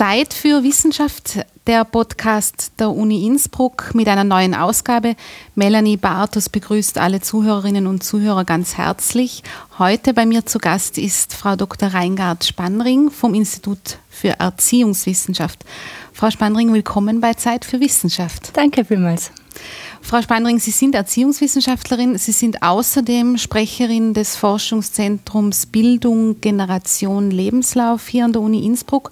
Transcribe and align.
Zeit 0.00 0.32
für 0.32 0.62
Wissenschaft, 0.62 1.40
der 1.66 1.84
Podcast 1.84 2.72
der 2.78 2.88
Uni 2.88 3.26
Innsbruck 3.26 3.94
mit 3.94 4.08
einer 4.08 4.24
neuen 4.24 4.54
Ausgabe. 4.54 5.14
Melanie 5.54 5.98
Bartos 5.98 6.48
begrüßt 6.48 6.96
alle 6.96 7.20
Zuhörerinnen 7.20 7.86
und 7.86 8.02
Zuhörer 8.02 8.46
ganz 8.46 8.78
herzlich. 8.78 9.42
Heute 9.78 10.14
bei 10.14 10.24
mir 10.24 10.46
zu 10.46 10.58
Gast 10.58 10.96
ist 10.96 11.34
Frau 11.34 11.54
Dr. 11.54 11.90
Reingard 11.90 12.42
Spannring 12.46 13.10
vom 13.10 13.34
Institut 13.34 13.98
für 14.08 14.40
Erziehungswissenschaft. 14.40 15.66
Frau 16.14 16.30
Spannring, 16.30 16.72
willkommen 16.72 17.20
bei 17.20 17.34
Zeit 17.34 17.66
für 17.66 17.78
Wissenschaft. 17.78 18.56
Danke 18.56 18.86
vielmals. 18.86 19.30
Frau 20.00 20.22
Spannring, 20.22 20.58
Sie 20.58 20.70
sind 20.70 20.94
Erziehungswissenschaftlerin. 20.94 22.16
Sie 22.16 22.32
sind 22.32 22.62
außerdem 22.62 23.36
Sprecherin 23.36 24.14
des 24.14 24.34
Forschungszentrums 24.36 25.66
Bildung, 25.66 26.40
Generation, 26.40 27.30
Lebenslauf 27.30 28.08
hier 28.08 28.24
an 28.24 28.32
der 28.32 28.40
Uni 28.42 28.64
Innsbruck. 28.64 29.10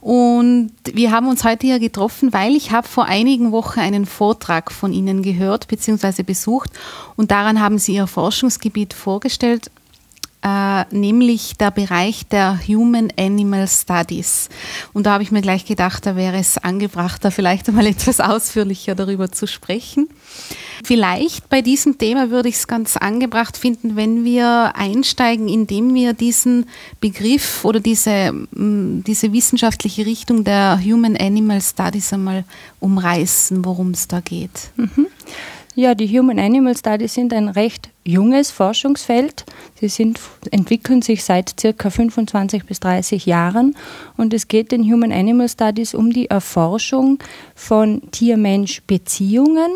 Und 0.00 0.72
wir 0.84 1.10
haben 1.10 1.28
uns 1.28 1.44
heute 1.44 1.66
hier 1.66 1.78
getroffen, 1.78 2.32
weil 2.32 2.56
ich 2.56 2.72
habe 2.72 2.88
vor 2.88 3.04
einigen 3.04 3.52
Wochen 3.52 3.80
einen 3.80 4.06
Vortrag 4.06 4.72
von 4.72 4.92
Ihnen 4.92 5.22
gehört 5.22 5.68
bzw. 5.68 6.22
besucht 6.22 6.70
und 7.16 7.30
daran 7.30 7.60
haben 7.60 7.78
Sie 7.78 7.94
Ihr 7.94 8.06
Forschungsgebiet 8.06 8.94
vorgestellt 8.94 9.70
äh, 10.42 10.84
nämlich 10.94 11.56
der 11.58 11.70
Bereich 11.70 12.26
der 12.26 12.58
Human 12.66 13.12
Animal 13.18 13.68
Studies. 13.68 14.48
Und 14.92 15.04
da 15.04 15.12
habe 15.12 15.22
ich 15.22 15.30
mir 15.30 15.42
gleich 15.42 15.66
gedacht, 15.66 16.06
da 16.06 16.16
wäre 16.16 16.38
es 16.38 16.56
angebracht, 16.56 17.24
da 17.24 17.30
vielleicht 17.30 17.68
einmal 17.68 17.86
etwas 17.88 18.20
ausführlicher 18.20 18.94
darüber 18.94 19.30
zu 19.30 19.46
sprechen. 19.46 20.08
Vielleicht 20.82 21.48
bei 21.50 21.60
diesem 21.60 21.98
Thema 21.98 22.30
würde 22.30 22.48
ich 22.48 22.54
es 22.54 22.66
ganz 22.66 22.96
angebracht 22.96 23.56
finden, 23.56 23.96
wenn 23.96 24.24
wir 24.24 24.72
einsteigen, 24.74 25.48
indem 25.48 25.94
wir 25.94 26.14
diesen 26.14 26.66
Begriff 27.00 27.64
oder 27.64 27.80
diese, 27.80 28.32
mm, 28.32 29.04
diese 29.06 29.32
wissenschaftliche 29.32 30.06
Richtung 30.06 30.44
der 30.44 30.80
Human 30.82 31.16
Animal 31.16 31.60
Studies 31.60 32.12
einmal 32.12 32.44
umreißen, 32.80 33.64
worum 33.64 33.90
es 33.90 34.08
da 34.08 34.20
geht. 34.20 34.70
Mhm. 34.76 35.06
Ja, 35.80 35.94
die 35.94 36.08
Human 36.08 36.38
Animal 36.38 36.76
Studies 36.76 37.14
sind 37.14 37.32
ein 37.32 37.48
recht 37.48 37.88
junges 38.04 38.50
Forschungsfeld. 38.50 39.46
Sie 39.80 39.88
sind, 39.88 40.20
entwickeln 40.50 41.00
sich 41.00 41.24
seit 41.24 41.58
circa 41.58 41.88
25 41.88 42.66
bis 42.66 42.80
30 42.80 43.24
Jahren 43.24 43.74
und 44.18 44.34
es 44.34 44.46
geht 44.46 44.74
in 44.74 44.82
Human 44.82 45.10
Animal 45.10 45.48
Studies 45.48 45.94
um 45.94 46.12
die 46.12 46.28
Erforschung 46.28 47.18
von 47.54 48.02
Tier-Mensch-Beziehungen 48.10 49.70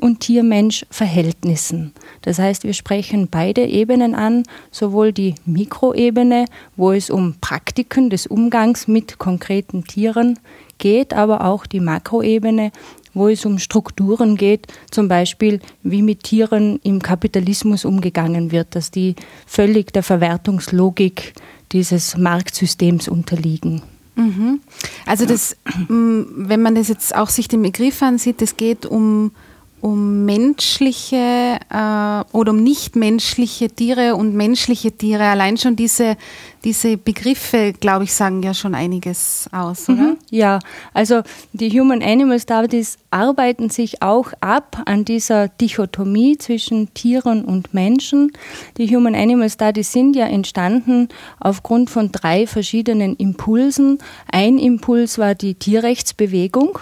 und 0.00 0.20
Tier-Mensch-Verhältnissen. 0.20 1.92
Das 2.22 2.38
heißt, 2.38 2.64
wir 2.64 2.72
sprechen 2.72 3.28
beide 3.30 3.66
Ebenen 3.66 4.14
an, 4.14 4.44
sowohl 4.70 5.12
die 5.12 5.34
Mikroebene, 5.44 6.46
wo 6.76 6.92
es 6.92 7.10
um 7.10 7.34
Praktiken 7.38 8.08
des 8.08 8.26
Umgangs 8.26 8.88
mit 8.88 9.18
konkreten 9.18 9.84
Tieren 9.84 10.38
geht, 10.78 11.12
aber 11.12 11.44
auch 11.44 11.66
die 11.66 11.80
Makroebene, 11.80 12.72
wo 13.14 13.28
es 13.28 13.44
um 13.44 13.58
Strukturen 13.58 14.36
geht, 14.36 14.66
zum 14.90 15.08
Beispiel 15.08 15.60
wie 15.82 16.02
mit 16.02 16.22
Tieren 16.24 16.80
im 16.82 17.02
Kapitalismus 17.02 17.84
umgegangen 17.84 18.52
wird, 18.52 18.74
dass 18.74 18.90
die 18.90 19.16
völlig 19.46 19.92
der 19.92 20.02
Verwertungslogik 20.02 21.34
dieses 21.72 22.16
Marktsystems 22.16 23.08
unterliegen. 23.08 23.82
Mhm. 24.16 24.60
Also 25.06 25.24
das, 25.24 25.56
mm, 25.88 26.22
wenn 26.36 26.62
man 26.62 26.74
das 26.74 26.88
jetzt 26.88 27.14
auch 27.14 27.28
sich 27.28 27.48
den 27.48 27.62
Begriff 27.62 28.02
ansieht, 28.02 28.42
es 28.42 28.56
geht 28.56 28.86
um 28.86 29.32
um 29.80 30.24
menschliche 30.24 31.58
äh, 31.70 32.36
oder 32.36 32.52
um 32.52 32.62
nichtmenschliche 32.62 33.70
Tiere 33.70 34.14
und 34.16 34.34
menschliche 34.34 34.92
Tiere. 34.92 35.24
Allein 35.24 35.56
schon 35.56 35.76
diese, 35.76 36.16
diese 36.64 36.96
Begriffe, 36.96 37.72
glaube 37.72 38.04
ich, 38.04 38.12
sagen 38.12 38.42
ja 38.42 38.52
schon 38.52 38.74
einiges 38.74 39.48
aus, 39.52 39.88
oder? 39.88 40.02
Mhm, 40.02 40.16
ja, 40.30 40.58
also 40.92 41.22
die 41.52 41.70
Human 41.70 42.02
Animal 42.02 42.38
Studies 42.38 42.98
arbeiten 43.10 43.70
sich 43.70 44.02
auch 44.02 44.32
ab 44.40 44.82
an 44.84 45.04
dieser 45.04 45.48
Dichotomie 45.48 46.36
zwischen 46.36 46.92
Tieren 46.94 47.44
und 47.44 47.72
Menschen. 47.72 48.32
Die 48.76 48.94
Human 48.94 49.14
Animal 49.14 49.50
Studies 49.50 49.92
sind 49.92 50.14
ja 50.14 50.26
entstanden 50.26 51.08
aufgrund 51.38 51.90
von 51.90 52.12
drei 52.12 52.46
verschiedenen 52.46 53.16
Impulsen. 53.16 53.98
Ein 54.30 54.58
Impuls 54.58 55.18
war 55.18 55.34
die 55.34 55.54
Tierrechtsbewegung 55.54 56.78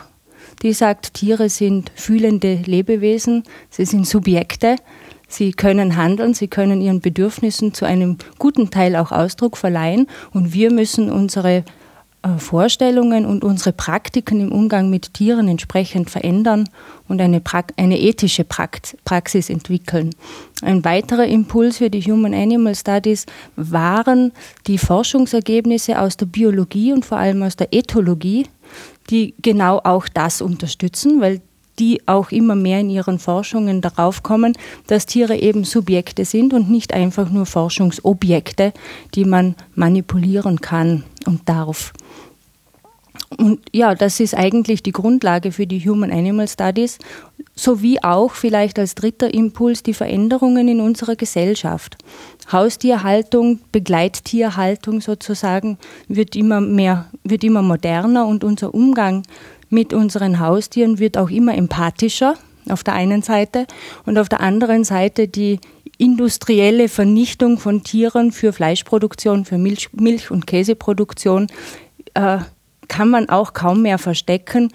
die 0.63 0.73
sagt, 0.73 1.15
Tiere 1.15 1.49
sind 1.49 1.93
fühlende 1.95 2.61
Lebewesen, 2.65 3.45
sie 3.71 3.85
sind 3.85 4.07
Subjekte, 4.07 4.77
sie 5.29 5.53
können 5.53 5.97
handeln, 5.97 6.35
sie 6.35 6.49
können 6.49 6.81
ihren 6.81 7.01
Bedürfnissen 7.01 7.75
zu 7.75 7.85
einem 7.85 8.19
guten 8.39 8.71
Teil 8.71 8.97
auch 8.97 9.13
Ausdruck 9.13 9.57
verleihen. 9.57 10.09
Und 10.33 10.53
wir 10.53 10.73
müssen 10.73 11.11
unsere 11.11 11.65
äh, 12.23 12.39
Vorstellungen 12.39 13.27
und 13.27 13.45
unsere 13.45 13.73
Praktiken 13.73 14.41
im 14.41 14.51
Umgang 14.51 14.91
mit 14.91 15.15
Tieren 15.15 15.47
entsprechend 15.47 16.11
verändern 16.11 16.69
und 17.07 17.21
eine, 17.21 17.41
pra 17.41 17.63
eine 17.77 18.01
ethische 18.01 18.45
Praxis 18.45 19.51
entwickeln. 19.51 20.11
Ein 20.63 20.85
weiterer 20.85 21.27
Impuls 21.27 21.79
für 21.79 21.91
die 21.91 22.03
Human 22.03 22.35
Animal 22.35 22.75
Studies 22.75 23.27
waren 23.55 24.33
die 24.67 24.79
Forschungsergebnisse 24.79 26.01
aus 26.01 26.17
der 26.17 26.27
Biologie 26.27 26.93
und 26.93 27.05
vor 27.05 27.19
allem 27.19 27.43
aus 27.45 27.55
der 27.55 27.73
Ethologie, 27.73 28.47
die 29.11 29.35
genau 29.43 29.81
auch 29.83 30.09
das 30.09 30.41
unterstützen, 30.41 31.21
weil 31.21 31.41
die 31.79 32.01
auch 32.07 32.31
immer 32.31 32.55
mehr 32.55 32.81
in 32.81 32.91
ihren 32.91 33.19
Forschungen 33.19 33.81
darauf 33.81 34.23
kommen, 34.23 34.55
dass 34.87 35.07
Tiere 35.07 35.37
eben 35.37 35.65
Subjekte 35.65 36.25
sind 36.25 36.53
und 36.53 36.71
nicht 36.71 36.93
einfach 36.93 37.31
nur 37.31 37.47
Forschungsobjekte, 37.47 38.73
die 39.15 39.25
man 39.25 39.55
manipulieren 39.75 40.61
kann 40.61 41.05
und 41.27 41.49
darf. 41.49 41.93
Und 43.37 43.61
ja, 43.73 43.95
das 43.95 44.21
ist 44.21 44.35
eigentlich 44.35 44.83
die 44.83 44.93
Grundlage 44.93 45.53
für 45.53 45.67
die 45.67 45.81
Human 45.81 46.11
Animal 46.11 46.49
Studies, 46.49 46.99
sowie 47.55 47.99
auch 48.03 48.33
vielleicht 48.33 48.79
als 48.79 48.95
dritter 48.95 49.33
Impuls 49.33 49.83
die 49.83 49.93
Veränderungen 49.93 50.69
in 50.69 50.81
unserer 50.81 51.17
Gesellschaft. 51.17 51.99
Haustierhaltung, 52.51 53.61
Begleittierhaltung 53.71 55.01
sozusagen 55.01 55.79
wird 56.07 56.37
immer 56.37 56.61
mehr, 56.61 57.07
wird 57.25 57.45
immer 57.45 57.63
moderner 57.63 58.27
und 58.27 58.45
unser 58.45 58.75
Umgang 58.75 59.25
mit 59.69 59.93
unseren 59.93 60.41
Haustieren 60.41 60.99
wird 60.99 61.19
auch 61.19 61.31
immer 61.31 61.55
empathischer 61.55 62.35
auf 62.71 62.85
der 62.85 62.95
einen 62.95 63.23
Seite 63.23 63.67
und 64.07 64.19
auf 64.19 64.29
der 64.29 64.41
anderen 64.41 64.85
Seite 64.85 65.29
die 65.29 65.61
industrielle 65.99 66.89
Vernichtung 66.89 67.59
von 67.59 67.83
Tieren 67.83 68.33
für 68.33 68.53
Fleischproduktion, 68.53 69.45
für 69.45 69.59
Milch, 69.59 69.93
Milch 69.93 70.31
und 70.31 70.47
Käseproduktion 70.47 71.49
äh, 72.15 72.39
kann 72.89 73.09
man 73.11 73.29
auch 73.29 73.53
kaum 73.53 73.83
mehr 73.83 73.99
verstecken, 73.99 74.73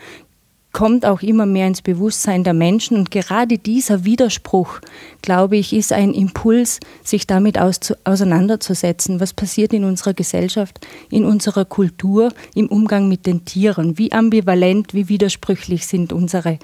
kommt 0.74 1.06
auch 1.06 1.22
immer 1.22 1.46
mehr 1.46 1.68
ins 1.68 1.82
Bewusstsein 1.82 2.44
der 2.44 2.54
Menschen. 2.54 2.98
Und 2.98 3.12
gerade 3.12 3.58
dieser 3.58 4.04
Widerspruch, 4.06 4.80
glaube 5.22 5.56
ich, 5.56 5.72
ist 5.72 5.94
ein 5.94 6.14
Impuls, 6.14 6.80
sich 7.04 7.28
damit 7.28 7.58
auseinanderzusetzen. 7.60 9.20
Was 9.20 9.34
passiert 9.34 9.72
in 9.72 9.84
unserer 9.84 10.14
Gesellschaft, 10.14 10.86
in 11.12 11.26
unserer 11.26 11.64
Kultur, 11.64 12.34
im 12.56 12.68
Umgang 12.68 13.08
mit 13.08 13.28
den 13.28 13.46
Tieren? 13.46 13.98
Wie 14.00 14.12
ambivalent, 14.12 14.94
wie 14.94 15.10
widersprüchlich 15.10 15.86
sind 15.86 16.12
unsere 16.12 16.58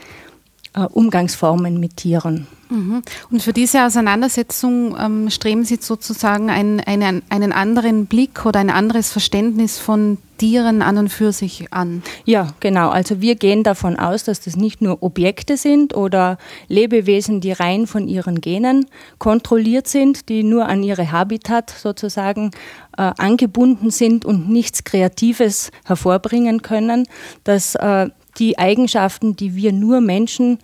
Umgangsformen 0.74 1.80
mit 1.80 1.97
Tieren? 1.97 2.47
Mhm. 2.69 3.02
Und 3.31 3.41
für 3.41 3.53
diese 3.53 3.85
Auseinandersetzung 3.85 4.96
ähm, 5.00 5.30
streben 5.31 5.66
Sie 5.66 5.78
sozusagen 5.81 6.50
einen, 6.50 6.80
einen, 6.80 7.24
einen 7.30 7.52
anderen 7.52 8.06
Blick 8.06 8.46
oder 8.46 8.59
ein 8.59 8.69
anderes 8.69 9.12
Verständnis 9.12 9.80
von 9.80 10.19
Tieren 10.38 10.81
an 10.81 10.97
und 10.97 11.09
für 11.09 11.34
sich 11.34 11.74
an. 11.74 12.03
Ja, 12.25 12.53
genau. 12.59 12.90
Also 12.90 13.22
wir 13.22 13.35
gehen 13.35 13.63
davon 13.63 13.97
aus, 13.97 14.24
dass 14.24 14.40
das 14.40 14.56
nicht 14.56 14.81
nur 14.81 15.03
Objekte 15.03 15.57
sind 15.57 15.96
oder 15.96 16.38
Lebewesen, 16.68 17.41
die 17.41 17.51
rein 17.51 17.88
von 17.88 18.07
ihren 18.07 18.40
Genen 18.40 18.86
kontrolliert 19.18 19.88
sind, 19.88 20.30
die 20.30 20.44
nur 20.44 20.68
an 20.68 20.84
ihre 20.84 21.12
Habitat 21.12 21.72
sozusagen 21.72 22.51
äh, 22.97 23.12
angebunden 23.18 23.90
sind 23.90 24.25
und 24.25 24.47
nichts 24.47 24.84
Kreatives 24.84 25.72
hervorbringen 25.86 26.62
können, 26.62 27.07
dass 27.44 27.75
äh, 27.75 28.10
die 28.39 28.57
Eigenschaften, 28.57 29.36
die 29.36 29.56
wir 29.56 29.71
nur 29.71 30.01
Menschen 30.01 30.59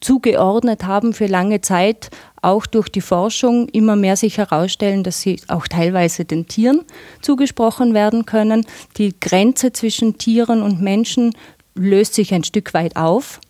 zugeordnet 0.00 0.84
haben 0.84 1.14
für 1.14 1.26
lange 1.26 1.60
Zeit, 1.62 2.10
auch 2.42 2.66
durch 2.66 2.88
die 2.88 3.00
Forschung 3.00 3.68
immer 3.70 3.96
mehr 3.96 4.16
sich 4.16 4.38
herausstellen, 4.38 5.02
dass 5.02 5.20
sie 5.20 5.40
auch 5.48 5.66
teilweise 5.66 6.24
den 6.24 6.46
Tieren 6.46 6.82
zugesprochen 7.22 7.94
werden 7.94 8.26
können. 8.26 8.66
Die 8.98 9.14
Grenze 9.18 9.72
zwischen 9.72 10.18
Tieren 10.18 10.62
und 10.62 10.80
Menschen 10.80 11.34
löst 11.74 12.14
sich 12.14 12.32
ein 12.34 12.44
Stück 12.44 12.74
weit 12.74 12.96
auf. 12.96 13.40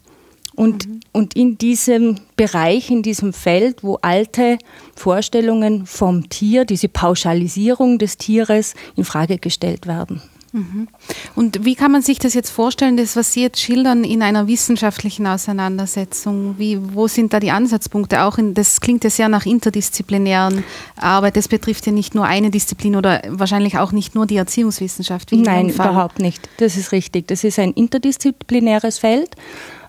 Und, 0.55 0.89
mhm. 0.89 1.01
und 1.13 1.37
in 1.37 1.59
diesem 1.59 2.17
Bereich, 2.37 2.91
in 2.91 3.03
diesem 3.03 3.35
Feld, 3.35 3.85
wo 3.85 3.99
alte 4.01 4.57
Vorstellungen 4.95 5.85
vom 5.85 6.31
Tier, 6.31 6.65
diese 6.65 6.89
Pauschalisierung 6.89 7.99
des 7.99 8.17
Tieres 8.17 8.75
in 8.95 9.05
Frage 9.05 9.37
gestellt 9.37 9.87
werden. 9.87 10.23
Mhm. 10.57 10.89
Und 11.35 11.67
wie 11.67 11.75
kann 11.75 11.93
man 11.93 12.01
sich 12.01 12.19
das 12.19 12.33
jetzt 12.33 12.49
vorstellen, 12.49 12.97
das, 12.97 13.15
was 13.15 13.35
Sie 13.35 13.43
jetzt 13.43 13.61
schildern, 13.61 14.05
in 14.05 14.23
einer 14.23 14.47
wissenschaftlichen 14.47 15.27
Auseinandersetzung? 15.27 16.55
Wie, 16.57 16.79
wo 16.95 17.09
sind 17.09 17.35
da 17.35 17.41
die 17.41 17.51
Ansatzpunkte? 17.51 18.23
Auch 18.23 18.39
in, 18.39 18.55
das 18.55 18.81
klingt 18.81 19.05
ja 19.05 19.11
sehr 19.11 19.29
nach 19.29 19.45
interdisziplinären 19.45 20.65
Arbeit. 20.97 21.37
Das 21.37 21.49
betrifft 21.49 21.85
ja 21.85 21.93
nicht 21.93 22.15
nur 22.15 22.25
eine 22.25 22.51
Disziplin 22.51 22.97
oder 22.97 23.21
wahrscheinlich 23.29 23.77
auch 23.77 23.93
nicht 23.93 24.15
nur 24.15 24.25
die 24.25 24.37
Erziehungswissenschaft. 24.37 25.31
Nein, 25.33 25.69
überhaupt 25.69 26.21
nicht. 26.21 26.49
Das 26.57 26.79
ist 26.79 26.91
richtig. 26.91 27.29
Das 27.29 27.45
ist 27.45 27.59
ein 27.59 27.73
interdisziplinäres 27.73 28.99
Feld, 28.99 29.33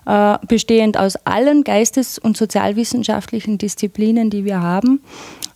äh, 0.04 0.36
bestehend 0.46 0.98
aus 0.98 1.16
allen 1.24 1.64
geistes- 1.64 2.18
und 2.18 2.36
sozialwissenschaftlichen 2.36 3.56
Disziplinen, 3.56 4.28
die 4.28 4.44
wir 4.44 4.60
haben. 4.60 5.00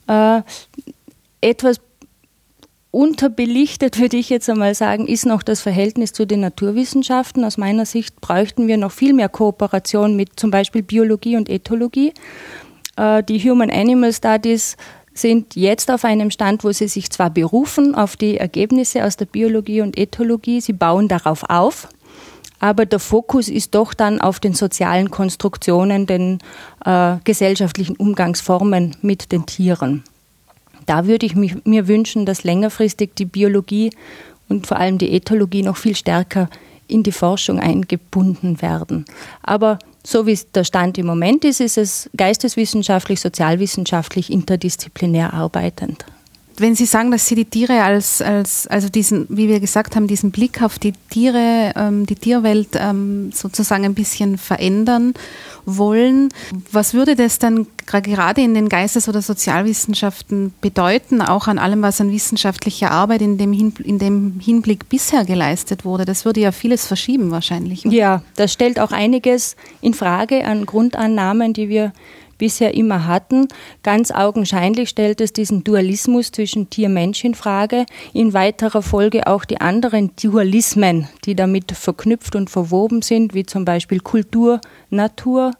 Äh, 0.06 0.41
etwas 1.43 1.81
unterbelichtet, 2.93 3.99
würde 3.99 4.19
ich 4.19 4.29
jetzt 4.29 4.49
einmal 4.49 4.75
sagen, 4.75 5.09
ist 5.09 5.27
noch 5.27 5.43
das 5.43 5.61
Verhältnis 5.62 6.12
zu 6.12 6.27
den 6.27 6.41
Naturwissenschaften. 6.41 7.44
Aus 7.44 7.56
meiner 7.56 7.87
Sicht 7.87 8.21
bräuchten 8.21 8.69
wir 8.69 8.77
noch 8.77 8.93
viel 8.93 9.15
mehr 9.15 9.31
Kooperation 9.31 10.15
mit 10.15 10.39
zum 10.39 10.50
Beispiel 10.50 10.83
Biologie 10.83 11.37
und 11.37 11.49
Ethologie. 11.49 12.12
Äh, 12.97 13.25
die 13.25 13.41
Human 13.41 13.71
Animal 13.71 14.12
Studies 14.12 14.77
sind 15.15 15.56
jetzt 15.56 15.91
auf 15.91 16.05
einem 16.05 16.31
Stand, 16.31 16.65
wo 16.65 16.73
sie 16.73 16.87
sich 16.87 17.11
zwar 17.11 17.31
berufen 17.31 17.94
auf 17.94 18.17
die 18.17 18.37
Ergebnisse 18.37 19.05
aus 19.05 19.17
der 19.17 19.27
Biologie 19.27 19.81
und 19.81 19.99
Ethologie, 19.99 20.61
sie 20.61 20.73
bauen 20.73 21.09
darauf 21.09 21.44
auf, 21.49 21.89
aber 22.61 22.87
der 22.87 22.99
Fokus 22.99 23.49
ist 23.49 23.75
doch 23.75 23.93
dann 23.93 24.21
auf 24.21 24.39
den 24.39 24.55
sozialen 24.55 25.11
Konstruktionen, 25.11 26.06
den 26.06 26.39
äh, 26.85 27.17
gesellschaftlichen 27.25 27.97
Umgangsformen 27.97 28.97
mit 29.03 29.33
den 29.33 29.47
Tieren. 29.47 30.05
Da 30.87 31.06
würde 31.06 31.26
ich 31.26 31.34
mich, 31.34 31.64
mir 31.64 31.88
wünschen, 31.88 32.26
dass 32.26 32.44
längerfristig 32.44 33.14
die 33.17 33.25
Biologie 33.25 33.90
und 34.49 34.67
vor 34.67 34.79
allem 34.79 34.99
die 34.99 35.12
Ethologie 35.12 35.62
noch 35.62 35.76
viel 35.76 35.96
stärker 35.96 36.49
in 36.88 37.02
die 37.02 37.12
Forschung 37.12 37.58
eingebunden 37.58 38.61
werden. 38.61 39.05
Aber 39.43 39.79
so 40.05 40.26
wie 40.26 40.38
der 40.55 40.64
Stand 40.64 40.99
im 40.99 41.06
Moment 41.06 41.44
ist, 41.44 41.61
ist 41.61 41.79
es 41.79 42.11
geisteswissenschaftlich, 42.17 43.20
sozialwissenschaftlich, 43.20 44.31
interdisziplinär 44.31 45.32
arbeitend. 45.32 46.05
Wenn 46.57 46.75
Sie 46.75 46.87
sagen, 46.87 47.11
dass 47.11 47.27
Sie 47.27 47.35
die 47.35 47.45
Tiere 47.45 47.83
als, 47.83 48.21
als 48.21 48.67
also 48.67 48.89
diesen, 48.89 49.27
wie 49.29 49.49
wir 49.49 49.61
gesagt 49.61 49.97
haben, 49.97 50.07
diesen 50.07 50.31
Blick 50.31 50.63
auf 50.63 50.79
die 50.79 50.93
Tiere, 51.11 51.73
ähm, 51.77 52.07
die 52.07 52.17
Tierwelt 52.17 52.69
ähm, 52.75 53.33
sozusagen 53.33 53.85
ein 53.85 53.95
bisschen 53.95 54.39
verändern 54.39 55.15
wollen. 55.65 56.29
Was 56.71 56.95
würde 56.95 57.17
das 57.17 57.39
dann 57.39 57.67
gerade 57.87 58.41
in 58.43 58.55
den 58.55 58.69
Geistes- 58.69 59.09
oder 59.09 59.23
Sozialwissenschaften 59.23 60.53
bedeuten, 60.61 61.21
auch 61.21 61.47
an 61.47 61.59
allem, 61.59 61.83
was 61.83 62.01
an 62.01 62.11
wissenschaftlicher 62.11 62.91
Arbeit 62.91 63.23
in 63.23 63.39
dem, 63.39 63.53
Hin 63.53 63.73
in 63.85 63.99
dem 63.99 64.41
Hinblick 64.41 64.89
bisher 64.89 65.25
geleistet 65.25 65.85
wurde? 65.85 66.05
Das 66.05 66.25
würde 66.25 66.41
ja 66.41 66.53
vieles 66.53 66.87
verschieben 66.87 67.31
wahrscheinlich. 67.31 67.85
Ja, 67.85 68.23
das 68.37 68.53
stellt 68.53 68.79
auch 68.79 68.93
einiges 68.93 69.57
in 69.81 69.95
Frage 69.95 70.45
an 70.45 70.67
Grundannahmen, 70.67 71.53
die 71.53 71.69
wir 71.69 71.93
bisher 72.43 72.75
immer 72.75 73.06
hatten. 73.06 73.47
Ganz 73.85 74.11
augenscheinlich 74.11 74.89
stellt 74.89 75.21
es 75.21 75.33
diesen 75.33 75.62
Dualismus 75.62 76.33
zwischen 76.33 76.69
Tier-Mensch 76.69 77.25
in 77.25 77.37
Frage. 77.37 77.87
In 78.12 78.33
weiterer 78.33 78.83
Folge 78.83 79.29
auch 79.29 79.44
die 79.44 79.61
anderen 79.61 80.11
Dualismen, 80.21 81.06
die 81.25 81.37
damit 81.37 81.71
verknüpft 81.71 82.35
und 82.35 82.50
verwoben 82.50 83.00
sind, 83.00 83.33
wie 83.33 83.47
zum 83.47 83.65
Beispiel 83.65 84.00
Kultur, 84.00 84.61
Natur, 84.91 85.53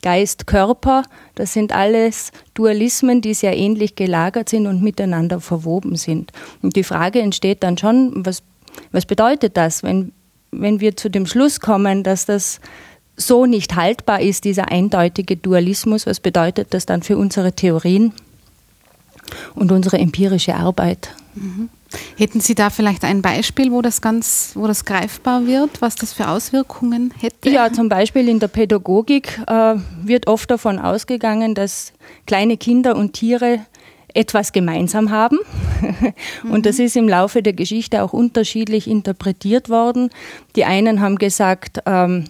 Geist, 0.00 0.46
Körper. 0.46 1.02
Das 1.34 1.52
sind 1.52 1.74
alles 1.74 2.32
Dualismen, 2.54 3.20
die 3.20 3.34
sehr 3.34 3.54
ähnlich 3.54 3.94
gelagert 3.94 4.48
sind 4.48 4.66
und 4.66 4.82
miteinander 4.82 5.42
verwoben 5.42 5.96
sind. 5.96 6.32
Und 6.62 6.76
die 6.76 6.84
Frage 6.84 7.20
entsteht 7.20 7.62
dann 7.62 7.76
schon, 7.76 8.24
was, 8.24 8.42
was 8.90 9.04
bedeutet 9.04 9.58
das, 9.58 9.82
wenn, 9.82 10.12
wenn 10.50 10.80
wir 10.80 10.96
zu 10.96 11.10
dem 11.10 11.26
Schluss 11.26 11.60
kommen, 11.60 12.02
dass 12.04 12.24
das 12.24 12.58
so 13.16 13.46
nicht 13.46 13.76
haltbar 13.76 14.20
ist, 14.20 14.44
dieser 14.44 14.70
eindeutige 14.70 15.36
Dualismus, 15.36 16.06
was 16.06 16.20
bedeutet 16.20 16.74
das 16.74 16.86
dann 16.86 17.02
für 17.02 17.16
unsere 17.16 17.52
Theorien 17.52 18.12
und 19.54 19.72
unsere 19.72 19.98
empirische 19.98 20.54
Arbeit? 20.54 21.14
Mhm. 21.34 21.68
Hätten 22.16 22.40
Sie 22.40 22.54
da 22.54 22.70
vielleicht 22.70 23.04
ein 23.04 23.22
Beispiel, 23.22 23.70
wo 23.70 23.80
das 23.80 24.00
ganz, 24.00 24.52
wo 24.54 24.66
das 24.66 24.84
greifbar 24.84 25.46
wird, 25.46 25.80
was 25.80 25.94
das 25.94 26.12
für 26.12 26.28
Auswirkungen 26.28 27.14
hätte? 27.18 27.48
Ja, 27.48 27.72
zum 27.72 27.88
Beispiel 27.88 28.28
in 28.28 28.40
der 28.40 28.48
Pädagogik 28.48 29.40
äh, 29.46 29.76
wird 30.02 30.26
oft 30.26 30.50
davon 30.50 30.78
ausgegangen, 30.78 31.54
dass 31.54 31.92
kleine 32.26 32.56
Kinder 32.56 32.96
und 32.96 33.12
Tiere 33.12 33.60
etwas 34.14 34.52
gemeinsam 34.52 35.10
haben. 35.10 35.38
Und 36.50 36.64
das 36.64 36.78
ist 36.78 36.96
im 36.96 37.06
Laufe 37.06 37.42
der 37.42 37.52
Geschichte 37.52 38.02
auch 38.02 38.14
unterschiedlich 38.14 38.88
interpretiert 38.88 39.68
worden. 39.68 40.08
Die 40.56 40.64
einen 40.64 41.00
haben 41.00 41.16
gesagt, 41.16 41.80
ähm, 41.84 42.24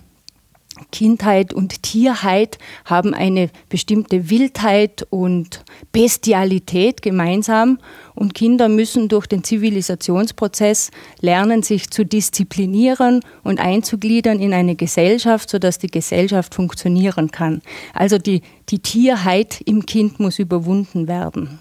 Kindheit 0.93 1.52
und 1.55 1.82
Tierheit 1.82 2.58
haben 2.84 3.14
eine 3.14 3.50
bestimmte 3.69 4.31
Wildheit 4.31 5.06
und 5.11 5.64
Bestialität 5.93 7.02
gemeinsam 7.02 7.78
und 8.14 8.34
Kinder 8.34 8.69
müssen 8.69 9.08
durch 9.08 9.26
den 9.26 9.44
Zivilisationsprozess 9.44 10.90
lernen, 11.20 11.62
sich 11.62 11.90
zu 11.90 12.05
disziplinieren 12.05 13.20
und 13.43 13.61
einzugliedern 13.61 14.40
in 14.40 14.55
eine 14.55 14.76
Gesellschaft, 14.76 15.50
sodass 15.50 15.78
die 15.78 15.90
Gesellschaft 15.90 16.55
funktionieren 16.55 17.31
kann. 17.31 17.62
Also 17.93 18.19
die, 18.19 18.43
die 18.69 18.81
Tierheit 18.81 19.61
im 19.64 19.87
Kind 19.87 20.20
muss 20.20 20.38
überwunden 20.38 21.08
werden. 21.08 21.61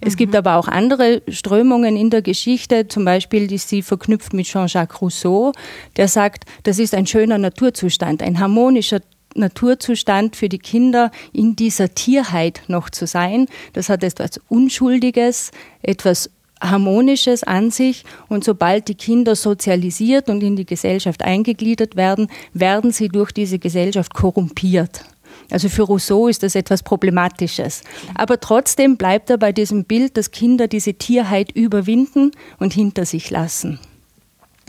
Es 0.00 0.14
mhm. 0.14 0.18
gibt 0.18 0.36
aber 0.36 0.56
auch 0.56 0.68
andere 0.68 1.22
Strömungen 1.28 1.96
in 1.96 2.10
der 2.10 2.22
Geschichte, 2.22 2.88
zum 2.88 3.04
Beispiel 3.04 3.46
die 3.46 3.58
sie 3.58 3.82
verknüpft 3.82 4.32
mit 4.32 4.46
Jean-Jacques 4.46 5.00
Rousseau, 5.00 5.52
der 5.96 6.08
sagt, 6.08 6.44
das 6.62 6.78
ist 6.78 6.94
ein 6.94 7.06
schöner 7.06 7.38
Naturzustand, 7.38 8.22
ein 8.22 8.38
harmonischer 8.38 9.00
Naturzustand 9.34 10.36
für 10.36 10.48
die 10.48 10.58
Kinder 10.58 11.10
in 11.32 11.56
dieser 11.56 11.94
Tierheit 11.94 12.62
noch 12.68 12.90
zu 12.90 13.06
sein. 13.06 13.46
Das 13.74 13.88
hat 13.88 14.02
etwas 14.02 14.40
Unschuldiges, 14.48 15.50
etwas 15.82 16.30
Harmonisches 16.60 17.42
an 17.42 17.70
sich 17.70 18.04
und 18.28 18.42
sobald 18.42 18.88
die 18.88 18.94
Kinder 18.94 19.36
sozialisiert 19.36 20.30
und 20.30 20.42
in 20.42 20.56
die 20.56 20.64
Gesellschaft 20.64 21.22
eingegliedert 21.22 21.96
werden, 21.96 22.28
werden 22.54 22.92
sie 22.92 23.08
durch 23.08 23.32
diese 23.32 23.58
Gesellschaft 23.58 24.14
korrumpiert. 24.14 25.04
Also 25.50 25.68
für 25.68 25.82
Rousseau 25.82 26.28
ist 26.28 26.42
das 26.42 26.54
etwas 26.54 26.82
Problematisches. 26.82 27.82
Aber 28.14 28.40
trotzdem 28.40 28.96
bleibt 28.96 29.30
er 29.30 29.38
bei 29.38 29.52
diesem 29.52 29.84
Bild, 29.84 30.16
dass 30.16 30.30
Kinder 30.30 30.68
diese 30.68 30.94
Tierheit 30.94 31.52
überwinden 31.52 32.32
und 32.58 32.72
hinter 32.72 33.06
sich 33.06 33.30
lassen. 33.30 33.78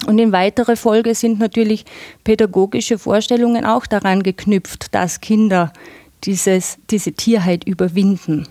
Und 0.05 0.19
in 0.19 0.31
weiterer 0.31 0.75
Folge 0.75 1.15
sind 1.15 1.39
natürlich 1.39 1.85
pädagogische 2.23 2.99
Vorstellungen 2.99 3.65
auch 3.65 3.87
daran 3.87 4.21
geknüpft, 4.21 4.93
dass 4.93 5.21
Kinder 5.21 5.73
dieses, 6.23 6.77
diese 6.91 7.13
Tierheit 7.13 7.63
überwinden. 7.63 8.47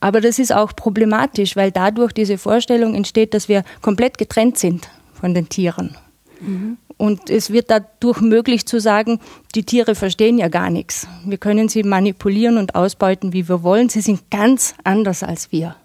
Aber 0.00 0.20
das 0.20 0.38
ist 0.38 0.52
auch 0.52 0.76
problematisch, 0.76 1.56
weil 1.56 1.72
dadurch 1.72 2.12
diese 2.12 2.38
Vorstellung 2.38 2.94
entsteht, 2.94 3.34
dass 3.34 3.48
wir 3.48 3.64
komplett 3.82 4.16
getrennt 4.16 4.58
sind 4.58 4.88
von 5.12 5.34
den 5.34 5.48
Tieren. 5.48 5.96
Mhm. 6.40 6.76
Und 6.98 7.30
es 7.30 7.50
wird 7.50 7.70
dadurch 7.70 8.20
möglich 8.20 8.66
zu 8.66 8.80
sagen, 8.80 9.20
die 9.54 9.62
Tiere 9.62 9.94
verstehen 9.94 10.36
ja 10.36 10.48
gar 10.48 10.68
nichts. 10.68 11.06
Wir 11.24 11.38
können 11.38 11.68
sie 11.68 11.84
manipulieren 11.84 12.58
und 12.58 12.74
ausbeuten, 12.74 13.32
wie 13.32 13.48
wir 13.48 13.62
wollen. 13.62 13.88
Sie 13.88 14.00
sind 14.00 14.30
ganz 14.30 14.74
anders 14.82 15.22
als 15.22 15.52
wir. 15.52 15.76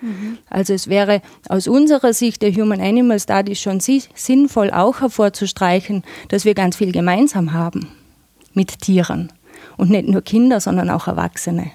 Mhm. 0.00 0.38
Also 0.50 0.74
es 0.74 0.88
wäre 0.88 1.22
aus 1.48 1.68
unserer 1.68 2.12
Sicht 2.12 2.42
der 2.42 2.52
Human 2.52 2.80
Animal 2.80 3.20
Studies 3.20 3.60
schon 3.60 3.78
sinnvoll 3.80 4.72
auch 4.72 5.00
hervorzustreichen, 5.00 6.02
dass 6.28 6.44
wir 6.44 6.54
ganz 6.54 6.76
viel 6.76 6.90
gemeinsam 6.90 7.52
haben 7.52 7.88
mit 8.52 8.80
Tieren. 8.80 9.32
Und 9.76 9.90
nicht 9.90 10.08
nur 10.08 10.22
Kinder, 10.22 10.60
sondern 10.60 10.90
auch 10.90 11.06
Erwachsene. 11.06 11.70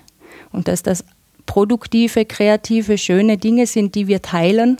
Und 0.52 0.68
dass 0.68 0.84
das 0.84 1.06
produktive, 1.46 2.25
kreative, 2.25 2.98
schöne 2.98 3.38
Dinge 3.38 3.66
sind, 3.66 3.96
die 3.96 4.08
wir 4.08 4.22
teilen 4.22 4.78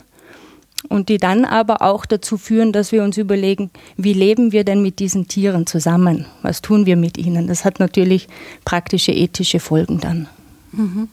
und 0.88 1.08
die 1.08 1.18
dann 1.18 1.44
aber 1.44 1.82
auch 1.82 2.06
dazu 2.06 2.36
führen, 2.36 2.72
dass 2.72 2.92
wir 2.92 3.02
uns 3.02 3.16
überlegen, 3.16 3.70
wie 3.96 4.12
leben 4.12 4.52
wir 4.52 4.64
denn 4.64 4.82
mit 4.82 4.98
diesen 4.98 5.28
Tieren 5.28 5.66
zusammen? 5.66 6.26
Was 6.42 6.62
tun 6.62 6.86
wir 6.86 6.96
mit 6.96 7.18
ihnen? 7.18 7.46
Das 7.46 7.64
hat 7.64 7.80
natürlich 7.80 8.28
praktische 8.64 9.12
ethische 9.12 9.60
Folgen 9.60 10.00
dann. 10.00 10.28
Mhm. 10.72 11.08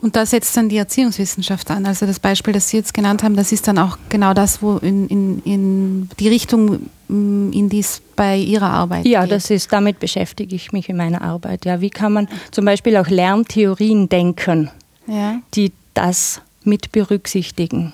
Und 0.00 0.16
da 0.16 0.24
setzt 0.26 0.56
dann 0.56 0.68
die 0.68 0.78
Erziehungswissenschaft 0.78 1.70
an. 1.70 1.86
Also 1.86 2.06
das 2.06 2.18
Beispiel, 2.18 2.52
das 2.52 2.70
Sie 2.70 2.78
jetzt 2.78 2.94
genannt 2.94 3.22
haben, 3.22 3.36
das 3.36 3.52
ist 3.52 3.68
dann 3.68 3.78
auch 3.78 3.98
genau 4.08 4.34
das, 4.34 4.62
wo 4.62 4.78
in, 4.78 5.06
in, 5.08 5.42
in 5.44 6.08
die 6.18 6.28
Richtung, 6.28 6.88
mm, 7.08 7.52
in 7.52 7.68
die 7.68 7.80
es 7.80 8.00
bei 8.16 8.36
Ihrer 8.36 8.70
Arbeit 8.70 9.06
Ja, 9.06 9.22
geht. 9.22 9.32
das 9.32 9.50
ist, 9.50 9.72
damit 9.72 10.00
beschäftige 10.00 10.56
ich 10.56 10.72
mich 10.72 10.88
in 10.88 10.96
meiner 10.96 11.22
Arbeit. 11.22 11.64
Ja, 11.66 11.80
wie 11.80 11.90
kann 11.90 12.12
man 12.12 12.28
zum 12.50 12.64
Beispiel 12.64 12.96
auch 12.96 13.08
Lerntheorien 13.08 14.08
denken, 14.08 14.70
ja. 15.06 15.40
die 15.54 15.72
das 15.94 16.40
mit 16.64 16.92
berücksichtigen? 16.92 17.92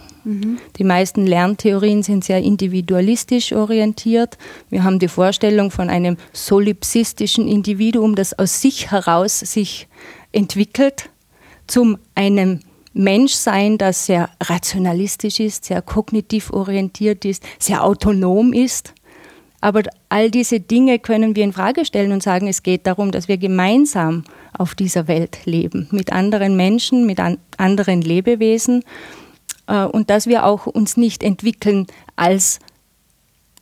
Die 0.76 0.84
meisten 0.84 1.24
Lerntheorien 1.24 2.02
sind 2.02 2.24
sehr 2.24 2.42
individualistisch 2.42 3.52
orientiert. 3.52 4.38
Wir 4.70 4.82
haben 4.82 4.98
die 4.98 5.06
Vorstellung 5.06 5.70
von 5.70 5.88
einem 5.88 6.16
solipsistischen 6.32 7.46
Individuum, 7.46 8.16
das 8.16 8.36
aus 8.36 8.60
sich 8.60 8.90
heraus 8.90 9.38
sich 9.38 9.86
entwickelt, 10.32 11.10
zum 11.68 11.98
einem 12.16 12.60
Menschsein, 12.92 13.78
das 13.78 14.06
sehr 14.06 14.28
rationalistisch 14.42 15.38
ist, 15.38 15.66
sehr 15.66 15.80
kognitiv 15.80 16.52
orientiert 16.52 17.24
ist, 17.24 17.44
sehr 17.60 17.84
autonom 17.84 18.52
ist. 18.52 18.94
Aber 19.60 19.82
all 20.08 20.30
diese 20.30 20.58
Dinge 20.58 20.98
können 20.98 21.36
wir 21.36 21.44
in 21.44 21.52
Frage 21.52 21.84
stellen 21.84 22.10
und 22.10 22.22
sagen, 22.22 22.48
es 22.48 22.64
geht 22.64 22.86
darum, 22.86 23.12
dass 23.12 23.28
wir 23.28 23.36
gemeinsam 23.36 24.24
auf 24.58 24.74
dieser 24.74 25.06
Welt 25.06 25.38
leben, 25.44 25.88
mit 25.92 26.12
anderen 26.12 26.56
Menschen, 26.56 27.06
mit 27.06 27.20
an 27.20 27.38
anderen 27.58 28.02
Lebewesen 28.02 28.82
und 29.66 30.10
dass 30.10 30.26
wir 30.26 30.44
auch 30.44 30.66
uns 30.66 30.96
nicht 30.96 31.22
entwickeln 31.22 31.86
als 32.14 32.60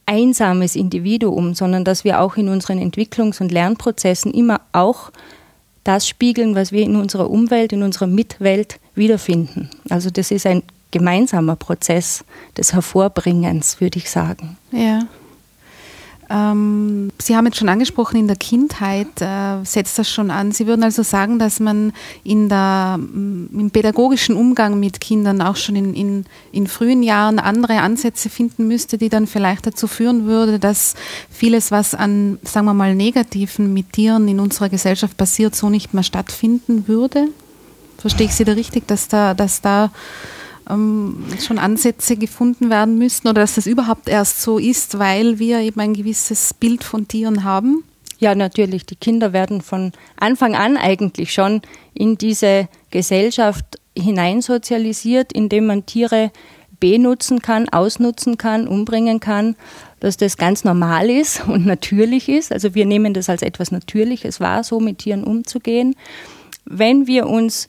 einsames 0.06 0.76
Individuum, 0.76 1.54
sondern 1.54 1.84
dass 1.84 2.04
wir 2.04 2.20
auch 2.20 2.37
in 2.37 2.49
unseren 2.49 2.78
Entwicklungs- 2.78 3.40
und 3.40 3.50
Lernprozessen 3.50 4.32
immer 4.32 4.61
auch 4.73 5.11
das 5.82 6.08
spiegeln, 6.08 6.54
was 6.54 6.73
wir 6.73 6.82
in 6.82 6.96
unserer 6.96 7.30
Umwelt, 7.30 7.73
in 7.73 7.82
unserer 7.82 8.06
Mitwelt 8.06 8.80
wiederfinden. 8.94 9.70
Also 9.90 10.11
das 10.11 10.30
ist 10.30 10.46
ein 10.46 10.62
gemeinsamer 10.90 11.56
Prozess 11.56 12.25
des 12.56 12.73
Hervorbringens, 12.73 13.80
würde 13.80 13.99
ich 13.99 14.11
sagen. 14.11 14.56
Ja. 14.70 15.06
Ähm, 16.31 17.11
Sie 17.21 17.37
haben 17.37 17.47
jetzt 17.47 17.59
schon 17.59 17.69
angesprochen, 17.69 18.19
in 18.19 18.26
der 18.26 18.37
Kindheit 18.37 19.21
äh, 19.21 19.64
setzt 19.64 19.99
das 19.99 20.11
schon 20.11 20.31
an. 20.31 20.52
Sie 20.52 20.66
würden 20.66 20.83
also 20.83 21.02
sagen, 21.02 21.38
dass 21.38 21.61
man 21.61 21.93
in 22.23 22.49
der, 22.49 22.99
mm, 22.99 23.49
im 23.52 23.71
pädagogischen 23.71 24.35
Umgang 24.35 24.81
mit 24.81 25.00
Kindern 25.00 25.43
auch 25.43 25.57
schon 25.57 25.76
in, 25.76 25.95
in, 25.95 26.25
in 26.52 26.66
frühen 26.66 27.02
Jahren 27.02 27.38
andere 27.38 27.81
Ansätze 27.81 28.31
finden 28.31 28.66
müsste, 28.69 28.97
die 28.97 29.09
dann 29.09 29.26
vielleicht 29.26 29.66
dazu 29.66 29.87
führen 29.87 30.26
würde, 30.26 30.59
dass 30.59 30.95
vieles, 31.31 31.71
was 31.71 31.95
an, 31.95 32.38
sagen 32.43 32.66
wir 32.66 32.75
mal, 32.75 32.95
Negativen 32.95 33.75
mit 33.75 33.93
Tieren 33.93 34.26
in 34.28 34.40
unserer 34.40 34.69
Gesellschaft 34.69 35.16
passiert, 35.16 35.54
so 35.54 35.69
nicht 35.69 35.95
mehr 35.95 36.04
stattfinden 36.04 36.88
würde? 36.88 37.28
Verstehe 37.99 38.26
ich 38.26 38.35
Sie 38.35 38.45
da 38.45 38.52
richtig, 38.52 38.87
dass 38.87 39.09
da, 39.09 39.35
dass 39.35 39.61
da 39.61 39.90
ähm, 40.68 41.25
schon 41.44 41.59
Ansätze 41.59 42.16
gefunden 42.16 42.71
werden 42.71 42.99
müssen 42.99 43.28
oder 43.28 43.42
dass 43.42 43.54
das 43.54 43.66
überhaupt 43.66 44.09
erst 44.09 44.42
so 44.42 44.59
ist, 44.59 44.99
weil 44.99 45.38
wir 45.38 45.61
eben 45.61 45.80
ein 45.80 45.94
gewisses 45.94 46.54
Bild 46.54 46.85
von 46.85 47.09
Tieren 47.09 47.44
haben? 47.44 47.85
Ja, 48.18 48.35
natürlich. 48.35 48.87
Die 48.87 48.97
Kinder 48.97 49.33
werden 49.33 49.61
von 49.61 49.92
Anfang 50.16 50.54
an 50.54 50.76
eigentlich 50.76 51.33
schon 51.33 51.62
in 51.92 52.16
diese 52.16 52.68
Gesellschaft 52.90 53.64
hineinsozialisiert, 53.97 55.33
indem 55.33 55.66
man 55.66 55.87
Tiere 55.87 56.30
benutzen 56.80 57.40
kann, 57.40 57.68
ausnutzen 57.68 58.37
kann, 58.38 58.68
umbringen 58.68 59.21
kann, 59.21 59.56
dass 60.00 60.16
das 60.16 60.37
ganz 60.37 60.64
normal 60.64 61.09
ist 61.09 61.47
und 61.47 61.66
natürlich 61.66 62.28
ist. 62.28 62.52
Also 62.52 62.75
wir 62.75 62.87
nehmen 62.87 63.14
das 63.14 63.28
als 63.28 63.42
etwas 63.42 63.71
Natürliches 63.71 64.40
wahr, 64.40 64.64
so 64.64 64.80
mit 64.80 64.99
Tieren 64.99 65.25
umzugehen. 65.25 65.97
Wenn 66.64 67.06
wir 67.06 67.26
uns 67.26 67.66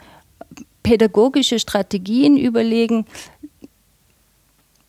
pädagogische 0.86 1.58
Strategien 1.58 2.38
überlegen, 2.38 3.06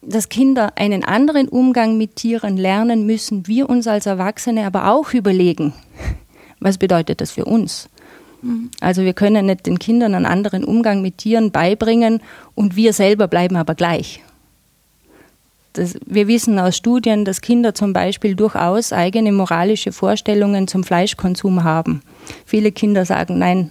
dass 0.02 0.28
Kinder 0.28 0.72
einen 0.76 1.02
anderen 1.02 1.48
Umgang 1.48 1.96
mit 1.96 2.16
Tieren 2.16 2.58
lernen, 2.58 3.06
müssen 3.06 3.46
wir 3.46 3.70
uns 3.70 3.86
als 3.86 4.04
Erwachsene 4.04 4.66
aber 4.66 4.92
auch 4.92 5.14
überlegen, 5.14 5.72
was 6.60 6.76
bedeutet 6.76 7.22
das 7.22 7.30
für 7.30 7.46
uns. 7.46 7.88
Mhm. 8.42 8.70
Also 8.80 9.02
wir 9.02 9.14
können 9.14 9.46
nicht 9.46 9.64
den 9.64 9.78
Kindern 9.78 10.14
einen 10.14 10.26
anderen 10.26 10.64
Umgang 10.64 11.00
mit 11.00 11.16
Tieren 11.16 11.50
beibringen 11.50 12.20
und 12.54 12.76
wir 12.76 12.92
selber 12.92 13.26
bleiben 13.26 13.56
aber 13.56 13.74
gleich. 13.74 14.22
Das, 15.72 15.94
wir 16.04 16.28
wissen 16.28 16.58
aus 16.58 16.76
Studien, 16.76 17.24
dass 17.24 17.40
Kinder 17.40 17.74
zum 17.74 17.94
Beispiel 17.94 18.34
durchaus 18.34 18.92
eigene 18.92 19.32
moralische 19.32 19.92
Vorstellungen 19.92 20.68
zum 20.68 20.84
Fleischkonsum 20.84 21.64
haben. 21.64 22.02
Viele 22.44 22.70
Kinder 22.70 23.06
sagen, 23.06 23.38
nein, 23.38 23.70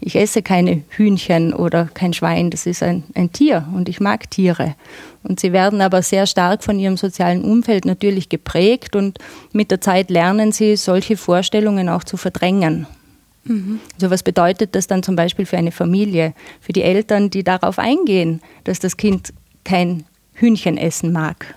ich 0.00 0.16
esse 0.16 0.42
keine 0.42 0.82
Hühnchen 0.90 1.54
oder 1.54 1.86
kein 1.92 2.12
Schwein, 2.12 2.50
das 2.50 2.66
ist 2.66 2.82
ein, 2.82 3.04
ein 3.14 3.32
Tier 3.32 3.66
und 3.74 3.88
ich 3.88 4.00
mag 4.00 4.30
Tiere. 4.30 4.74
Und 5.22 5.40
sie 5.40 5.52
werden 5.52 5.80
aber 5.80 6.02
sehr 6.02 6.26
stark 6.26 6.62
von 6.62 6.78
ihrem 6.78 6.96
sozialen 6.96 7.42
Umfeld 7.44 7.84
natürlich 7.86 8.28
geprägt 8.28 8.94
und 8.96 9.18
mit 9.52 9.70
der 9.70 9.80
Zeit 9.80 10.10
lernen 10.10 10.52
sie, 10.52 10.76
solche 10.76 11.16
Vorstellungen 11.16 11.88
auch 11.88 12.04
zu 12.04 12.16
verdrängen. 12.16 12.86
Mhm. 13.44 13.80
Also 13.94 14.10
was 14.10 14.22
bedeutet 14.22 14.74
das 14.74 14.86
dann 14.86 15.02
zum 15.02 15.16
Beispiel 15.16 15.46
für 15.46 15.56
eine 15.56 15.72
Familie, 15.72 16.34
für 16.60 16.72
die 16.72 16.82
Eltern, 16.82 17.30
die 17.30 17.44
darauf 17.44 17.78
eingehen, 17.78 18.40
dass 18.64 18.78
das 18.78 18.96
Kind 18.96 19.32
kein 19.64 20.04
Hühnchen 20.34 20.76
essen 20.76 21.12
mag? 21.12 21.54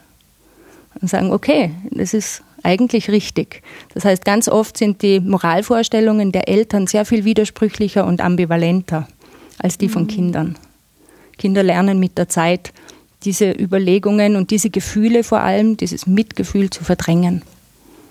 Und 1.01 1.09
sagen, 1.09 1.31
okay, 1.31 1.71
das 1.91 2.13
ist 2.13 2.41
eigentlich 2.63 3.09
richtig. 3.09 3.61
Das 3.93 4.05
heißt, 4.05 4.25
ganz 4.25 4.47
oft 4.47 4.77
sind 4.77 5.01
die 5.01 5.19
Moralvorstellungen 5.19 6.31
der 6.31 6.47
Eltern 6.47 6.87
sehr 6.87 7.05
viel 7.05 7.25
widersprüchlicher 7.25 8.05
und 8.05 8.21
ambivalenter 8.21 9.07
als 9.59 9.77
die 9.77 9.89
von 9.89 10.03
mhm. 10.03 10.07
Kindern. 10.07 10.57
Kinder 11.37 11.63
lernen 11.63 11.99
mit 11.99 12.17
der 12.17 12.29
Zeit 12.29 12.73
diese 13.23 13.51
Überlegungen 13.51 14.35
und 14.35 14.51
diese 14.51 14.69
Gefühle 14.69 15.23
vor 15.23 15.39
allem, 15.39 15.77
dieses 15.77 16.07
Mitgefühl 16.07 16.69
zu 16.69 16.83
verdrängen. 16.83 17.41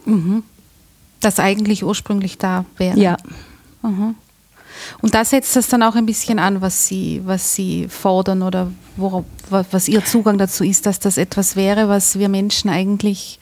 Mhm. 0.05 0.43
Das 1.21 1.39
eigentlich 1.39 1.85
ursprünglich 1.85 2.39
da 2.39 2.65
wäre. 2.77 2.99
Ja. 2.99 3.17
Mhm. 3.83 4.15
Und 5.01 5.15
da 5.15 5.25
setzt 5.25 5.57
das 5.57 5.69
dann 5.69 5.83
auch 5.83 5.95
ein 5.95 6.07
bisschen 6.07 6.39
an, 6.39 6.61
was 6.61 6.87
Sie, 6.87 7.23
was 7.25 7.55
Sie 7.55 7.89
fordern 7.89 8.43
oder 8.43 8.71
worauf, 8.97 9.25
was 9.49 9.89
Ihr 9.89 10.05
Zugang 10.05 10.39
dazu 10.39 10.65
ist, 10.65 10.87
dass 10.87 11.01
das 11.01 11.17
etwas 11.17 11.57
wäre, 11.57 11.89
was 11.89 12.19
wir 12.19 12.29
Menschen 12.29 12.69
eigentlich 12.69 13.39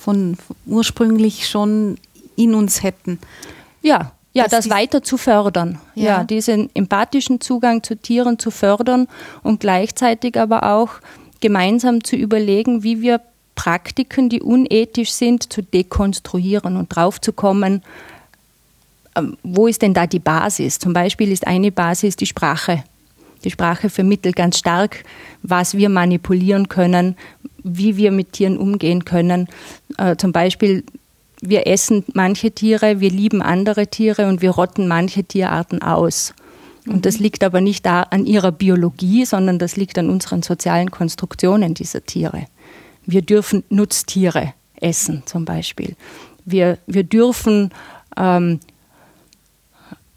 von 0.00 0.36
ursprünglich 0.66 1.48
schon 1.48 1.98
in 2.36 2.54
uns 2.54 2.82
hätten. 2.82 3.18
Ja, 3.82 4.12
ja, 4.32 4.46
das 4.46 4.70
weiter 4.70 5.02
zu 5.02 5.16
fördern. 5.16 5.80
Ja. 5.94 6.04
ja, 6.04 6.24
diesen 6.24 6.70
empathischen 6.74 7.40
Zugang 7.40 7.82
zu 7.82 7.96
Tieren 7.96 8.38
zu 8.38 8.50
fördern 8.50 9.08
und 9.42 9.60
gleichzeitig 9.60 10.38
aber 10.38 10.62
auch 10.74 10.90
gemeinsam 11.40 12.04
zu 12.04 12.16
überlegen, 12.16 12.82
wie 12.82 13.00
wir 13.00 13.20
Praktiken, 13.56 14.28
die 14.28 14.40
unethisch 14.40 15.12
sind, 15.12 15.52
zu 15.52 15.62
dekonstruieren 15.62 16.76
und 16.76 16.94
draufzukommen, 16.94 17.82
ähm, 19.16 19.36
wo 19.42 19.66
ist 19.66 19.82
denn 19.82 19.94
da 19.94 20.06
die 20.06 20.18
Basis? 20.18 20.78
Zum 20.78 20.92
Beispiel 20.92 21.32
ist 21.32 21.46
eine 21.46 21.72
Basis 21.72 22.16
die 22.16 22.26
Sprache. 22.26 22.84
Die 23.44 23.50
Sprache 23.50 23.90
vermittelt 23.90 24.36
ganz 24.36 24.58
stark, 24.58 25.04
was 25.42 25.76
wir 25.76 25.88
manipulieren 25.88 26.68
können, 26.68 27.16
wie 27.62 27.96
wir 27.96 28.12
mit 28.12 28.32
Tieren 28.32 28.58
umgehen 28.58 29.04
können. 29.04 29.48
Äh, 29.98 30.16
zum 30.16 30.32
Beispiel, 30.32 30.84
wir 31.40 31.66
essen 31.66 32.04
manche 32.12 32.50
Tiere, 32.50 33.00
wir 33.00 33.10
lieben 33.10 33.42
andere 33.42 33.86
Tiere 33.86 34.28
und 34.28 34.42
wir 34.42 34.50
rotten 34.50 34.88
manche 34.88 35.24
Tierarten 35.24 35.82
aus. 35.82 36.34
Und 36.86 37.06
das 37.06 37.18
mhm. 37.18 37.24
liegt 37.24 37.44
aber 37.44 37.60
nicht 37.60 37.86
da 37.86 38.02
an 38.02 38.26
ihrer 38.26 38.52
Biologie, 38.52 39.24
sondern 39.24 39.58
das 39.58 39.76
liegt 39.76 39.98
an 39.98 40.10
unseren 40.10 40.42
sozialen 40.42 40.90
Konstruktionen 40.90 41.74
dieser 41.74 42.04
Tiere. 42.04 42.46
Wir 43.06 43.22
dürfen 43.22 43.64
Nutztiere 43.70 44.54
essen, 44.80 45.22
zum 45.26 45.44
Beispiel. 45.44 45.96
Wir, 46.44 46.78
wir 46.86 47.04
dürfen 47.04 47.70
ähm, 48.16 48.60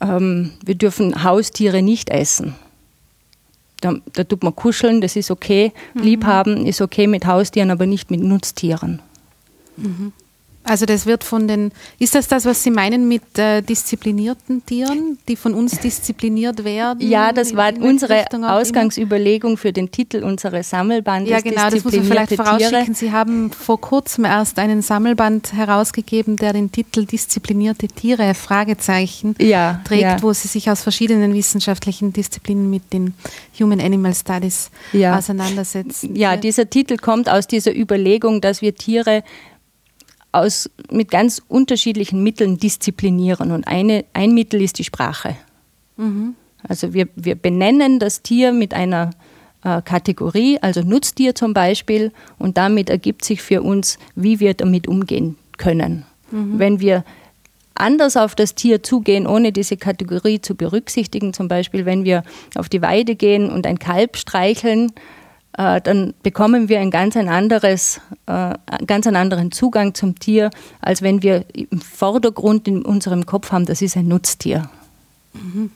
ähm, 0.03 0.51
wir 0.63 0.75
dürfen 0.75 1.24
Haustiere 1.24 1.82
nicht 1.82 2.10
essen. 2.10 2.56
Da, 3.84 3.96
da, 4.13 4.24
tut 4.24 4.44
man 4.44 4.56
kuscheln, 4.56 5.02
das 5.02 5.18
ist 5.18 5.30
okay. 5.30 5.74
Mhm. 5.94 6.02
Liebhaben 6.02 6.66
ist 6.66 6.80
okay 6.80 7.06
mit 7.06 7.25
Haustieren, 7.25 7.70
aber 7.70 7.86
nicht 7.86 8.10
mit 8.12 8.22
Nutztieren. 8.22 9.02
Mhm. 9.75 10.13
Also 10.63 10.86
das 10.86 11.05
wird 11.05 11.24
von 11.24 11.48
den, 11.48 11.72
ist 12.00 12.15
das 12.15 12.27
das, 12.27 12.46
was 12.46 12.63
Sie 12.63 12.72
meinen 12.72 13.08
mit 13.08 13.38
äh, 13.38 13.62
disziplinierten 13.62 14.65
Tieren, 14.65 15.17
die 15.27 15.36
von 15.36 15.53
uns 15.53 15.77
diszipliniert 15.79 16.63
werden? 16.63 17.01
Ja, 17.01 17.34
das 17.34 17.55
war 17.55 17.74
unsere 17.77 18.25
Ausgangsüberlegung 18.32 19.58
für 19.58 19.74
den 19.74 19.91
Titel 19.91 20.24
unseres 20.24 20.70
Sammelbandes. 20.70 21.32
Ja, 21.32 21.41
genau, 21.41 21.70
das 21.70 21.84
muss 21.84 21.93
man 21.93 22.05
vielleicht 22.05 22.36
vorausschicken. 22.36 22.86
Tiere. 22.86 22.96
Sie 22.96 23.12
haben 23.12 23.51
vor 23.51 23.79
kurzem 23.82 24.24
erst 24.25 24.58
einen 24.58 24.82
Sammelband 24.82 25.53
herausgegeben, 25.53 26.38
der 26.38 26.53
den 26.53 26.72
Titel 26.72 27.05
Disziplinierte 27.05 27.88
Tiere, 27.88 28.34
Fragezeichen, 28.34 29.36
ja, 29.39 29.82
trägt, 29.84 30.01
ja. 30.01 30.22
wo 30.22 30.32
Sie 30.32 30.48
sich 30.48 30.70
aus 30.70 30.82
verschiedenen 30.82 31.34
wissenschaftlichen 31.34 32.13
Disziplinen 32.13 32.70
mit 32.70 32.93
den 32.93 33.13
Human 33.60 33.82
Animal 33.82 34.13
Studies 34.13 34.72
ja. 34.93 35.17
auseinandersetzen. 35.17 36.15
Ja, 36.15 36.38
dieser 36.38 36.70
Titel 36.70 36.98
kommt 36.98 37.29
aus 37.29 37.48
dieser 37.48 37.75
Überlegung, 37.75 38.39
dass 38.39 38.62
wir 38.62 38.74
Tiere 38.75 39.24
aus, 40.34 40.70
mit 40.92 41.10
ganz 41.10 41.42
unterschiedlichen 41.48 42.22
Mitteln 42.22 42.58
disziplinieren. 42.58 43.52
Und 43.52 43.66
eine, 43.68 44.04
ein 44.13 44.34
Mittel 44.34 44.62
ist 44.62 44.80
die 44.80 44.84
Sprache. 44.84 45.38
Mhm. 45.96 46.36
Also 46.68 46.94
wir, 46.94 47.08
wir 47.16 47.36
benennen 47.36 48.00
das 48.00 48.22
Tier 48.22 48.52
mit 48.52 48.74
einer 48.74 49.12
äh, 49.63 49.82
Kategorie, 49.82 50.60
also 50.62 50.82
Nutztier 50.82 51.36
zum 51.36 51.54
Beispiel, 51.54 52.12
und 52.40 52.58
damit 52.58 52.90
ergibt 52.90 53.24
sich 53.24 53.42
für 53.42 53.62
uns, 53.62 53.98
wie 54.16 54.40
wir 54.40 54.54
damit 54.54 54.88
umgehen 54.88 55.38
können. 55.58 56.06
Mhm. 56.32 56.60
Wenn 56.60 56.80
wir 56.80 57.06
anders 57.75 58.18
auf 58.18 58.36
das 58.36 58.56
Tier 58.56 58.84
zugehen, 58.84 59.28
ohne 59.28 59.52
diese 59.52 59.78
Kategorie 59.78 60.42
zu 60.42 60.56
berücksichtigen, 60.56 61.34
zum 61.34 61.48
Beispiel 61.48 61.86
wenn 61.86 62.04
wir 62.04 62.24
auf 62.56 62.70
die 62.70 62.82
Weide 62.82 63.16
gehen 63.16 63.50
und 63.50 63.66
ein 63.66 63.80
Kalb 63.80 64.18
streicheln, 64.18 64.92
äh, 65.58 65.82
dann 65.82 66.14
bekommen 66.24 66.70
wir 66.70 66.80
ein 66.80 66.92
ganz 66.92 67.16
ein 67.16 67.30
anderes, 67.30 68.02
äh, 68.26 68.56
ganz 68.88 69.08
einen 69.08 69.16
anderen 69.16 69.52
Zugang 69.52 69.94
zum 69.94 70.18
Tier, 70.18 70.50
als 70.82 71.02
wenn 71.02 71.22
wir 71.22 71.46
im 71.54 71.80
Vordergrund 71.80 72.68
in 72.68 72.84
unserem 72.84 73.26
Kopf 73.26 73.52
haben, 73.52 73.66
das 73.66 73.82
ist 73.82 73.96
ein 73.96 74.08
Nutztier. 74.08 74.70
Mhm. 75.34 75.72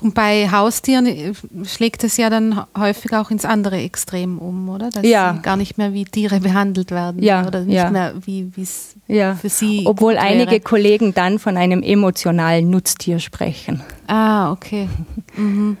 Und 0.00 0.14
bei 0.14 0.48
Haustieren 0.50 1.06
äh, 1.06 1.32
schlägt 1.64 2.04
es 2.04 2.16
ja 2.16 2.30
dann 2.30 2.64
häufig 2.76 3.12
auch 3.14 3.30
ins 3.30 3.44
andere 3.44 3.78
Extrem 3.78 4.38
um, 4.38 4.68
oder? 4.68 4.90
Dass 4.90 5.04
ja. 5.04 5.34
sie 5.34 5.42
gar 5.42 5.56
nicht 5.56 5.78
mehr 5.78 5.92
wie 5.92 6.04
Tiere 6.04 6.40
behandelt 6.40 6.90
werden. 6.90 7.22
Ja. 7.22 7.46
Oder 7.46 7.60
nicht 7.60 7.74
ja. 7.74 7.90
mehr 7.90 8.14
wie 8.24 8.50
es 8.56 8.94
ja. 9.06 9.34
für 9.34 9.48
sie. 9.48 9.84
Obwohl 9.86 10.16
einige 10.16 10.60
Kollegen 10.60 11.14
dann 11.14 11.38
von 11.38 11.56
einem 11.56 11.82
emotionalen 11.82 12.70
Nutztier 12.70 13.18
sprechen. 13.18 13.82
Ah, 14.06 14.52
okay. 14.52 14.88
Mhm. 15.36 15.76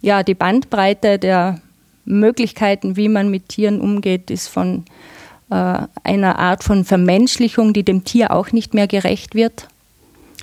Ja, 0.00 0.22
die 0.22 0.34
Bandbreite 0.34 1.18
der 1.18 1.60
Möglichkeiten, 2.06 2.96
wie 2.96 3.08
man 3.08 3.30
mit 3.30 3.48
Tieren 3.50 3.80
umgeht, 3.80 4.30
ist 4.30 4.48
von 4.48 4.84
äh, 5.50 5.78
einer 6.02 6.38
Art 6.38 6.64
von 6.64 6.84
Vermenschlichung, 6.84 7.72
die 7.72 7.82
dem 7.84 8.04
Tier 8.04 8.30
auch 8.30 8.52
nicht 8.52 8.74
mehr 8.74 8.86
gerecht 8.86 9.34
wird, 9.34 9.68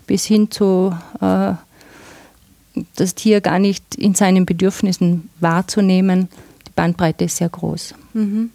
bis 0.05 0.25
hin 0.25 0.51
zu 0.51 0.96
äh, 1.22 1.53
das 2.96 3.15
Tier 3.15 3.41
gar 3.41 3.60
nicht 3.60 3.96
in 3.96 4.15
seinen 4.15 4.46
Bedürfnissen 4.46 5.29
wahrzunehmen. 5.39 6.29
Die 6.67 6.72
Bandbreite 6.75 7.25
ist 7.25 7.38
sehr 7.38 7.50
groß. 7.50 7.96
Mhm. 8.13 8.51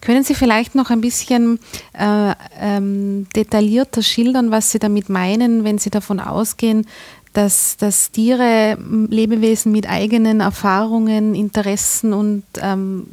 Können 0.00 0.22
Sie 0.22 0.34
vielleicht 0.34 0.74
noch 0.74 0.90
ein 0.90 1.00
bisschen 1.00 1.58
äh, 1.98 2.32
ähm, 2.60 3.26
detaillierter 3.34 4.02
schildern, 4.02 4.50
was 4.50 4.70
Sie 4.70 4.78
damit 4.78 5.08
meinen, 5.08 5.64
wenn 5.64 5.78
Sie 5.78 5.90
davon 5.90 6.20
ausgehen, 6.20 6.86
dass, 7.34 7.76
dass 7.76 8.10
Tiere 8.10 8.78
Lebewesen 9.10 9.72
mit 9.72 9.88
eigenen 9.88 10.40
Erfahrungen, 10.40 11.34
Interessen 11.34 12.12
und 12.12 12.44
ähm, 12.60 13.08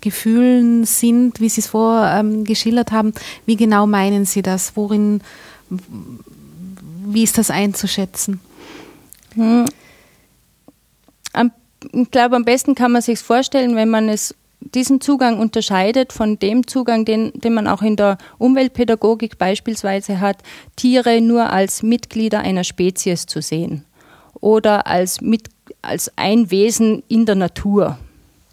Gefühlen 0.00 0.84
sind, 0.84 1.40
wie 1.40 1.48
Sie 1.48 1.62
es 1.62 1.68
vorher 1.68 2.20
ähm, 2.20 2.44
haben. 2.90 3.12
Wie 3.46 3.56
genau 3.56 3.86
meinen 3.86 4.26
Sie 4.26 4.42
das? 4.42 4.76
Worin, 4.76 5.22
wie 7.06 7.22
ist 7.22 7.38
das 7.38 7.50
einzuschätzen? 7.50 8.40
Hm. 9.34 9.64
Ich 11.94 12.10
glaube, 12.12 12.36
am 12.36 12.44
besten 12.44 12.76
kann 12.76 12.92
man 12.92 13.02
sich 13.02 13.18
vorstellen, 13.18 13.74
wenn 13.74 13.90
man 13.90 14.08
es 14.08 14.34
diesen 14.74 15.00
Zugang 15.00 15.38
unterscheidet 15.38 16.12
von 16.12 16.38
dem 16.38 16.66
Zugang, 16.66 17.04
den, 17.04 17.32
den 17.34 17.54
man 17.54 17.66
auch 17.66 17.82
in 17.82 17.96
der 17.96 18.18
Umweltpädagogik 18.38 19.38
beispielsweise 19.38 20.20
hat, 20.20 20.38
Tiere 20.76 21.20
nur 21.20 21.50
als 21.50 21.82
Mitglieder 21.82 22.40
einer 22.40 22.64
Spezies 22.64 23.26
zu 23.26 23.42
sehen 23.42 23.84
oder 24.40 24.86
als, 24.86 25.20
mit, 25.20 25.48
als 25.82 26.12
ein 26.16 26.50
Wesen 26.50 27.02
in 27.08 27.26
der 27.26 27.36
Natur. 27.36 27.98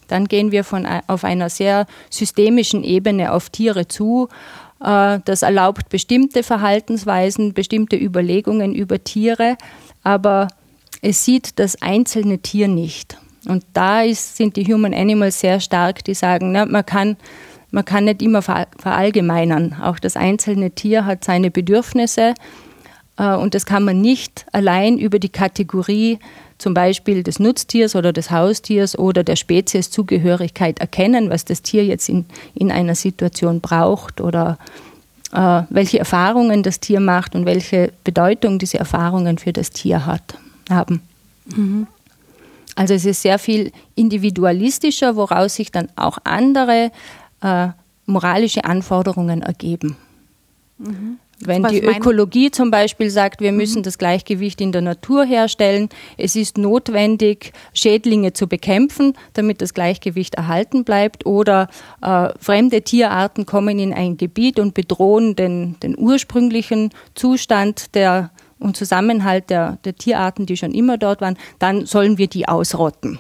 Dann 0.08 0.26
gehen 0.26 0.52
wir 0.52 0.64
von, 0.64 0.88
auf 1.08 1.24
einer 1.24 1.50
sehr 1.50 1.86
systemischen 2.10 2.84
Ebene 2.84 3.32
auf 3.32 3.50
Tiere 3.50 3.88
zu. 3.88 4.28
Äh, 4.84 5.20
das 5.26 5.42
erlaubt 5.42 5.90
bestimmte 5.90 6.44
Verhaltensweisen, 6.44 7.54
bestimmte 7.54 7.96
Überlegungen 7.96 8.74
über 8.74 9.04
Tiere, 9.04 9.58
aber 10.04 10.48
es 11.02 11.26
sieht 11.26 11.60
das 11.60 11.82
einzelne 11.82 12.40
Tier 12.40 12.68
nicht. 12.68 13.18
Und 13.48 13.64
da 13.74 14.02
ist, 14.02 14.38
sind 14.38 14.56
die 14.56 14.66
Human 14.66 14.94
Animals 14.94 15.40
sehr 15.40 15.60
stark, 15.60 16.04
die 16.04 16.14
sagen, 16.14 16.52
na, 16.52 16.66
man, 16.66 16.86
kann, 16.86 17.18
man 17.72 17.86
kann 17.86 18.06
nicht 18.06 18.22
immer 18.22 18.42
verallgemeinern. 18.42 19.78
Auch 19.82 20.00
das 20.00 20.18
einzelne 20.18 20.72
Tier 20.72 21.06
hat 21.06 21.24
seine 21.24 21.52
Bedürfnisse 21.52 22.34
äh, 23.18 23.36
und 23.36 23.54
das 23.54 23.66
kann 23.66 23.84
man 23.84 24.02
nicht 24.02 24.46
allein 24.52 24.98
über 24.98 25.20
die 25.20 25.30
Kategorie 25.30 26.20
zum 26.58 26.74
Beispiel 26.74 27.24
des 27.24 27.40
Nutztiers 27.40 27.96
oder 27.96 28.12
des 28.12 28.32
Haustiers 28.32 28.98
oder 28.98 29.24
der 29.24 29.36
Spezieszugehörigkeit 29.36 30.80
erkennen, 30.80 31.30
was 31.30 31.46
das 31.46 31.62
Tier 31.62 31.86
jetzt 31.86 32.10
in, 32.10 32.26
in 32.54 32.72
einer 32.72 32.96
Situation 32.96 33.62
braucht 33.62 34.20
oder 34.20 34.58
äh, 35.32 35.62
welche 35.70 36.00
Erfahrungen 36.00 36.64
das 36.64 36.80
Tier 36.80 37.00
macht 37.00 37.36
und 37.36 37.46
welche 37.46 37.94
Bedeutung 38.04 38.60
diese 38.60 38.78
Erfahrungen 38.78 39.38
für 39.38 39.54
das 39.54 39.70
Tier 39.70 40.06
hat, 40.06 40.38
haben. 40.70 41.02
Mhm. 41.56 41.88
Also 42.80 42.94
es 42.94 43.04
ist 43.04 43.22
sehr 43.24 43.40
viel 43.40 43.74
individualistischer, 43.96 45.18
woraus 45.18 45.56
sich 45.56 45.70
dann 45.70 45.90
auch 45.98 46.18
andere 46.24 46.92
äh, 47.42 47.68
moralische 48.06 48.64
Anforderungen 48.64 49.42
ergeben. 49.42 49.98
Mhm. 50.78 51.18
Wenn 51.42 51.64
die 51.64 51.84
Ökologie 51.84 52.52
zum 52.52 52.72
Beispiel 52.72 53.10
sagt, 53.10 53.42
wir 53.42 53.52
müssen 53.52 53.80
mhm. 53.80 53.84
das 53.84 53.98
Gleichgewicht 53.98 54.62
in 54.62 54.72
der 54.72 54.80
Natur 54.80 55.26
herstellen, 55.26 55.90
es 56.16 56.38
ist 56.38 56.58
notwendig, 56.58 57.52
Schädlinge 57.74 58.32
zu 58.32 58.48
bekämpfen, 58.48 59.14
damit 59.34 59.62
das 59.62 59.74
Gleichgewicht 59.74 60.36
erhalten 60.36 60.86
bleibt, 60.86 61.26
oder 61.26 61.68
äh, 62.02 62.30
fremde 62.40 62.82
Tierarten 62.82 63.46
kommen 63.46 63.78
in 63.78 63.92
ein 63.92 64.16
Gebiet 64.16 64.58
und 64.58 64.74
bedrohen 64.74 65.36
den, 65.36 65.78
den 65.82 66.00
ursprünglichen 66.00 66.92
Zustand 67.14 67.94
der 67.94 68.32
und 68.60 68.78
Zusammenhalt 68.78 69.50
der, 69.50 69.78
der 69.86 69.96
Tierarten, 69.96 70.46
die 70.46 70.58
schon 70.58 70.74
immer 70.74 70.98
dort 70.98 71.22
waren, 71.22 71.38
dann 71.60 71.86
sollen 71.86 72.18
wir 72.18 72.28
die 72.28 72.48
ausrotten 72.48 73.20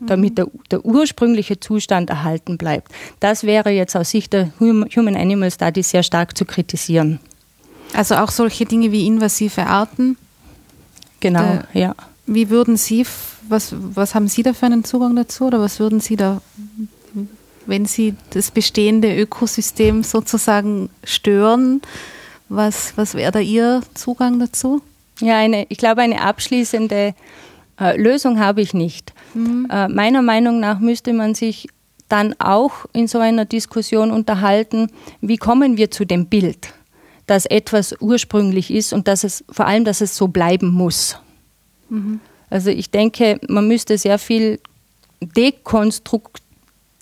damit 0.00 0.36
der, 0.38 0.48
der, 0.70 0.84
ursprüngliche 0.84 1.58
Zustand 1.60 2.10
erhalten 2.10 2.58
bleibt. 2.58 2.92
Das 3.20 3.44
wäre 3.44 3.70
jetzt 3.70 3.96
aus 3.96 4.10
Sicht 4.10 4.32
der 4.32 4.52
Human 4.60 5.16
Animal 5.16 5.50
Studies 5.50 5.90
sehr 5.90 6.02
stark 6.02 6.36
zu 6.36 6.44
kritisieren. 6.44 7.18
Also 7.94 8.16
auch 8.16 8.30
solche 8.30 8.66
Dinge 8.66 8.92
wie 8.92 9.06
invasive 9.06 9.66
Arten? 9.66 10.16
Genau, 11.20 11.60
äh, 11.72 11.80
ja. 11.80 11.94
Wie 12.26 12.50
würden 12.50 12.76
Sie, 12.76 13.06
was, 13.48 13.74
was 13.78 14.14
haben 14.14 14.28
Sie 14.28 14.42
da 14.42 14.52
für 14.52 14.66
einen 14.66 14.84
Zugang 14.84 15.16
dazu 15.16 15.46
oder 15.46 15.60
was 15.60 15.78
würden 15.78 16.00
Sie 16.00 16.16
da, 16.16 16.42
wenn 17.66 17.86
Sie 17.86 18.14
das 18.30 18.50
bestehende 18.50 19.16
Ökosystem 19.16 20.02
sozusagen 20.02 20.90
stören, 21.04 21.80
was, 22.48 22.96
was 22.96 23.14
wäre 23.14 23.32
da 23.32 23.40
Ihr 23.40 23.82
Zugang 23.94 24.38
dazu? 24.38 24.82
Ja, 25.20 25.38
eine, 25.38 25.66
ich 25.68 25.78
glaube, 25.78 26.02
eine 26.02 26.20
abschließende 26.20 27.14
äh, 27.80 28.00
Lösung 28.00 28.38
habe 28.38 28.60
ich 28.60 28.74
nicht. 28.74 29.12
Mhm. 29.34 29.68
Äh, 29.70 29.88
meiner 29.88 30.22
Meinung 30.22 30.60
nach 30.60 30.78
müsste 30.78 31.12
man 31.12 31.34
sich 31.34 31.68
dann 32.08 32.34
auch 32.38 32.86
in 32.92 33.08
so 33.08 33.18
einer 33.18 33.44
Diskussion 33.44 34.10
unterhalten, 34.10 34.88
wie 35.20 35.36
kommen 35.36 35.76
wir 35.76 35.90
zu 35.90 36.04
dem 36.04 36.26
Bild, 36.26 36.72
dass 37.26 37.46
etwas 37.46 37.94
ursprünglich 38.00 38.70
ist 38.70 38.92
und 38.92 39.08
dass 39.08 39.24
es 39.24 39.44
vor 39.50 39.66
allem, 39.66 39.84
dass 39.84 40.00
es 40.00 40.16
so 40.16 40.28
bleiben 40.28 40.70
muss. 40.70 41.18
Mhm. 41.88 42.20
Also 42.48 42.70
ich 42.70 42.90
denke, 42.90 43.40
man 43.48 43.66
müsste 43.66 43.98
sehr 43.98 44.18
viel 44.18 44.60
dekonstrukt 45.20 46.42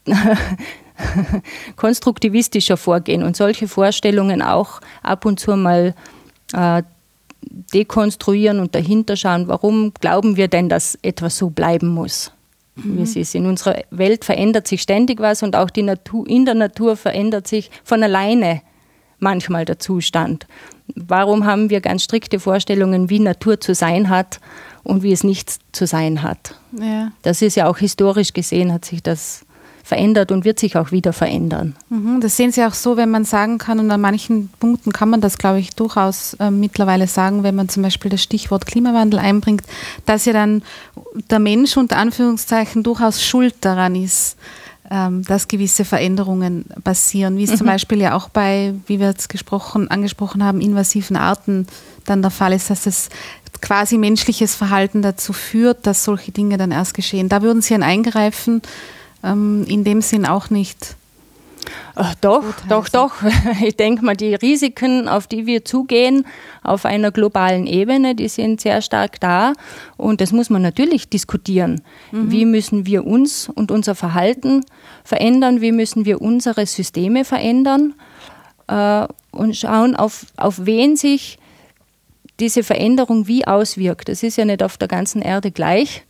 konstruktivistischer 1.77 2.77
vorgehen 2.77 3.23
und 3.23 3.37
solche 3.37 3.69
Vorstellungen 3.69 4.43
auch 4.43 4.81
ab 5.03 5.25
und 5.25 5.41
zu 5.41 5.57
mal 5.57 5.95
äh, 6.53 6.83
dekonstruieren 7.73 8.61
und 8.61 8.75
dahinter 8.75 9.17
schauen, 9.17 9.49
warum 9.49 9.93
glauben 10.01 10.37
wir 10.37 10.49
denn, 10.49 10.69
dass 10.69 10.99
etwas 11.03 11.37
so 11.37 11.51
bleiben 11.51 11.89
muss, 11.89 12.33
mhm. 12.77 12.99
wie 12.99 13.03
es 13.03 13.17
ist. 13.17 13.35
In 13.35 13.47
unserer 13.47 13.83
Welt 13.91 14.25
verändert 14.25 14.67
sich 14.67 14.83
ständig 14.83 15.21
was 15.21 15.43
und 15.43 15.57
auch 15.57 15.71
die 15.71 15.83
Natur, 15.83 16.27
in 16.29 16.45
der 16.45 16.55
Natur 16.55 16.97
verändert 16.97 17.47
sich 17.47 17.71
von 17.83 18.03
alleine 18.03 18.63
manchmal 19.19 19.65
der 19.65 19.79
Zustand. 19.79 20.47
Warum 20.95 21.47
haben 21.47 21.71
wir 21.71 21.81
ganz 21.81 22.05
strikte 22.05 22.39
Vorstellungen, 22.39 23.09
wie 23.09 23.21
Natur 23.21 23.61
zu 23.61 23.75
sein 23.75 24.11
hat 24.11 24.41
und 24.83 25.03
wie 25.03 25.13
es 25.13 25.25
nicht 25.25 25.59
zu 25.73 25.87
sein 25.87 26.23
hat? 26.23 26.59
Ja. 26.79 27.13
Das 27.23 27.41
ist 27.41 27.57
ja 27.57 27.69
auch 27.69 27.79
historisch 27.79 28.35
gesehen, 28.35 28.73
hat 28.73 28.85
sich 28.85 29.03
das 29.03 29.47
verändert 29.85 30.33
und 30.33 30.47
wird 30.47 30.59
sich 30.59 30.79
auch 30.79 30.91
wieder 30.93 31.13
verändern. 31.13 31.77
Mhm, 31.91 32.21
das 32.23 32.39
sehen 32.39 32.51
Sie 32.51 32.65
auch 32.65 32.73
so, 32.73 32.97
wenn 32.97 33.11
man 33.11 33.27
sagen 33.27 33.59
kann, 33.59 33.79
und 33.79 33.91
an 33.91 34.01
manchen 34.01 34.49
Punkten 34.59 34.93
kann 34.93 35.11
man 35.11 35.21
das, 35.21 35.37
glaube 35.37 35.61
ich, 35.61 35.75
durchaus 35.77 36.35
äh, 36.41 36.51
mittlerweile 36.51 37.07
sagen, 37.07 37.43
wenn 37.43 37.55
man 37.55 37.69
zum 37.69 37.83
Beispiel 37.83 38.11
das 38.11 38.23
Stichwort 38.23 38.65
Klimawandel 38.65 39.21
einbringt, 39.21 39.63
dass 40.07 40.25
ja 40.25 40.33
dann 40.33 40.63
der 41.31 41.39
Mensch 41.39 41.77
unter 41.77 41.99
Anführungszeichen 41.99 42.83
durchaus 42.83 43.23
schuld 43.23 43.57
daran 43.61 43.95
ist, 43.95 44.39
ähm, 44.91 45.23
dass 45.23 45.49
gewisse 45.49 45.85
Veränderungen 45.85 46.65
passieren, 46.83 47.37
wie 47.37 47.45
es 47.45 47.51
mhm. 47.51 47.57
zum 47.57 47.67
Beispiel 47.67 48.01
ja 48.01 48.15
auch 48.15 48.31
bei, 48.31 48.75
wie 48.87 49.01
wir 49.01 49.09
jetzt 49.09 49.29
gesprochen, 49.29 49.91
angesprochen 49.91 50.43
haben, 50.43 50.63
invasiven 50.63 51.17
Arten 51.17 51.67
dann 52.07 52.23
der 52.23 52.31
Fall 52.31 52.55
ist, 52.55 52.71
dass 52.71 52.87
es 52.87 53.11
quasi 53.61 53.99
menschliches 53.99 54.55
Verhalten 54.55 55.03
dazu 55.03 55.35
führt, 55.35 55.87
dass 55.87 56.05
solche 56.05 56.33
Dinge 56.33 56.57
dann 56.57 56.71
erst 56.71 56.95
geschehen. 56.95 57.29
Da 57.29 57.43
würden 57.43 57.61
Sie 57.61 57.75
ein 57.75 57.83
Eingreifen 57.83 58.63
ähm, 59.25 59.65
in 59.67 59.85
dem 59.85 60.03
Sinn 60.03 60.27
auch 60.27 60.51
nicht. 60.51 60.97
Ach, 61.95 62.15
doch, 62.17 62.45
doch, 62.69 62.89
doch. 62.89 63.13
Ich 63.65 63.77
denke 63.77 64.05
mal, 64.05 64.17
die 64.17 64.35
Risiken, 64.35 65.09
auf 65.09 65.27
die 65.27 65.47
wir 65.47 65.65
zugehen, 65.65 66.27
auf 66.63 66.85
einer 66.85 67.11
globalen 67.11 67.67
Ebene, 67.67 68.15
die 68.15 68.29
sind 68.29 68.61
sehr 68.61 68.83
stark 68.83 69.21
da. 69.21 69.53
Und 69.97 70.21
das 70.21 70.33
muss 70.33 70.51
man 70.51 70.63
natürlich 70.63 71.09
diskutieren. 71.09 71.83
Mhm. 72.13 72.31
Wie 72.31 72.45
müssen 72.45 72.87
wir 72.87 73.07
uns 73.07 73.49
und 73.49 73.71
unser 73.71 73.95
Verhalten 73.95 74.65
verändern? 75.05 75.61
Wie 75.61 75.73
müssen 75.73 76.05
wir 76.05 76.21
unsere 76.21 76.67
Systeme 76.67 77.25
verändern? 77.25 77.95
Äh, 78.67 79.07
und 79.31 79.57
schauen, 79.57 79.97
auf, 79.97 80.27
auf 80.37 80.67
wen 80.67 80.97
sich 80.97 81.39
diese 82.41 82.65
Veränderung 82.65 83.29
wie 83.29 83.47
auswirkt. 83.47 84.09
Das 84.09 84.23
ist 84.23 84.37
ja 84.37 84.45
nicht 84.45 84.63
auf 84.63 84.77
der 84.77 84.89
ganzen 84.89 85.23
Erde 85.23 85.51
gleich 85.51 86.05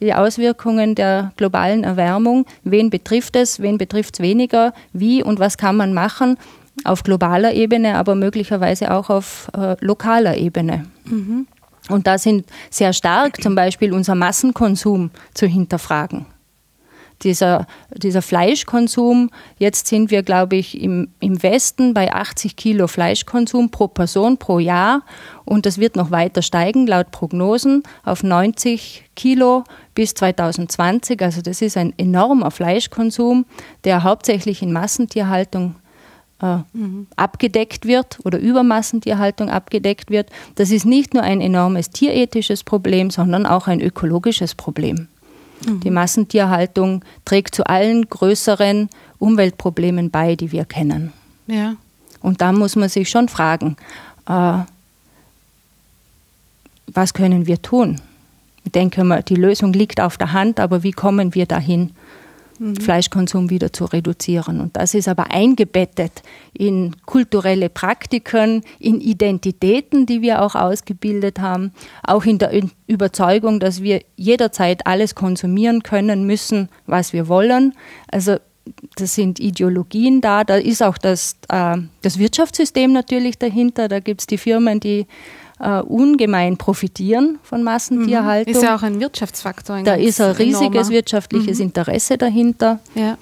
die 0.00 0.14
Auswirkungen 0.14 0.94
der 0.94 1.32
globalen 1.36 1.84
Erwärmung. 1.84 2.46
Wen 2.64 2.90
betrifft 2.90 3.36
es, 3.36 3.60
wen 3.60 3.78
betrifft 3.78 4.14
es 4.14 4.20
weniger, 4.20 4.72
wie 4.92 5.22
und 5.22 5.38
was 5.38 5.58
kann 5.58 5.76
man 5.76 5.92
machen 5.92 6.36
auf 6.84 7.02
globaler 7.02 7.54
Ebene, 7.54 7.96
aber 7.96 8.14
möglicherweise 8.14 8.92
auch 8.94 9.10
auf 9.10 9.50
äh, 9.56 9.76
lokaler 9.80 10.36
Ebene. 10.36 10.86
Mhm. 11.04 11.46
Und 11.88 12.06
da 12.06 12.18
sind 12.18 12.46
sehr 12.70 12.92
stark 12.92 13.42
zum 13.42 13.54
Beispiel 13.54 13.92
unser 13.92 14.14
Massenkonsum 14.14 15.10
zu 15.34 15.46
hinterfragen 15.46 16.26
dieser, 17.22 17.66
dieser 17.94 18.22
Fleischkonsum. 18.22 19.30
Jetzt 19.58 19.86
sind 19.86 20.10
wir, 20.10 20.22
glaube 20.22 20.56
ich, 20.56 20.80
im, 20.80 21.08
im 21.20 21.42
Westen 21.42 21.94
bei 21.94 22.12
80 22.12 22.56
Kilo 22.56 22.86
Fleischkonsum 22.86 23.70
pro 23.70 23.88
Person 23.88 24.38
pro 24.38 24.58
Jahr 24.58 25.02
und 25.44 25.66
das 25.66 25.78
wird 25.78 25.96
noch 25.96 26.10
weiter 26.10 26.42
steigen, 26.42 26.86
laut 26.86 27.10
Prognosen, 27.10 27.82
auf 28.04 28.22
90 28.22 29.04
Kilo 29.16 29.64
bis 29.98 30.14
2020. 30.14 31.20
Also 31.22 31.42
das 31.42 31.60
ist 31.60 31.76
ein 31.76 31.92
enormer 31.98 32.52
Fleischkonsum, 32.52 33.46
der 33.82 34.04
hauptsächlich 34.04 34.62
in 34.62 34.72
Massentierhaltung 34.72 35.74
äh, 36.40 36.58
mhm. 36.72 37.08
abgedeckt 37.16 37.84
wird 37.84 38.20
oder 38.22 38.38
über 38.38 38.62
Massentierhaltung 38.62 39.50
abgedeckt 39.50 40.12
wird. 40.12 40.30
Das 40.54 40.70
ist 40.70 40.86
nicht 40.86 41.14
nur 41.14 41.24
ein 41.24 41.40
enormes 41.40 41.90
tierethisches 41.90 42.62
Problem, 42.62 43.10
sondern 43.10 43.44
auch 43.44 43.66
ein 43.66 43.80
ökologisches 43.80 44.54
Problem. 44.54 45.08
Mhm. 45.66 45.80
Die 45.80 45.90
Massentierhaltung 45.90 47.04
trägt 47.24 47.56
zu 47.56 47.66
allen 47.66 48.08
größeren 48.08 48.90
Umweltproblemen 49.18 50.12
bei, 50.12 50.36
die 50.36 50.52
wir 50.52 50.64
kennen. 50.64 51.12
Ja. 51.48 51.74
Und 52.20 52.40
da 52.40 52.52
muss 52.52 52.76
man 52.76 52.88
sich 52.88 53.10
schon 53.10 53.28
fragen, 53.28 53.76
äh, 54.28 54.58
was 56.86 57.14
können 57.14 57.48
wir 57.48 57.60
tun? 57.60 58.00
Ich 58.64 58.72
denke 58.72 59.04
mal, 59.04 59.22
die 59.22 59.36
Lösung 59.36 59.72
liegt 59.72 60.00
auf 60.00 60.18
der 60.18 60.32
Hand, 60.32 60.60
aber 60.60 60.82
wie 60.82 60.92
kommen 60.92 61.34
wir 61.34 61.46
dahin? 61.46 61.92
mhm. 62.58 62.76
Fleischkonsum 62.76 63.50
wieder 63.50 63.72
zu 63.72 63.84
reduzieren. 63.84 64.60
Und 64.60 64.76
das 64.76 64.94
ist 64.94 65.08
aber 65.08 65.30
eingebettet 65.30 66.22
in 66.52 66.96
kulturelle 67.06 67.68
Praktiken, 67.68 68.62
in 68.78 69.00
Identitäten, 69.00 70.06
die 70.06 70.22
wir 70.22 70.42
auch 70.42 70.54
ausgebildet 70.54 71.38
haben, 71.38 71.72
auch 72.02 72.24
in 72.24 72.38
der 72.38 72.52
Überzeugung, 72.86 73.60
dass 73.60 73.82
wir 73.82 74.02
jederzeit 74.16 74.86
alles 74.86 75.14
konsumieren 75.14 75.82
können 75.82 76.26
müssen, 76.26 76.68
was 76.86 77.12
wir 77.12 77.28
wollen. 77.28 77.74
Also 78.10 78.36
das 78.96 79.14
sind 79.14 79.40
Ideologien 79.40 80.20
da, 80.20 80.44
da 80.44 80.56
ist 80.56 80.82
auch 80.82 80.98
das, 80.98 81.36
äh, 81.48 81.78
das 82.02 82.18
Wirtschaftssystem 82.18 82.92
natürlich 82.92 83.38
dahinter. 83.38 83.88
Da 83.88 84.00
gibt 84.00 84.20
es 84.20 84.26
die 84.26 84.36
Firmen, 84.36 84.78
die 84.78 85.06
äh, 85.60 85.80
ungemein 85.80 86.56
profitieren 86.56 87.38
von 87.42 87.62
Massentierhaltung. 87.62 88.54
Ist 88.54 88.62
ja 88.62 88.76
auch 88.76 88.82
ein 88.82 89.00
Wirtschaftsfaktor. 89.00 89.76
Ein 89.76 89.84
da 89.84 89.94
ist 89.94 90.20
ein 90.20 90.32
riesiges 90.32 90.60
enormer. 90.60 90.88
wirtschaftliches 90.88 91.58
mhm. 91.58 91.64
Interesse 91.64 92.18
dahinter. 92.18 92.80
Ja. 92.94 93.18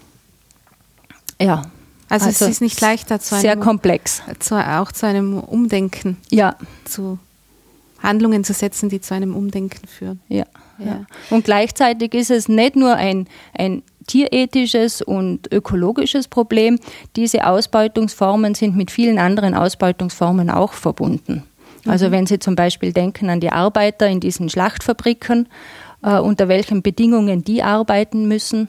Ja. 1.40 1.62
Also, 2.08 2.26
also, 2.26 2.44
es 2.44 2.50
ist 2.52 2.60
nicht 2.60 2.80
leicht, 2.80 3.10
da 3.10 3.18
zu 3.18 3.34
einem, 3.34 3.42
sehr 3.42 3.56
komplex. 3.56 4.22
Zu, 4.38 4.54
auch 4.54 4.92
zu 4.92 5.06
einem 5.06 5.38
Umdenken 5.38 6.16
ja. 6.30 6.54
zu 6.84 7.18
Handlungen 8.00 8.44
zu 8.44 8.52
setzen, 8.52 8.88
die 8.88 9.00
zu 9.00 9.14
einem 9.14 9.34
Umdenken 9.34 9.86
führen. 9.88 10.20
Ja. 10.28 10.44
ja. 10.78 11.04
Und 11.30 11.44
gleichzeitig 11.44 12.14
ist 12.14 12.30
es 12.30 12.48
nicht 12.48 12.76
nur 12.76 12.94
ein, 12.94 13.26
ein 13.54 13.82
tierethisches 14.06 15.02
und 15.02 15.52
ökologisches 15.52 16.28
Problem. 16.28 16.78
Diese 17.16 17.46
Ausbeutungsformen 17.46 18.54
sind 18.54 18.76
mit 18.76 18.92
vielen 18.92 19.18
anderen 19.18 19.54
Ausbeutungsformen 19.54 20.48
auch 20.48 20.74
verbunden. 20.74 21.42
Also 21.86 22.10
wenn 22.10 22.26
Sie 22.26 22.38
zum 22.38 22.56
Beispiel 22.56 22.92
denken 22.92 23.30
an 23.30 23.40
die 23.40 23.52
Arbeiter 23.52 24.08
in 24.08 24.20
diesen 24.20 24.48
Schlachtfabriken, 24.48 25.48
äh, 26.02 26.18
unter 26.18 26.48
welchen 26.48 26.82
Bedingungen 26.82 27.44
die 27.44 27.62
arbeiten 27.62 28.28
müssen. 28.28 28.68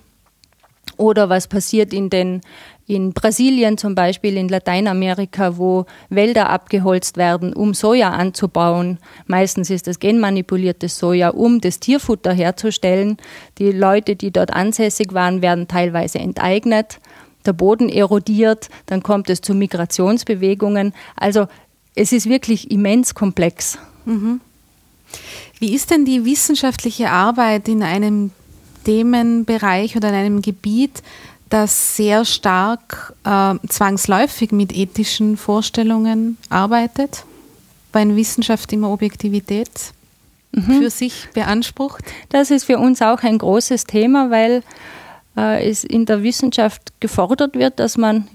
Oder 0.97 1.30
was 1.30 1.47
passiert 1.47 1.93
in 1.93 2.10
den 2.10 2.41
in 2.88 3.12
Brasilien 3.12 3.77
zum 3.77 3.95
Beispiel, 3.95 4.38
in 4.38 4.47
Lateinamerika, 4.47 5.58
wo 5.58 5.86
Wälder 6.10 6.49
abgeholzt 6.49 7.17
werden, 7.17 7.53
um 7.53 7.73
Soja 7.73 8.12
anzubauen. 8.12 8.97
Meistens 9.25 9.69
ist 9.69 9.88
das 9.88 9.99
genmanipuliertes 9.99 10.97
Soja, 10.97 11.30
um 11.30 11.60
das 11.60 11.82
Tierfutter 11.82 12.32
herzustellen. 12.32 13.17
Die 13.58 13.71
Leute, 13.71 14.15
die 14.15 14.32
dort 14.32 14.53
ansässig 14.53 15.13
waren, 15.13 15.41
werden 15.41 15.67
teilweise 15.67 16.19
enteignet. 16.19 16.99
Der 17.45 17.51
Boden 17.51 17.89
erodiert, 17.89 18.69
dann 18.86 19.03
kommt 19.03 19.30
es 19.30 19.41
zu 19.41 19.53
Migrationsbewegungen. 19.53 20.93
Also 21.17 21.47
es 21.98 22.12
ist 22.12 22.30
wirklich 22.30 22.72
immens 22.72 23.16
komplex. 23.16 23.78
Mhm. 24.06 24.40
Wie 25.60 25.74
ist 25.74 25.90
denn 25.90 26.06
die 26.06 26.24
wissenschaftliche 26.26 27.10
Arbeit 27.10 27.68
in 27.68 27.82
einem 27.82 28.32
Themenbereich 28.84 29.98
oder 29.98 30.10
in 30.10 30.16
einem 30.16 30.42
Gebiet, 30.42 31.02
das 31.50 31.96
sehr 31.96 32.26
stark 32.26 33.14
äh, 33.24 33.56
zwangsläufig 33.68 34.52
mit 34.52 34.76
ethischen 34.76 35.38
Vorstellungen 35.38 36.38
arbeitet, 36.50 37.26
weil 37.94 38.16
Wissenschaft 38.16 38.72
immer 38.74 38.92
Objektivität 38.92 39.72
mhm. 40.52 40.80
für 40.80 40.90
sich 40.90 41.30
beansprucht? 41.34 42.04
Das 42.30 42.52
ist 42.52 42.66
für 42.66 42.78
uns 42.78 43.02
auch 43.02 43.24
ein 43.24 43.40
großes 43.40 43.86
Thema, 43.86 44.30
weil 44.30 44.62
äh, 45.36 45.68
es 45.68 45.84
in 45.84 46.06
der 46.06 46.22
Wissenschaft 46.22 46.94
gefordert 47.00 47.56
wird, 47.56 47.80
dass 47.80 47.98
man 47.98 48.28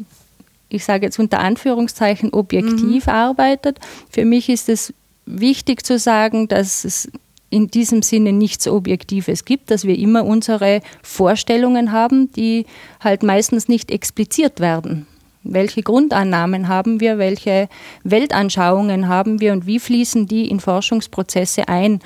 ich 0.72 0.84
sage 0.84 1.06
jetzt 1.06 1.18
unter 1.18 1.40
Anführungszeichen, 1.40 2.32
objektiv 2.32 3.06
mhm. 3.06 3.12
arbeitet. 3.12 3.78
Für 4.10 4.24
mich 4.24 4.48
ist 4.48 4.68
es 4.68 4.94
wichtig 5.26 5.84
zu 5.84 5.98
sagen, 5.98 6.48
dass 6.48 6.84
es 6.84 7.10
in 7.50 7.68
diesem 7.68 8.00
Sinne 8.00 8.32
nichts 8.32 8.66
Objektives 8.66 9.44
gibt, 9.44 9.70
dass 9.70 9.84
wir 9.84 9.98
immer 9.98 10.24
unsere 10.24 10.80
Vorstellungen 11.02 11.92
haben, 11.92 12.32
die 12.32 12.64
halt 13.00 13.22
meistens 13.22 13.68
nicht 13.68 13.90
expliziert 13.90 14.58
werden. 14.58 15.06
Welche 15.44 15.82
Grundannahmen 15.82 16.68
haben 16.68 17.00
wir, 17.00 17.18
welche 17.18 17.68
Weltanschauungen 18.04 19.08
haben 19.08 19.40
wir 19.40 19.52
und 19.52 19.66
wie 19.66 19.80
fließen 19.80 20.26
die 20.26 20.48
in 20.48 20.60
Forschungsprozesse 20.60 21.68
ein? 21.68 22.00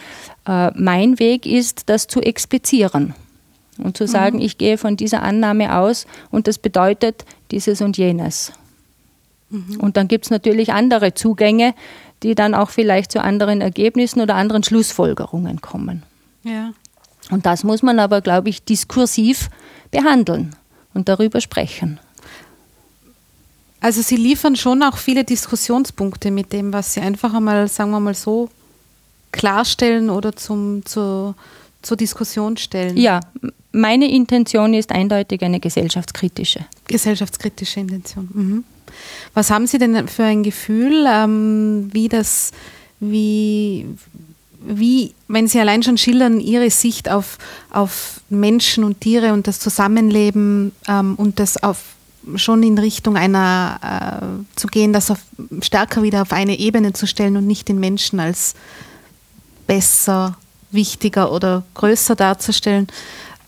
Äh, 0.48 0.70
mein 0.74 1.18
Weg 1.18 1.46
ist, 1.46 1.88
das 1.88 2.06
zu 2.06 2.20
explizieren 2.22 3.14
und 3.78 3.96
zu 3.96 4.06
sagen, 4.06 4.36
mhm. 4.36 4.42
ich 4.42 4.58
gehe 4.58 4.78
von 4.78 4.96
dieser 4.96 5.22
Annahme 5.22 5.76
aus 5.76 6.06
und 6.30 6.46
das 6.46 6.58
bedeutet 6.58 7.24
dieses 7.50 7.80
und 7.80 7.96
jenes. 7.96 8.52
Mhm. 9.50 9.80
Und 9.80 9.96
dann 9.96 10.08
gibt 10.08 10.26
es 10.26 10.30
natürlich 10.30 10.72
andere 10.72 11.14
Zugänge, 11.14 11.74
die 12.22 12.34
dann 12.34 12.54
auch 12.54 12.70
vielleicht 12.70 13.12
zu 13.12 13.22
anderen 13.22 13.60
Ergebnissen 13.60 14.20
oder 14.20 14.34
anderen 14.34 14.62
Schlussfolgerungen 14.62 15.60
kommen. 15.60 16.02
Ja. 16.42 16.72
Und 17.30 17.46
das 17.46 17.64
muss 17.64 17.82
man 17.82 17.98
aber, 17.98 18.20
glaube 18.20 18.48
ich, 18.48 18.64
diskursiv 18.64 19.50
behandeln 19.90 20.54
und 20.94 21.08
darüber 21.08 21.40
sprechen. 21.40 22.00
Also 23.80 24.02
Sie 24.02 24.16
liefern 24.16 24.56
schon 24.56 24.82
auch 24.82 24.96
viele 24.96 25.24
Diskussionspunkte 25.24 26.30
mit 26.30 26.52
dem, 26.52 26.72
was 26.72 26.94
Sie 26.94 27.00
einfach 27.00 27.34
einmal, 27.34 27.68
sagen 27.68 27.90
wir 27.90 28.00
mal 28.00 28.14
so, 28.14 28.48
klarstellen 29.32 30.08
oder 30.08 30.34
zum, 30.34 30.84
zur, 30.86 31.34
zur 31.82 31.96
Diskussion 31.96 32.56
stellen. 32.56 32.96
Ja, 32.96 33.20
meine 33.76 34.10
Intention 34.10 34.74
ist 34.74 34.90
eindeutig 34.90 35.42
eine 35.42 35.60
gesellschaftskritische. 35.60 36.60
Gesellschaftskritische 36.86 37.80
Intention. 37.80 38.28
Mhm. 38.32 38.64
Was 39.34 39.50
haben 39.50 39.66
Sie 39.66 39.78
denn 39.78 40.08
für 40.08 40.24
ein 40.24 40.42
Gefühl, 40.42 41.06
ähm, 41.08 41.90
wie 41.92 42.08
das, 42.08 42.52
wie, 43.00 43.86
wie, 44.66 45.14
wenn 45.28 45.46
Sie 45.46 45.60
allein 45.60 45.82
schon 45.82 45.98
schildern, 45.98 46.40
Ihre 46.40 46.70
Sicht 46.70 47.10
auf, 47.10 47.38
auf 47.70 48.20
Menschen 48.30 48.84
und 48.84 49.00
Tiere 49.00 49.32
und 49.32 49.46
das 49.46 49.60
Zusammenleben 49.60 50.72
ähm, 50.88 51.14
und 51.16 51.38
das 51.38 51.62
auf 51.62 51.78
schon 52.34 52.64
in 52.64 52.76
Richtung 52.78 53.16
einer 53.16 54.42
äh, 54.50 54.58
zu 54.58 54.66
gehen, 54.66 54.92
das 54.92 55.12
auf, 55.12 55.20
stärker 55.60 56.02
wieder 56.02 56.22
auf 56.22 56.32
eine 56.32 56.58
Ebene 56.58 56.92
zu 56.92 57.06
stellen 57.06 57.36
und 57.36 57.46
nicht 57.46 57.68
den 57.68 57.78
Menschen 57.78 58.18
als 58.18 58.54
besser, 59.68 60.36
wichtiger 60.72 61.30
oder 61.30 61.62
größer 61.74 62.16
darzustellen. 62.16 62.88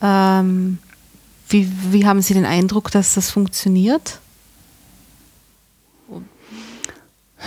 Ähm, 0.03 0.79
wie, 1.49 1.71
wie 1.91 2.07
haben 2.07 2.23
Sie 2.23 2.35
den 2.35 2.45
Eindruck, 2.45 2.91
dass 2.91 3.15
das 3.15 3.31
funktioniert? 3.31 4.19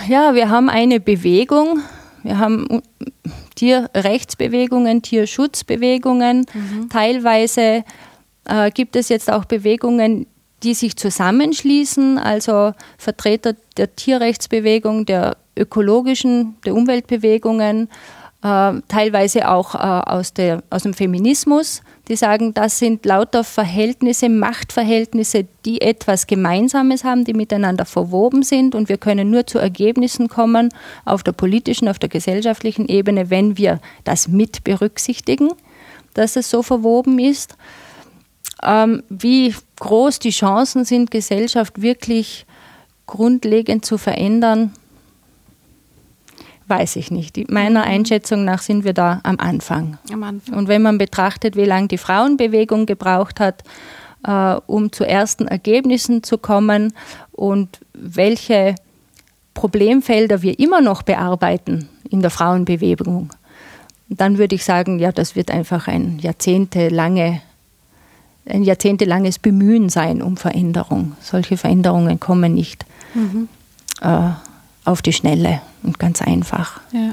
Ja, 0.08 0.34
wir 0.34 0.48
haben 0.48 0.68
eine 0.68 1.00
Bewegung. 1.00 1.80
Wir 2.22 2.38
haben 2.38 2.82
Tierrechtsbewegungen, 3.54 5.02
Tierschutzbewegungen. 5.02 6.46
Mhm. 6.52 6.88
Teilweise 6.88 7.84
äh, 8.44 8.70
gibt 8.70 8.96
es 8.96 9.08
jetzt 9.08 9.30
auch 9.30 9.44
Bewegungen, 9.44 10.26
die 10.62 10.74
sich 10.74 10.96
zusammenschließen, 10.96 12.18
also 12.18 12.72
Vertreter 12.96 13.54
der 13.76 13.94
Tierrechtsbewegung, 13.94 15.06
der 15.06 15.36
ökologischen, 15.56 16.56
der 16.64 16.74
Umweltbewegungen, 16.74 17.88
äh, 18.42 18.80
teilweise 18.88 19.48
auch 19.48 19.74
äh, 19.74 19.78
aus, 19.78 20.32
der, 20.32 20.62
aus 20.70 20.82
dem 20.82 20.94
Feminismus 20.94 21.82
die 22.08 22.16
sagen, 22.16 22.52
das 22.52 22.78
sind 22.78 23.06
lauter 23.06 23.44
Verhältnisse, 23.44 24.28
Machtverhältnisse, 24.28 25.46
die 25.64 25.80
etwas 25.80 26.26
Gemeinsames 26.26 27.04
haben, 27.04 27.24
die 27.24 27.32
miteinander 27.32 27.84
verwoben 27.84 28.42
sind 28.42 28.74
und 28.74 28.88
wir 28.88 28.98
können 28.98 29.30
nur 29.30 29.46
zu 29.46 29.58
Ergebnissen 29.58 30.28
kommen 30.28 30.70
auf 31.04 31.22
der 31.22 31.32
politischen, 31.32 31.88
auf 31.88 31.98
der 31.98 32.08
gesellschaftlichen 32.08 32.88
Ebene, 32.88 33.30
wenn 33.30 33.56
wir 33.56 33.80
das 34.04 34.26
mit 34.26 34.64
berücksichtigen, 34.64 35.50
dass 36.14 36.36
es 36.36 36.50
so 36.50 36.62
verwoben 36.62 37.18
ist. 37.18 37.56
Ähm, 38.64 39.02
wie 39.08 39.54
groß 39.78 40.18
die 40.18 40.30
Chancen 40.30 40.84
sind, 40.84 41.10
Gesellschaft 41.10 41.80
wirklich 41.80 42.46
grundlegend 43.06 43.84
zu 43.84 43.96
verändern, 43.96 44.72
weiß 46.68 46.96
ich 46.96 47.10
nicht. 47.10 47.50
Meiner 47.50 47.80
mhm. 47.80 47.90
Einschätzung 47.90 48.44
nach 48.44 48.62
sind 48.62 48.84
wir 48.84 48.92
da 48.92 49.20
am 49.22 49.38
Anfang. 49.38 49.98
am 50.12 50.22
Anfang. 50.22 50.54
Und 50.54 50.68
wenn 50.68 50.82
man 50.82 50.98
betrachtet, 50.98 51.56
wie 51.56 51.64
lange 51.64 51.88
die 51.88 51.98
Frauenbewegung 51.98 52.86
gebraucht 52.86 53.40
hat, 53.40 53.62
äh, 54.26 54.56
um 54.66 54.92
zu 54.92 55.04
ersten 55.04 55.46
Ergebnissen 55.46 56.22
zu 56.22 56.38
kommen 56.38 56.94
und 57.32 57.80
welche 57.92 58.74
Problemfelder 59.54 60.42
wir 60.42 60.58
immer 60.58 60.80
noch 60.80 61.02
bearbeiten 61.02 61.88
in 62.08 62.20
der 62.20 62.30
Frauenbewegung, 62.30 63.30
dann 64.08 64.38
würde 64.38 64.54
ich 64.54 64.64
sagen, 64.64 64.98
ja, 64.98 65.12
das 65.12 65.36
wird 65.36 65.50
einfach 65.50 65.88
ein 65.88 66.18
jahrzehntelange 66.18 67.40
ein 68.44 68.64
jahrzehntelanges 68.64 69.38
Bemühen 69.38 69.88
sein 69.88 70.20
um 70.20 70.36
Veränderung. 70.36 71.12
Solche 71.20 71.56
Veränderungen 71.56 72.18
kommen 72.18 72.54
nicht 72.54 72.84
mhm. 73.14 73.48
äh, 74.00 74.30
auf 74.84 75.02
die 75.02 75.12
Schnelle 75.12 75.60
und 75.82 75.98
ganz 75.98 76.22
einfach. 76.22 76.80
Ja. 76.92 77.12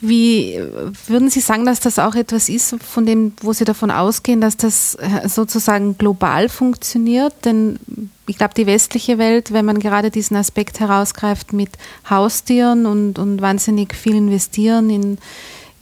Wie 0.00 0.60
würden 1.06 1.30
Sie 1.30 1.40
sagen, 1.40 1.64
dass 1.64 1.80
das 1.80 1.98
auch 1.98 2.14
etwas 2.14 2.48
ist, 2.48 2.76
von 2.82 3.06
dem, 3.06 3.32
wo 3.40 3.52
Sie 3.52 3.64
davon 3.64 3.90
ausgehen, 3.90 4.40
dass 4.40 4.56
das 4.56 4.96
äh, 4.96 5.28
sozusagen 5.28 5.96
global 5.96 6.48
funktioniert? 6.48 7.32
Denn 7.44 7.78
ich 8.26 8.36
glaube, 8.36 8.54
die 8.54 8.66
westliche 8.66 9.16
Welt, 9.16 9.52
wenn 9.52 9.64
man 9.64 9.78
gerade 9.78 10.10
diesen 10.10 10.36
Aspekt 10.36 10.80
herausgreift 10.80 11.52
mit 11.52 11.70
Haustieren 12.10 12.84
und, 12.84 13.18
und 13.18 13.40
wahnsinnig 13.40 13.94
viel 13.94 14.16
investieren 14.16 14.90
in, 14.90 15.18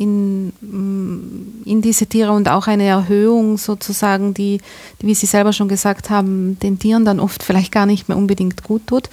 in, 0.03 0.49
mm, 0.61 1.62
in 1.65 1.83
diese 1.83 2.07
Tiere 2.07 2.33
und 2.33 2.49
auch 2.49 2.67
eine 2.67 2.85
Erhöhung 2.85 3.59
sozusagen, 3.59 4.35
die, 4.35 4.61
die, 5.01 5.07
wie 5.07 5.15
Sie 5.15 5.27
selber 5.27 5.53
schon 5.53 5.69
gesagt 5.69 6.11
haben, 6.11 6.59
den 6.61 6.79
Tieren 6.79 7.05
dann 7.05 7.21
oft 7.21 7.43
vielleicht 7.43 7.73
gar 7.73 7.87
nicht 7.87 8.09
mehr 8.09 8.19
unbedingt 8.19 8.62
gut 8.62 8.87
tut, 8.87 9.09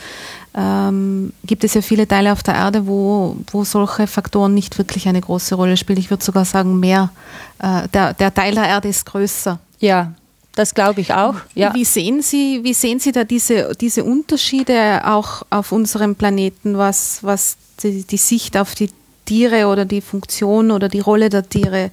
ähm, 0.56 1.32
gibt 1.45 1.63
es 1.63 1.73
ja 1.75 1.82
viele 1.82 2.08
Teile 2.08 2.32
auf 2.32 2.43
der 2.43 2.56
Erde, 2.56 2.88
wo, 2.88 3.38
wo 3.52 3.63
solche 3.63 4.08
Faktoren 4.08 4.54
nicht 4.54 4.78
wirklich 4.78 5.08
eine 5.08 5.21
große 5.21 5.56
Rolle 5.56 5.78
spielen. 5.78 5.99
Ich 5.99 6.10
würde 6.10 6.23
sogar 6.23 6.45
sagen, 6.45 6.80
mehr, 6.80 7.12
äh, 7.60 7.88
der, 7.93 8.13
der 8.13 8.34
Teil 8.34 8.56
der 8.56 8.67
Erde 8.67 8.89
ist 8.89 9.06
größer. 9.06 9.60
Ja, 9.80 10.13
das 10.56 10.73
glaube 10.73 11.02
ich 11.02 11.13
auch. 11.13 11.36
Ja. 11.54 11.73
Wie, 11.73 11.86
sehen 11.86 12.21
Sie, 12.21 12.62
wie 12.63 12.73
sehen 12.73 12.99
Sie 12.99 13.12
da 13.12 13.23
diese, 13.23 13.71
diese 13.80 14.04
Unterschiede 14.04 15.02
auch 15.06 15.43
auf 15.49 15.71
unserem 15.71 16.15
Planeten, 16.15 16.78
was, 16.78 17.23
was 17.23 17.58
die, 17.84 18.04
die 18.04 18.17
Sicht 18.17 18.58
auf 18.58 18.75
die 18.75 18.89
Tiere 19.30 19.68
oder 19.68 19.86
die 19.86 20.02
Funktion 20.02 20.72
oder 20.72 20.89
die 20.89 21.02
Rolle 21.02 21.30
der 21.30 21.48
Tiere 21.48 21.92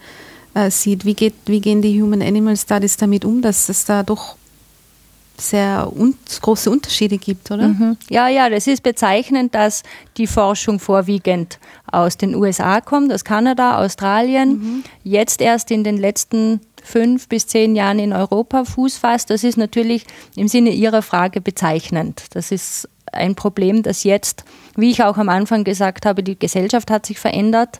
äh, 0.55 0.71
sieht? 0.71 1.05
Wie, 1.05 1.13
geht, 1.13 1.35
wie 1.45 1.61
gehen 1.61 1.83
die 1.83 2.01
Human 2.01 2.23
Animal 2.23 2.57
Studies 2.57 2.97
damit 2.97 3.27
um, 3.27 3.43
dass 3.43 3.69
es 3.69 3.85
da 3.85 4.03
doch 4.03 4.37
sehr 5.39 5.93
un 5.95 6.15
große 6.41 6.71
Unterschiede 6.71 7.19
gibt, 7.19 7.51
oder? 7.51 7.69
Mhm. 7.69 7.99
Ja, 8.09 8.29
ja, 8.29 8.49
das 8.49 8.67
ist 8.67 8.83
bezeichnend, 8.83 9.55
dass 9.55 9.83
die 10.17 10.27
Forschung 10.27 10.81
vorwiegend 10.81 11.59
aus 11.93 12.17
den 12.17 12.35
USA 12.35 12.81
kommt, 12.81 13.13
aus 13.13 13.23
Kanada, 13.23 13.85
Australien, 13.85 14.49
mhm. 14.49 14.85
jetzt 15.05 15.43
erst 15.43 15.71
in 15.71 15.85
den 15.85 15.99
letzten 15.99 16.61
fünf 16.83 17.29
bis 17.29 17.47
zehn 17.47 17.77
Jahren 17.77 17.99
in 17.99 18.15
Europa 18.15 18.65
Fuß 18.65 18.97
fasst. 18.97 19.29
Das 19.29 19.45
ist 19.45 19.59
natürlich 19.59 20.07
im 20.37 20.49
Sinne 20.49 20.71
Ihrer 20.71 21.03
Frage 21.03 21.43
bezeichnend. 21.43 22.25
Das 22.31 22.51
ist 22.51 22.89
ein 23.17 23.35
Problem, 23.35 23.83
das 23.83 24.05
jetzt, 24.05 24.45
wie 24.77 24.91
ich 24.91 25.03
auch 25.03 25.17
am 25.19 25.29
Anfang 25.29 25.65
gesagt 25.65 26.07
habe, 26.07 26.23
die 26.23 26.39
Gesellschaft 26.39 26.91
hat 26.91 27.07
sich 27.07 27.19
verändert. 27.19 27.79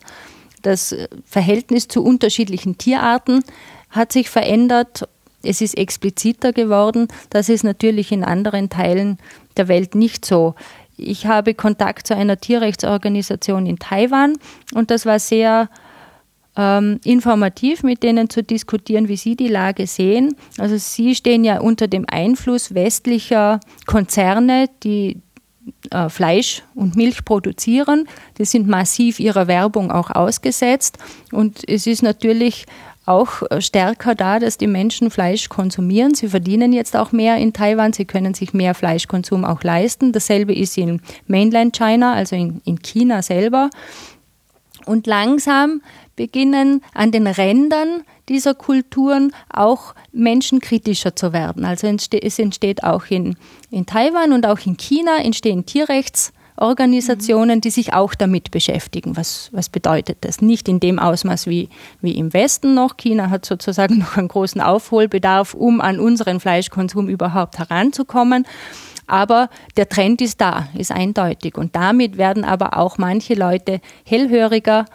Das 0.61 0.95
Verhältnis 1.25 1.87
zu 1.87 2.03
unterschiedlichen 2.03 2.77
Tierarten 2.77 3.43
hat 3.89 4.11
sich 4.11 4.29
verändert 4.29 5.07
es 5.43 5.61
ist 5.61 5.77
expliziter 5.77 6.51
geworden. 6.51 7.07
Das 7.29 7.49
ist 7.49 7.63
natürlich 7.63 8.11
in 8.11 8.23
anderen 8.23 8.69
Teilen 8.69 9.17
der 9.55 9.67
Welt 9.67 9.95
nicht 9.95 10.25
so. 10.25 10.55
Ich 10.97 11.27
habe 11.27 11.53
Kontakt 11.53 12.07
zu 12.07 12.15
einer 12.15 12.37
Tierrechtsorganisation 12.37 13.65
in 13.65 13.77
Taiwan 13.77 14.37
und 14.73 14.89
das 14.89 15.05
war 15.05 15.19
sehr 15.19 15.69
ähm, 16.55 16.99
informativ, 17.03 17.83
mit 17.83 18.01
denen 18.01 18.31
zu 18.31 18.41
diskutieren, 18.41 19.07
wie 19.07 19.15
sie 19.15 19.35
die 19.35 19.47
Lage 19.47 19.85
sehen. 19.85 20.35
Also 20.57 20.77
sie 20.77 21.13
stehen 21.13 21.43
ja 21.43 21.59
unter 21.59 21.87
dem 21.87 22.05
Einfluss 22.09 22.73
westlicher 22.73 23.59
Konzerne, 23.85 24.69
die 24.83 25.21
äh, 25.91 26.09
Fleisch 26.09 26.63
und 26.75 26.95
Milch 26.95 27.25
produzieren. 27.25 28.07
Die 28.37 28.45
sind 28.45 28.67
massiv 28.67 29.19
ihrer 29.19 29.47
Werbung 29.47 29.91
auch 29.91 30.11
ausgesetzt. 30.11 30.97
Und 31.31 31.67
es 31.67 31.87
ist 31.87 32.03
natürlich 32.03 32.65
auch 33.07 33.41
äh, 33.49 33.61
stärker 33.61 34.15
da, 34.15 34.39
dass 34.39 34.57
die 34.57 34.67
Menschen 34.67 35.09
Fleisch 35.09 35.49
konsumieren. 35.49 36.13
Sie 36.13 36.27
verdienen 36.27 36.73
jetzt 36.73 36.95
auch 36.95 37.11
mehr 37.11 37.37
in 37.37 37.53
Taiwan, 37.53 37.93
sie 37.93 38.05
können 38.05 38.33
sich 38.33 38.53
mehr 38.53 38.75
Fleischkonsum 38.75 39.45
auch 39.45 39.63
leisten. 39.63 40.11
Dasselbe 40.11 40.53
ist 40.53 40.77
in 40.77 41.01
Mainland 41.25 41.75
China, 41.75 42.13
also 42.13 42.35
in, 42.35 42.61
in 42.65 42.81
China 42.81 43.21
selber. 43.21 43.69
Und 44.85 45.07
langsam 45.07 45.81
beginnen 46.15 46.83
an 46.93 47.11
den 47.11 47.27
Rändern 47.27 48.03
dieser 48.29 48.53
Kulturen 48.53 49.33
auch 49.49 49.95
menschenkritischer 50.11 51.15
zu 51.15 51.31
werden. 51.31 51.63
Also 51.63 51.87
es 51.87 52.39
entsteht 52.39 52.83
auch 52.83 53.05
in, 53.09 53.37
in 53.69 53.85
Taiwan 53.85 54.33
und 54.33 54.45
auch 54.45 54.59
in 54.65 54.77
China 54.77 55.17
entstehen 55.19 55.65
Tierrechts- 55.65 56.31
Organisationen, 56.57 57.61
die 57.61 57.69
sich 57.69 57.93
auch 57.93 58.15
damit 58.15 58.49
beschäftigen. 58.49 59.15
Was, 59.15 59.49
was 59.53 59.69
bedeutet 59.69 60.17
das? 60.21 60.41
Nicht 60.41 60.67
in 60.67 60.79
dem 60.79 60.97
Ausmaß 60.97 61.45
wie, 61.45 61.69
wie 62.01 62.17
im 62.17 62.33
Westen 62.33 62.73
noch. 62.73 62.97
China 62.97 63.29
hat 63.29 63.45
sozusagen 63.45 63.97
noch 63.99 64.17
einen 64.17 64.27
großen 64.27 64.59
Aufholbedarf, 64.59 65.53
um 65.53 65.79
an 65.79 65.99
unseren 65.99 66.39
Fleischkonsum 66.39 67.09
überhaupt 67.09 67.59
heranzukommen. 67.59 68.45
Aber 69.05 69.49
der 69.77 69.87
Trend 69.87 70.19
ist 70.21 70.41
da, 70.41 70.67
ist 70.75 70.91
eindeutig. 70.91 71.57
Und 71.57 71.75
damit 71.75 72.17
werden 72.17 72.43
aber 72.43 72.77
auch 72.77 72.97
manche 72.97 73.35
Leute 73.35 73.79
hellhöriger 74.03 74.85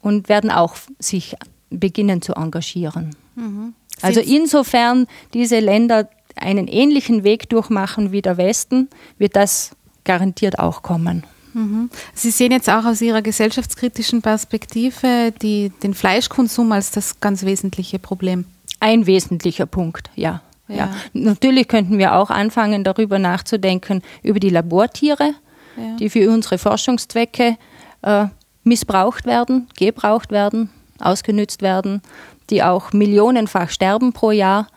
und 0.00 0.28
werden 0.28 0.50
auch 0.50 0.76
sich 1.00 1.34
beginnen 1.68 2.22
zu 2.22 2.34
engagieren. 2.34 3.14
Mhm. 3.34 3.74
Also 4.00 4.20
insofern 4.20 5.06
diese 5.34 5.58
Länder 5.58 6.08
einen 6.40 6.68
ähnlichen 6.68 7.24
Weg 7.24 7.48
durchmachen 7.48 8.12
wie 8.12 8.22
der 8.22 8.36
Westen, 8.36 8.88
wird 9.18 9.36
das 9.36 9.72
garantiert 10.04 10.58
auch 10.58 10.82
kommen. 10.82 11.24
Mhm. 11.54 11.90
Sie 12.14 12.30
sehen 12.30 12.52
jetzt 12.52 12.68
auch 12.68 12.84
aus 12.84 13.00
Ihrer 13.00 13.22
gesellschaftskritischen 13.22 14.22
Perspektive 14.22 15.32
die, 15.42 15.70
den 15.82 15.94
Fleischkonsum 15.94 16.72
als 16.72 16.90
das 16.90 17.20
ganz 17.20 17.44
wesentliche 17.44 17.98
Problem. 17.98 18.44
Ein 18.80 19.06
wesentlicher 19.06 19.66
Punkt, 19.66 20.10
ja. 20.14 20.42
ja. 20.68 20.76
ja. 20.76 20.90
Natürlich 21.12 21.68
könnten 21.68 21.98
wir 21.98 22.14
auch 22.14 22.30
anfangen, 22.30 22.84
darüber 22.84 23.18
nachzudenken, 23.18 24.02
über 24.22 24.40
die 24.40 24.50
Labortiere, 24.50 25.34
ja. 25.76 25.96
die 25.98 26.10
für 26.10 26.30
unsere 26.30 26.58
Forschungszwecke 26.58 27.56
äh, 28.02 28.26
missbraucht 28.62 29.26
werden, 29.26 29.68
gebraucht 29.76 30.30
werden, 30.30 30.70
ausgenützt 31.00 31.62
werden, 31.62 32.02
die 32.50 32.62
auch 32.62 32.92
millionenfach 32.92 33.70
sterben 33.70 34.12
pro 34.12 34.30
Jahr 34.30 34.68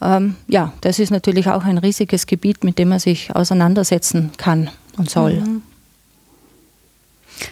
ähm, 0.00 0.36
ja, 0.48 0.72
das 0.80 0.98
ist 0.98 1.10
natürlich 1.10 1.48
auch 1.48 1.64
ein 1.64 1.78
riesiges 1.78 2.26
Gebiet, 2.26 2.64
mit 2.64 2.78
dem 2.78 2.88
man 2.88 2.98
sich 2.98 3.34
auseinandersetzen 3.34 4.32
kann 4.36 4.70
und 4.96 5.10
soll. 5.10 5.34
Mhm. 5.34 5.62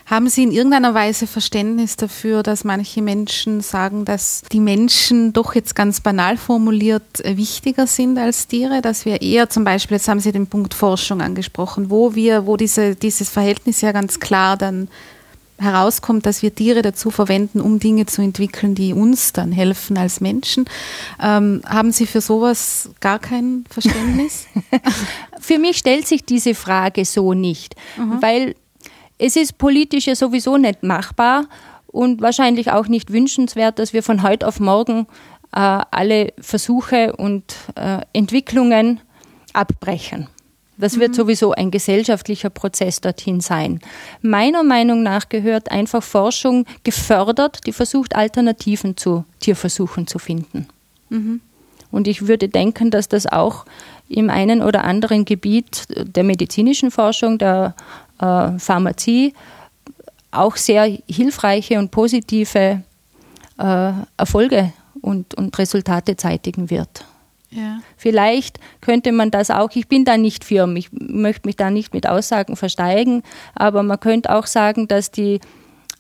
Haben 0.07 0.29
Sie 0.29 0.45
in 0.45 0.53
irgendeiner 0.53 0.95
Weise 0.95 1.27
Verständnis 1.27 1.97
dafür, 1.97 2.43
dass 2.43 2.65
manche 2.65 3.03
Menschen 3.03 3.61
sagen, 3.61 4.05
dass 4.05 4.43
die 4.53 4.61
Menschen 4.61 5.33
doch 5.33 5.55
jetzt 5.55 5.75
ganz 5.75 6.01
banal 6.01 6.37
formuliert 6.37 7.25
äh, 7.25 7.37
wichtiger 7.37 7.87
sind 7.87 8.19
als 8.19 8.47
Tiere, 8.47 8.81
dass 8.81 9.05
wir 9.05 9.23
eher 9.23 9.49
zum 9.51 9.65
Beispiel, 9.65 9.97
jetzt 9.97 10.09
haben 10.09 10.21
Sie 10.21 10.33
den 10.33 10.47
Punkt 10.47 10.75
Forschung 10.75 11.21
angesprochen, 11.21 11.91
wo 11.91 12.15
wir, 12.15 12.47
wo 12.47 12.57
diese, 12.57 12.95
dieses 12.95 13.29
Verhältnis 13.29 13.81
ja 13.81 13.93
ganz 13.93 14.21
klar 14.21 14.57
dann 14.57 14.89
herauskommt, 15.59 16.27
dass 16.27 16.43
wir 16.43 16.55
Tiere 16.55 16.83
dazu 16.83 17.11
verwenden, 17.11 17.61
um 17.61 17.79
Dinge 17.79 18.07
zu 18.07 18.23
entwickeln, 18.23 18.75
die 18.75 18.93
uns 18.93 19.33
dann 19.33 19.53
helfen 19.53 19.97
als 19.97 20.21
Menschen. 20.21 20.65
Ähm, 21.23 21.62
haben 21.67 21.93
Sie 21.93 22.07
für 22.07 22.21
sowas 22.21 22.91
gar 23.01 23.19
kein 23.19 23.65
Verständnis? 23.69 24.47
für 25.41 25.59
mich 25.59 25.79
stellt 25.79 26.07
sich 26.07 26.25
diese 26.25 26.55
Frage 26.55 27.05
so 27.05 27.35
nicht, 27.35 27.77
mhm. 27.97 28.21
weil 28.21 28.55
es 29.19 29.37
ist 29.37 29.59
politisch 29.59 30.07
ja 30.07 30.17
sowieso 30.17 30.57
nicht 30.57 30.83
machbar 30.83 31.47
und 31.87 32.21
wahrscheinlich 32.21 32.73
auch 32.73 32.88
nicht 32.88 33.12
wünschenswert, 33.12 33.79
dass 33.79 33.93
wir 33.93 34.03
von 34.03 34.23
heute 34.23 34.49
auf 34.49 34.59
morgen 34.59 35.07
äh, 35.53 35.59
alle 35.91 36.33
Versuche 36.41 37.15
und 37.17 37.55
äh, 37.77 38.01
Entwicklungen 38.12 39.01
abbrechen. 39.53 40.29
Das 40.83 40.99
wird 40.99 41.11
mhm. 41.11 41.14
sowieso 41.14 41.53
ein 41.53 41.71
gesellschaftlicher 41.71 42.51
Prozess 42.51 43.01
dorthin 43.01 43.40
sein. 43.40 43.79
Meiner 44.21 44.64
Meinung 44.64 45.05
nach 45.05 45.29
gehört 45.29 45.71
einfach 45.71 46.03
Forschung 46.03 46.66
gefördert, 46.83 47.61
die 47.66 47.73
versucht, 47.73 48.16
Alternativen 48.16 48.97
zu 48.97 49.25
Tierversuchen 49.38 50.09
zu 50.09 50.18
finden. 50.18 50.66
Mhm. 51.09 51.40
Und 51.92 52.09
ich 52.09 52.27
würde 52.27 52.49
denken, 52.49 52.90
dass 52.90 53.07
das 53.07 53.29
auch 53.29 53.64
im 54.09 54.29
einen 54.29 54.61
oder 54.61 54.83
anderen 54.83 55.25
Gebiet 55.25 55.85
der 55.88 56.25
medizinischen 56.25 56.90
Forschung, 56.90 57.38
der 57.38 57.77
äh, 58.18 58.59
Pharmazie, 58.59 59.35
auch 60.33 60.57
sehr 60.57 60.99
hilfreiche 61.09 61.79
und 61.79 61.92
positive 61.92 62.83
äh, 63.57 63.92
Erfolge 64.16 64.73
und, 65.01 65.35
und 65.35 65.57
Resultate 65.57 66.16
zeitigen 66.16 66.71
wird. 66.71 67.05
Ja. 67.53 67.81
Vielleicht 67.97 68.59
könnte 68.81 69.12
man 69.12 69.31
das 69.31 69.51
auch, 69.51 69.71
ich 69.75 69.87
bin 69.87 70.05
da 70.05 70.17
nicht 70.17 70.45
firm, 70.45 70.75
ich 70.77 70.88
möchte 70.93 71.47
mich 71.47 71.57
da 71.57 71.71
nicht 71.71 71.93
mit 71.93 72.09
Aussagen 72.09 72.57
versteigen, 72.57 73.23
aber 73.55 73.83
man 73.83 74.01
könnte 74.01 74.35
auch 74.35 74.47
sagen, 74.47 74.88
dass 74.88 75.11
die 75.11 75.41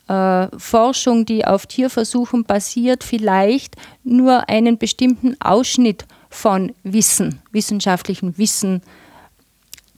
äh, 0.08 0.48
Forschung, 0.56 1.26
die 1.26 1.44
auf 1.44 1.66
Tierversuchen 1.66 2.44
basiert, 2.44 3.04
vielleicht 3.04 3.76
nur 4.02 4.48
einen 4.48 4.78
bestimmten 4.78 5.38
Ausschnitt 5.40 6.06
von 6.30 6.72
Wissen, 6.82 7.40
wissenschaftlichem 7.52 8.38
Wissen 8.38 8.80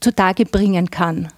zutage 0.00 0.44
bringen 0.44 0.90
kann. 0.90 1.28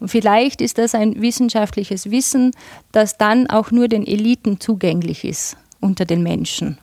Und 0.00 0.08
vielleicht 0.08 0.62
ist 0.62 0.78
das 0.78 0.94
ein 0.94 1.20
wissenschaftliches 1.20 2.10
Wissen, 2.10 2.52
das 2.90 3.18
dann 3.18 3.48
auch 3.48 3.70
nur 3.70 3.86
den 3.86 4.06
Eliten 4.06 4.58
zugänglich 4.58 5.24
ist 5.24 5.58
unter 5.80 6.06
den 6.06 6.22
Menschen. 6.22 6.78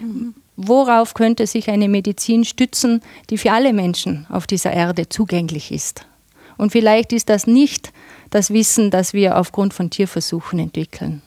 Mhm. 0.00 0.34
Worauf 0.62 1.14
könnte 1.14 1.46
sich 1.46 1.70
eine 1.70 1.88
Medizin 1.88 2.44
stützen, 2.44 3.00
die 3.30 3.38
für 3.38 3.52
alle 3.52 3.72
Menschen 3.72 4.26
auf 4.28 4.46
dieser 4.46 4.72
Erde 4.72 5.08
zugänglich 5.08 5.72
ist? 5.72 6.04
Und 6.58 6.70
vielleicht 6.70 7.14
ist 7.14 7.30
das 7.30 7.46
nicht 7.46 7.94
das 8.28 8.50
Wissen, 8.50 8.90
das 8.90 9.14
wir 9.14 9.38
aufgrund 9.38 9.72
von 9.72 9.88
Tierversuchen 9.88 10.58
entwickeln. 10.58 11.22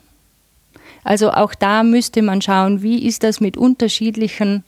Also 1.03 1.31
auch 1.31 1.55
da 1.55 1.81
müsste 1.81 2.21
man 2.21 2.43
schauen, 2.43 2.83
wie 2.83 3.07
ist 3.07 3.23
das 3.23 3.41
mit 3.41 3.57
unterschiedlichen 3.57 4.63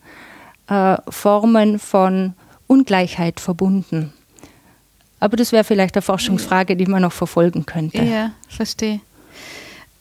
äh, 0.67 0.97
Formen 1.09 1.77
von 1.77 2.33
Ungleichheit 2.65 3.39
verbunden. 3.39 4.13
Aber 5.19 5.37
das 5.37 5.51
wäre 5.51 5.63
vielleicht 5.63 5.95
eine 5.95 6.01
Forschungsfrage, 6.01 6.75
die 6.75 6.87
man 6.87 7.03
noch 7.03 7.13
verfolgen 7.13 7.67
könnte. 7.67 8.03
Ja, 8.03 8.31
verstehe. 8.49 8.99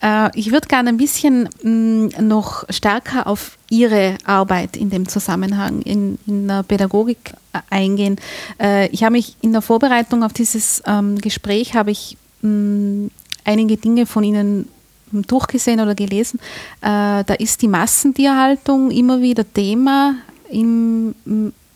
Äh, 0.05 0.31
ich 0.38 0.53
würde 0.53 0.69
gerne 0.69 0.90
ein 0.90 0.99
bisschen 0.99 1.49
mm, 1.62 2.27
noch 2.27 2.64
stärker 2.69 3.27
auf 3.27 3.57
Ihre 3.71 4.19
Arbeit 4.25 4.77
in 4.77 4.90
dem 4.90 5.09
Zusammenhang 5.09 5.81
in, 5.83 6.19
in 6.27 6.47
der 6.47 6.62
Pädagogik 6.62 7.33
äh, 7.53 7.61
eingehen. 7.71 8.17
Äh, 8.61 8.88
ich 8.88 9.03
habe 9.03 9.12
mich 9.12 9.37
in 9.40 9.53
der 9.53 9.62
Vorbereitung 9.62 10.23
auf 10.23 10.35
dieses 10.35 10.83
ähm, 10.87 11.19
Gespräch 11.19 11.75
habe 11.75 11.90
ich 11.90 12.19
mm, 12.43 13.07
einige 13.45 13.79
Dinge 13.79 14.05
von 14.05 14.25
Ihnen 14.25 14.69
durchgesehen 15.12 15.79
oder 15.79 15.95
gelesen. 15.95 16.40
Da 16.81 17.21
ist 17.21 17.62
die 17.62 17.69
Massentierhaltung 17.69 18.90
immer 18.90 19.21
wieder 19.21 19.45
Thema 19.53 20.17
im 20.51 21.14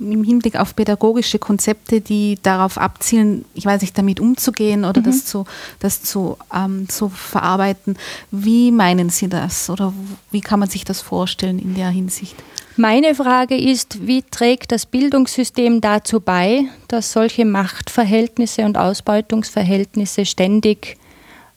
im 0.00 0.22
Hinblick 0.24 0.56
auf 0.56 0.76
pädagogische 0.76 1.38
Konzepte, 1.38 2.00
die 2.00 2.38
darauf 2.42 2.78
abzielen, 2.78 3.44
ich 3.54 3.66
weiß 3.66 3.80
nicht, 3.80 3.96
damit 3.98 4.20
umzugehen 4.20 4.84
oder 4.84 5.00
mhm. 5.00 5.04
das 5.04 5.24
zu, 5.24 5.44
das 5.80 6.02
zu, 6.02 6.36
ähm, 6.54 6.88
zu 6.88 7.08
verarbeiten. 7.08 7.96
Wie 8.30 8.70
meinen 8.70 9.10
Sie 9.10 9.28
das 9.28 9.68
oder 9.70 9.92
wie 10.30 10.40
kann 10.40 10.60
man 10.60 10.68
sich 10.68 10.84
das 10.84 11.00
vorstellen 11.00 11.58
in 11.58 11.74
der 11.74 11.90
Hinsicht? 11.90 12.36
Meine 12.76 13.16
Frage 13.16 13.56
ist, 13.56 14.06
wie 14.06 14.22
trägt 14.22 14.70
das 14.70 14.86
Bildungssystem 14.86 15.80
dazu 15.80 16.20
bei, 16.20 16.66
dass 16.86 17.10
solche 17.10 17.44
Machtverhältnisse 17.44 18.62
und 18.62 18.78
Ausbeutungsverhältnisse 18.78 20.24
ständig 20.24 20.96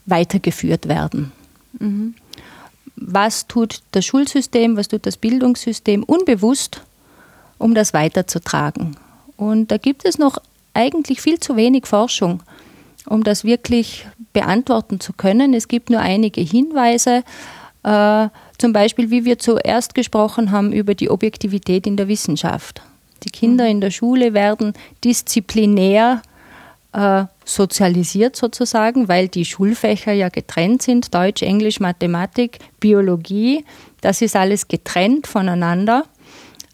weitergeführt 0.08 0.88
werden? 0.88 1.32
Mhm. 1.78 2.16
Was 2.96 3.48
tut 3.48 3.82
das 3.92 4.04
Schulsystem, 4.04 4.78
was 4.78 4.88
tut 4.88 5.06
das 5.06 5.18
Bildungssystem 5.18 6.04
unbewusst, 6.04 6.82
um 7.62 7.76
das 7.76 7.94
weiterzutragen. 7.94 8.96
Und 9.38 9.72
da 9.72 9.78
gibt 9.78 10.06
es 10.06 10.18
noch 10.18 10.38
eigentlich 10.74 11.22
viel 11.22 11.40
zu 11.40 11.56
wenig 11.56 11.86
Forschung, 11.86 12.42
um 13.06 13.24
das 13.24 13.44
wirklich 13.44 14.06
beantworten 14.34 15.00
zu 15.00 15.14
können. 15.14 15.54
Es 15.54 15.68
gibt 15.68 15.90
nur 15.90 16.00
einige 16.00 16.42
Hinweise, 16.42 17.24
äh, 17.84 18.28
zum 18.58 18.74
Beispiel, 18.74 19.10
wie 19.10 19.26
wir 19.26 19.40
zuerst 19.40 19.96
gesprochen 19.96 20.52
haben 20.52 20.72
über 20.72 20.96
die 20.96 21.10
Objektivität 21.10 21.88
in 21.88 21.98
der 21.98 22.08
Wissenschaft. 22.08 22.82
Die 23.24 23.30
Kinder 23.30 23.68
in 23.68 23.82
der 23.82 23.92
Schule 23.92 24.34
werden 24.34 24.74
disziplinär 25.04 26.22
äh, 26.94 27.26
sozialisiert 27.46 28.36
sozusagen, 28.36 29.08
weil 29.08 29.28
die 29.28 29.46
Schulfächer 29.46 30.14
ja 30.14 30.30
getrennt 30.30 30.82
sind, 30.82 31.14
Deutsch, 31.14 31.42
Englisch, 31.42 31.80
Mathematik, 31.80 32.60
Biologie, 32.80 33.66
das 34.02 34.22
ist 34.22 34.36
alles 34.36 34.68
getrennt 34.68 35.28
voneinander. 35.28 36.06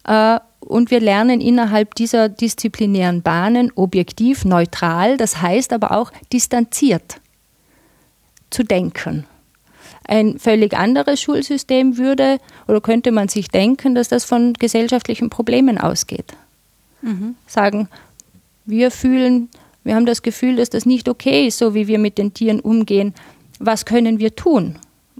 Äh, 0.06 0.40
und 0.68 0.92
wir 0.92 1.00
lernen 1.00 1.42
innerhalb 1.42 1.96
dieser 1.96 2.30
disziplinären 2.30 3.22
Bahnen 3.22 3.72
objektiv, 3.76 4.46
neutral, 4.46 5.18
das 5.18 5.42
heißt 5.42 5.74
aber 5.74 5.92
auch 5.92 6.12
distanziert 6.32 7.22
zu 8.50 8.64
denken. 8.64 9.26
Ein 10.08 10.40
völlig 10.40 10.74
anderes 10.76 11.22
Schulsystem 11.22 11.98
würde 11.98 12.40
oder 12.68 12.82
könnte 12.82 13.12
man 13.12 13.28
sich 13.28 13.50
denken, 13.50 13.96
dass 13.96 14.08
das 14.08 14.24
von 14.24 14.54
gesellschaftlichen 14.54 15.30
Problemen 15.30 15.78
ausgeht. 15.78 16.34
Mhm. 17.02 17.36
Sagen, 17.46 17.90
wir 18.66 18.92
fühlen, 18.92 19.50
wir 19.84 19.96
haben 19.96 20.06
das 20.06 20.22
Gefühl, 20.22 20.58
dass 20.58 20.70
das 20.70 20.86
nicht 20.86 21.10
okay 21.10 21.48
ist, 21.48 21.58
so 21.58 21.74
wie 21.74 21.88
wir 21.88 22.00
mit 22.00 22.18
den 22.18 22.34
Tieren 22.34 22.60
umgehen. 22.60 23.14
Was 23.60 23.86
können 23.86 24.20
wir 24.20 24.36
tun? 24.36 24.78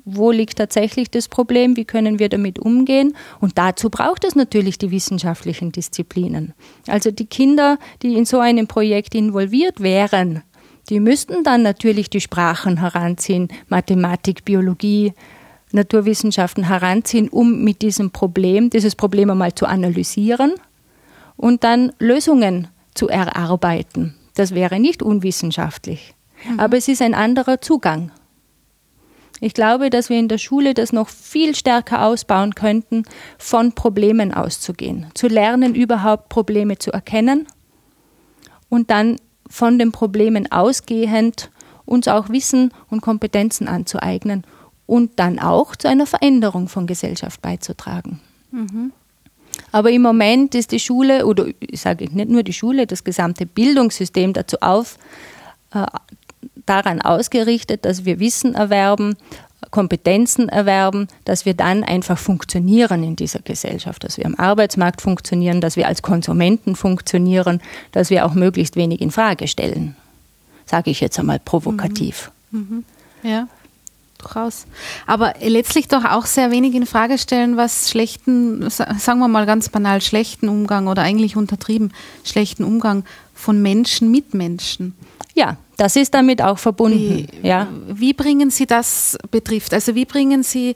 Wo 0.10 0.32
liegt 0.32 0.58
tatsächlich 0.58 1.12
das 1.12 1.28
Problem, 1.28 1.76
wie 1.76 1.86
können 1.86 2.18
wir 2.18 2.30
damit 2.30 2.60
umgehen. 2.60 3.16
Und 3.42 3.58
dazu 3.58 3.90
braucht 3.90 4.24
es 4.24 4.36
natürlich 4.36 4.78
die 4.78 4.90
wissenschaftlichen 4.90 5.72
Disziplinen. 5.74 6.54
Also 6.88 7.12
die 7.12 7.26
Kinder, 7.26 7.78
die 8.02 8.16
in 8.16 8.26
so 8.26 8.40
einem 8.40 8.68
Projekt 8.68 9.14
involviert 9.16 9.82
wären, 9.82 10.44
die 10.90 11.02
müssten 11.02 11.44
dann 11.44 11.64
natürlich 11.64 12.10
die 12.10 12.22
Sprachen 12.22 12.80
heranziehen, 12.80 13.50
Mathematik, 13.68 14.46
Biologie, 14.46 15.14
Naturwissenschaften 15.74 16.64
heranziehen, 16.64 17.28
um 17.28 17.64
mit 17.66 17.82
diesem 17.82 18.12
Problem, 18.12 18.70
dieses 18.70 18.96
Problem 18.96 19.30
einmal 19.30 19.54
zu 19.54 19.66
analysieren 19.66 20.54
und 21.36 21.66
dann 21.66 21.92
Lösungen 22.00 22.70
zu 22.94 23.10
erarbeiten. 23.10 24.16
Das 24.36 24.56
wäre 24.56 24.80
nicht 24.80 25.04
unwissenschaftlich. 25.04 26.14
Mhm. 26.50 26.60
Aber 26.60 26.78
es 26.78 26.88
ist 26.88 27.02
ein 27.02 27.14
anderer 27.14 27.60
Zugang. 27.60 28.12
Ich 29.40 29.54
glaube, 29.54 29.90
dass 29.90 30.10
wir 30.10 30.18
in 30.18 30.28
der 30.28 30.40
Schule 30.40 30.74
das 30.74 30.92
noch 30.92 31.10
viel 31.10 31.56
stärker 31.56 32.06
ausbauen 32.06 32.56
könnten, 32.56 33.04
von 33.38 33.74
Problemen 33.74 34.34
auszugehen, 34.34 35.08
zu 35.14 35.28
lernen, 35.28 35.76
überhaupt 35.76 36.30
Probleme 36.30 36.80
zu 36.80 36.92
erkennen 36.92 37.48
und 38.70 38.90
dann 38.90 39.18
von 39.50 39.78
den 39.80 39.92
Problemen 39.92 40.52
ausgehend 40.52 41.52
uns 41.86 42.08
auch 42.08 42.30
Wissen 42.30 42.74
und 42.90 43.02
Kompetenzen 43.02 43.68
anzueignen 43.68 44.44
und 44.86 45.20
dann 45.20 45.40
auch 45.40 45.76
zu 45.76 45.88
einer 45.88 46.06
Veränderung 46.06 46.68
von 46.68 46.88
Gesellschaft 46.88 47.42
beizutragen. 47.42 48.20
Mhm. 48.52 48.92
Aber 49.72 49.92
im 49.92 50.02
Moment 50.02 50.56
ist 50.56 50.72
die 50.72 50.80
Schule, 50.80 51.26
oder 51.26 51.46
ich 51.60 51.82
sage 51.82 52.06
nicht 52.12 52.30
nur 52.30 52.44
die 52.44 52.54
Schule, 52.54 52.88
das 52.88 53.04
gesamte 53.04 53.46
Bildungssystem 53.46 54.34
dazu 54.34 54.58
auf, 54.62 54.98
äh, 55.74 55.86
daran 56.70 57.02
ausgerichtet, 57.02 57.86
dass 57.86 58.06
wir 58.06 58.20
Wissen 58.20 58.56
erwerben, 58.56 59.16
Kompetenzen 59.72 60.50
erwerben, 60.50 61.08
dass 61.26 61.46
wir 61.46 61.54
dann 61.54 61.84
einfach 61.84 62.18
funktionieren 62.18 63.04
in 63.04 63.16
dieser 63.16 63.40
Gesellschaft, 63.40 64.04
dass 64.04 64.18
wir 64.18 64.26
am 64.26 64.36
Arbeitsmarkt 64.36 65.02
funktionieren, 65.02 65.62
dass 65.62 65.76
wir 65.76 65.88
als 65.88 66.02
Konsumenten 66.02 66.76
funktionieren, 66.76 67.62
dass 67.92 68.10
wir 68.10 68.26
auch 68.26 68.34
möglichst 68.34 68.76
wenig 68.76 69.02
in 69.02 69.12
Frage 69.12 69.48
stellen. 69.48 69.96
Sage 70.66 70.92
ich 70.92 71.02
jetzt 71.02 71.18
einmal 71.20 71.40
provokativ. 71.40 72.32
Mhm. 72.52 72.60
Mhm. 72.60 73.30
Ja, 73.30 73.48
durchaus. 74.18 74.66
Aber 75.06 75.34
letztlich 75.42 75.88
doch 75.88 76.06
auch 76.06 76.26
sehr 76.26 76.52
wenig 76.52 76.76
in 76.76 76.86
Frage 76.86 77.18
stellen, 77.18 77.58
was 77.58 77.90
schlechten, 77.90 78.70
sagen 78.70 79.20
wir 79.20 79.28
mal 79.28 79.46
ganz 79.46 79.70
banal, 79.70 80.02
schlechten 80.02 80.50
Umgang 80.50 80.88
oder 80.88 81.02
eigentlich 81.02 81.36
untertrieben 81.36 81.94
schlechten 82.24 82.64
Umgang 82.64 83.04
von 83.34 83.62
Menschen 83.62 84.12
mit 84.12 84.34
Menschen. 84.34 84.96
Ja, 85.36 85.58
das 85.78 85.96
ist 85.96 86.14
damit 86.16 86.42
auch 86.42 86.58
verbunden. 86.58 87.28
Wie, 87.32 87.48
ja. 87.48 87.68
wie 87.88 88.14
bringen 88.14 88.50
Sie 88.50 88.66
das 88.66 89.18
betrifft? 89.30 89.74
Also 89.74 89.94
wie 89.94 90.06
bringen 90.06 90.42
Sie, 90.42 90.76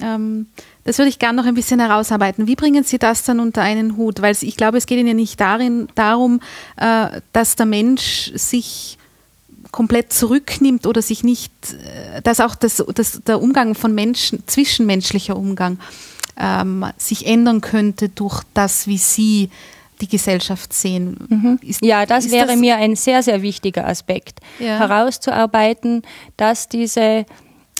ähm, 0.00 0.46
das 0.82 0.98
würde 0.98 1.08
ich 1.08 1.20
gerne 1.20 1.40
noch 1.40 1.46
ein 1.46 1.54
bisschen 1.54 1.78
herausarbeiten, 1.78 2.48
wie 2.48 2.56
bringen 2.56 2.82
Sie 2.82 2.98
das 2.98 3.22
dann 3.22 3.38
unter 3.38 3.62
einen 3.62 3.96
Hut? 3.96 4.22
Weil 4.22 4.36
ich 4.40 4.56
glaube, 4.56 4.78
es 4.78 4.86
geht 4.86 4.98
Ihnen 4.98 5.08
ja 5.08 5.14
nicht 5.14 5.40
darin, 5.40 5.86
darum, 5.94 6.40
äh, 6.76 7.20
dass 7.32 7.54
der 7.54 7.66
Mensch 7.66 8.32
sich 8.34 8.95
komplett 9.72 10.12
zurücknimmt 10.12 10.86
oder 10.86 11.02
sich 11.02 11.24
nicht, 11.24 11.52
äh, 11.72 12.22
dass 12.22 12.40
auch 12.40 12.54
das, 12.54 12.84
das, 12.94 13.22
der 13.26 13.40
Umgang 13.40 13.74
von 13.74 13.94
Menschen, 13.94 14.42
zwischenmenschlicher 14.46 15.36
Umgang, 15.36 15.78
ähm, 16.38 16.84
sich 16.96 17.26
ändern 17.26 17.60
könnte 17.60 18.08
durch 18.08 18.42
das, 18.54 18.86
wie 18.86 18.98
Sie 18.98 19.50
die 20.00 20.08
Gesellschaft 20.08 20.72
sehen. 20.72 21.16
Mhm. 21.28 21.58
Ist, 21.62 21.82
ja, 21.82 22.04
das 22.04 22.30
wäre 22.30 22.48
das 22.48 22.56
mir 22.56 22.76
ein 22.76 22.96
sehr, 22.96 23.22
sehr 23.22 23.42
wichtiger 23.42 23.86
Aspekt, 23.86 24.40
ja. 24.58 24.78
herauszuarbeiten, 24.78 26.02
dass 26.36 26.68
diese 26.68 27.24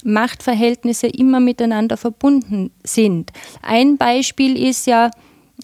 Machtverhältnisse 0.03 1.09
immer 1.09 1.41
miteinander 1.41 1.97
verbunden 1.97 2.71
sind. 2.85 3.33
Ein 3.63 3.97
Beispiel 3.97 4.57
ist 4.57 4.87
ja, 4.87 5.11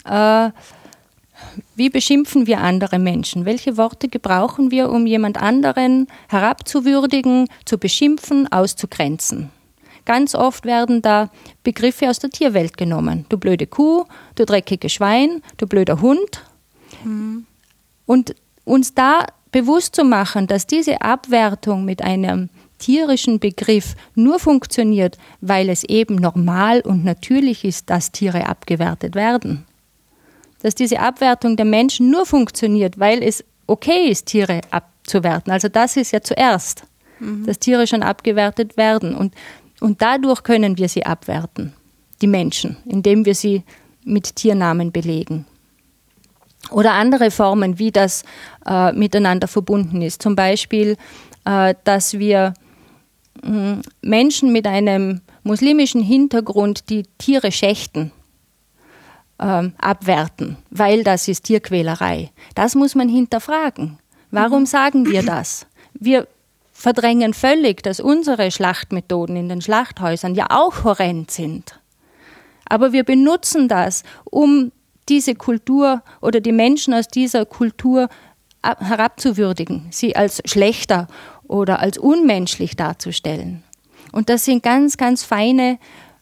äh, 0.05 0.51
wie 1.77 1.91
beschimpfen 1.91 2.47
wir 2.47 2.61
andere 2.61 2.99
Menschen? 2.99 3.45
Welche 3.45 3.77
Worte 3.77 4.09
gebrauchen 4.09 4.71
wir, 4.71 4.91
um 4.91 5.07
jemand 5.07 5.41
anderen 5.41 6.07
herabzuwürdigen, 6.29 7.49
zu 7.65 7.79
beschimpfen, 7.79 8.51
auszugrenzen? 8.51 9.51
ganz 10.05 10.35
oft 10.35 10.65
werden 10.65 11.03
da 11.03 11.31
Begriffe 11.63 12.09
aus 12.09 12.19
der 12.19 12.31
Tierwelt 12.31 12.77
genommen. 12.77 13.27
Du 13.29 13.39
blöde 13.39 13.67
Kuh, 13.67 14.05
du 14.35 14.45
dreckige 14.45 14.89
Schwein, 14.89 15.43
du 15.57 15.67
blöder 15.67 16.01
Hund. 16.01 16.45
Mhm. 17.05 17.47
Und 18.07 18.35
uns 18.65 18.95
da 18.95 19.27
bewusst 19.51 19.95
zu 19.95 20.05
machen, 20.05 20.47
dass 20.47 20.67
diese 20.67 21.03
Abwertung 21.03 21.85
mit 21.85 22.03
einem 22.03 22.49
tierischen 22.79 23.39
Begriff 23.39 23.95
nur 24.15 24.41
funktioniert, 24.41 25.19
weil 25.41 25.69
es 25.69 25.85
eben 25.85 26.17
normal 26.17 26.81
und 26.81 27.05
natürlich 27.05 27.65
ist, 27.65 27.91
dass 27.91 28.11
Tiere 28.11 28.49
abgewertet 28.49 29.15
werden. 29.15 29.65
Dass 30.63 30.75
diese 30.75 31.01
Abwertung 31.01 31.57
der 31.57 31.67
Menschen 31.67 32.11
nur 32.11 32.25
funktioniert, 32.25 32.99
weil 32.99 33.23
es 33.23 33.45
okay 33.67 34.09
ist, 34.09 34.27
Tiere 34.27 34.61
abzuwerten. 34.71 35.53
Also 35.53 35.69
das 35.69 35.97
ist 35.97 36.13
ja 36.13 36.21
zuerst, 36.23 36.85
mhm. 37.19 37.47
dass 37.47 37.59
Tiere 37.59 37.87
schon 37.87 38.03
abgewertet 38.03 38.77
werden. 38.77 39.15
Und, 39.15 39.35
und 39.81 40.03
dadurch 40.03 40.43
können 40.43 40.79
wir 40.79 40.89
sie 40.89 41.05
abwerten, 41.05 41.73
die 42.21 42.27
Menschen, 42.27 42.77
indem 42.87 43.25
wir 43.25 43.35
sie 43.35 43.63
mit 44.05 44.37
Tiernamen 44.37 44.93
belegen. 44.93 45.47
Oder 46.71 46.93
andere 46.93 47.31
Formen, 47.31 47.79
wie 47.79 47.91
das 47.91 48.23
äh, 48.67 48.93
miteinander 48.93 49.49
verbunden 49.49 50.01
ist. 50.01 50.23
Zum 50.23 50.37
Beispiel, 50.37 50.97
äh, 51.45 51.75
dass 51.85 52.19
wir 52.19 52.55
äh, 53.43 53.75
Menschen 54.01 54.53
mit 54.53 54.67
einem 54.67 55.21
muslimischen 55.43 56.03
Hintergrund, 56.03 56.89
die 56.89 57.05
Tiere 57.19 57.51
schächten, 57.51 58.13
äh, 59.39 59.71
abwerten, 59.79 60.57
weil 60.71 61.05
das 61.05 61.29
ist 61.29 61.45
Tierquälerei. 61.45 62.31
Das 62.55 62.75
muss 62.75 62.95
man 62.95 63.09
hinterfragen. 63.09 63.99
Warum 64.31 64.65
sagen 64.65 65.11
wir 65.11 65.23
das? 65.23 65.67
Wir 65.93 66.27
verdrängen 66.73 67.35
völlig, 67.35 67.83
dass 67.83 68.01
unsere 68.01 68.51
Schlachtmethoden 68.51 69.37
in 69.37 69.49
den 69.49 69.61
Schlachthäusern 69.61 70.35
ja 70.35 70.47
auch 70.51 70.85
horrend 70.85 71.31
sind. 71.31 71.79
Aber 72.65 72.93
wir 72.93 73.05
benutzen 73.05 73.69
das, 73.69 74.03
um 74.25 74.73
diese 75.09 75.35
Kultur 75.35 76.03
oder 76.21 76.41
die 76.41 76.53
Menschen 76.53 76.95
aus 76.95 77.09
dieser 77.09 77.45
Kultur 77.45 78.09
herabzuwürdigen, 78.63 79.89
sie 79.91 80.17
als 80.17 80.41
schlechter 80.45 81.09
oder 81.43 81.81
als 81.81 81.99
unmenschlich 81.99 82.77
darzustellen. 82.77 83.63
Und 84.13 84.29
das 84.29 84.45
sind 84.45 84.63
ganz, 84.63 84.97
ganz 84.97 85.25
feine 85.25 85.79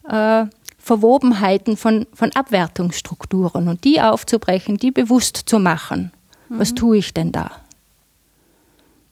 äh, 0.07 0.45
Verwobenheiten 0.81 1.77
von, 1.77 2.07
von 2.13 2.31
Abwertungsstrukturen 2.33 3.67
und 3.67 3.83
die 3.83 4.01
aufzubrechen, 4.01 4.77
die 4.77 4.91
bewusst 4.91 5.37
zu 5.45 5.59
machen. 5.59 6.11
Mhm. 6.49 6.59
Was 6.59 6.73
tue 6.73 6.97
ich 6.97 7.13
denn 7.13 7.31
da? 7.31 7.51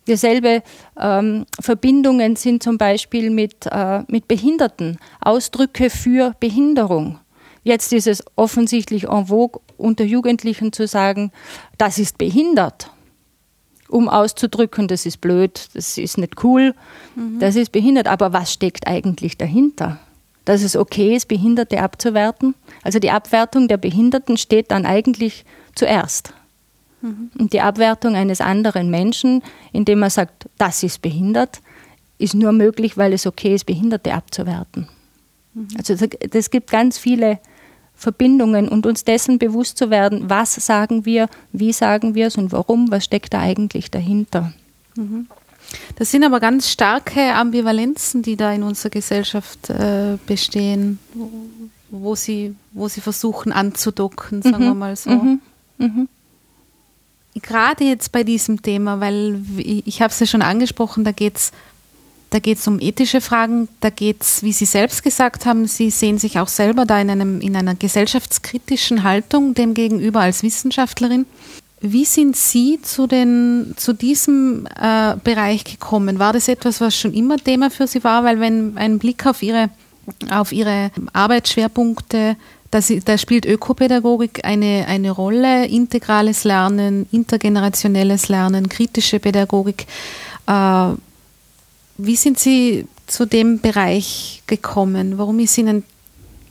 Dieselbe 0.07 0.63
ähm, 0.99 1.45
Verbindungen 1.59 2.36
sind 2.36 2.63
zum 2.63 2.80
Beispiel 2.80 3.30
mit, 3.30 3.67
äh, 3.67 4.01
mit 4.07 4.28
Behinderten, 4.28 4.97
Ausdrücke 5.22 5.91
für 5.91 6.34
Behinderung. 6.39 7.20
Jetzt 7.63 7.93
ist 7.93 8.07
es 8.07 8.24
offensichtlich 8.36 9.03
en 9.03 9.28
vogue 9.28 9.61
unter 9.78 10.03
Jugendlichen 10.03 10.74
zu 10.74 10.88
sagen, 10.88 11.32
das 11.78 11.99
ist 11.99 12.17
behindert, 12.17 12.89
um 13.88 14.09
auszudrücken, 14.09 14.88
das 14.88 15.05
ist 15.05 15.22
blöd, 15.22 15.67
das 15.74 15.99
ist 15.99 16.17
nicht 16.17 16.43
cool, 16.43 16.74
mhm. 17.15 17.39
das 17.39 17.55
ist 17.55 17.72
behindert. 17.72 18.07
Aber 18.07 18.34
was 18.34 18.51
steckt 18.51 18.88
eigentlich 18.88 19.38
dahinter? 19.38 19.99
Dass 20.49 20.63
es 20.63 20.75
okay 20.75 21.15
ist, 21.15 21.27
Behinderte 21.27 21.79
abzuwerten? 21.79 22.55
Also 22.81 22.97
die 22.97 23.11
Abwertung 23.11 23.67
der 23.67 23.77
Behinderten 23.77 24.35
steht 24.35 24.71
dann 24.71 24.87
eigentlich 24.87 25.45
zuerst. 25.75 26.33
Mhm. 27.03 27.29
Und 27.37 27.53
die 27.53 27.61
Abwertung 27.61 28.15
eines 28.15 28.41
anderen 28.41 28.89
Menschen, 28.89 29.43
indem 29.73 29.99
man 29.99 30.09
sagt, 30.09 30.49
das 30.57 30.81
ist 30.81 31.03
behindert, 31.03 31.61
ist 32.17 32.33
nur 32.33 32.51
möglich, 32.51 32.97
weil 32.97 33.13
es 33.13 33.27
okay 33.27 33.53
ist, 33.53 33.67
Behinderte 33.67 34.11
abzuwerten. 34.11 34.87
Mhm. 35.53 35.67
Also 35.77 35.93
es 35.93 36.49
gibt 36.49 36.71
ganz 36.71 36.97
viele 36.97 37.37
Verbindungen 37.93 38.67
und 38.69 38.87
uns 38.87 39.03
dessen 39.03 39.37
bewusst 39.37 39.77
zu 39.77 39.91
werden, 39.91 40.31
was 40.31 40.55
sagen 40.55 41.05
wir, 41.05 41.29
wie 41.51 41.73
sagen 41.73 42.15
wir 42.15 42.25
es 42.25 42.37
und 42.37 42.51
warum, 42.51 42.89
was 42.89 43.05
steckt 43.05 43.35
da 43.35 43.41
eigentlich 43.41 43.91
dahinter. 43.91 44.51
Mhm. 44.95 45.27
Das 45.95 46.12
sind 46.12 46.24
aber 46.24 46.39
ganz 46.39 46.70
starke 46.70 47.34
Ambivalenzen, 47.34 48.22
die 48.22 48.36
da 48.36 48.51
in 48.51 48.64
unserer 48.64 48.89
Gesellschaft 48.89 49.70
äh, 49.70 50.18
bestehen, 50.26 50.99
wo 51.89 52.16
sie, 52.16 52.55
wo 52.72 52.88
sie 52.88 53.01
versuchen 53.01 53.51
anzudocken, 53.51 54.41
sagen 54.41 54.64
mhm. 54.64 54.68
wir 54.68 54.74
mal 54.74 54.95
so. 54.95 55.10
Mhm. 55.10 55.41
Mhm. 55.78 56.10
Gerade 57.41 57.84
jetzt 57.84 58.12
bei 58.12 58.24
diesem 58.24 58.62
Thema, 58.62 58.99
weil 58.99 59.41
ich 59.57 60.01
habe 60.01 60.12
es 60.12 60.20
ja 60.20 60.26
schon 60.26 60.41
angesprochen, 60.41 61.03
da 61.03 61.12
geht 61.12 61.38
es 61.38 61.51
da 62.32 62.38
geht 62.38 62.60
es 62.60 62.68
um 62.68 62.80
ethische 62.80 63.22
Fragen, 63.22 63.68
da 63.80 63.89
geht 63.89 64.22
es, 64.22 64.43
wie 64.43 64.53
Sie 64.53 64.66
selbst 64.66 65.01
gesagt 65.01 65.45
haben, 65.45 65.66
Sie 65.66 65.89
sehen 65.89 66.20
sich 66.20 66.38
auch 66.38 66.47
selber 66.47 66.86
da 66.86 67.01
in, 67.01 67.10
einem, 67.10 67.41
in 67.41 67.55
einer 67.55 67.74
gesellschaftskritischen 67.74 69.03
Haltung 69.03 69.55
dem 69.55 69.74
gegenüber 69.74 70.22
als 70.22 70.43
Wissenschaftlerin. 70.43 71.26
Wie 71.82 72.05
sind 72.05 72.36
Sie 72.36 72.80
zu, 72.82 73.07
den, 73.07 73.73
zu 73.77 73.93
diesem 73.93 74.67
äh, 74.80 75.15
Bereich 75.23 75.63
gekommen? 75.63 76.19
War 76.19 76.34
das 76.34 76.47
etwas, 76.49 76.82
was 76.82 76.95
schon 76.95 77.13
immer 77.13 77.38
Thema 77.38 77.69
für 77.69 77.88
Sie 77.88 78.03
war? 78.03 78.23
Weil 78.23 78.39
wenn 78.39 78.77
ein 78.77 78.99
Blick 78.99 79.25
auf 79.25 79.41
Ihre, 79.41 79.69
auf 80.30 80.51
Ihre 80.51 80.91
Arbeitsschwerpunkte, 81.13 82.36
da 82.71 83.17
spielt 83.17 83.45
Ökopädagogik 83.45 84.45
eine, 84.45 84.86
eine 84.88 85.11
Rolle, 85.11 85.65
integrales 85.67 86.43
Lernen, 86.43 87.07
intergenerationelles 87.11 88.27
Lernen, 88.30 88.69
kritische 88.69 89.19
Pädagogik. 89.19 89.88
Äh, 90.47 90.91
wie 91.97 92.15
sind 92.15 92.39
Sie 92.39 92.88
zu 93.07 93.25
dem 93.25 93.59
Bereich 93.59 94.43
gekommen? 94.47 95.17
Warum 95.17 95.39
ist 95.39 95.57
Ihnen 95.57 95.84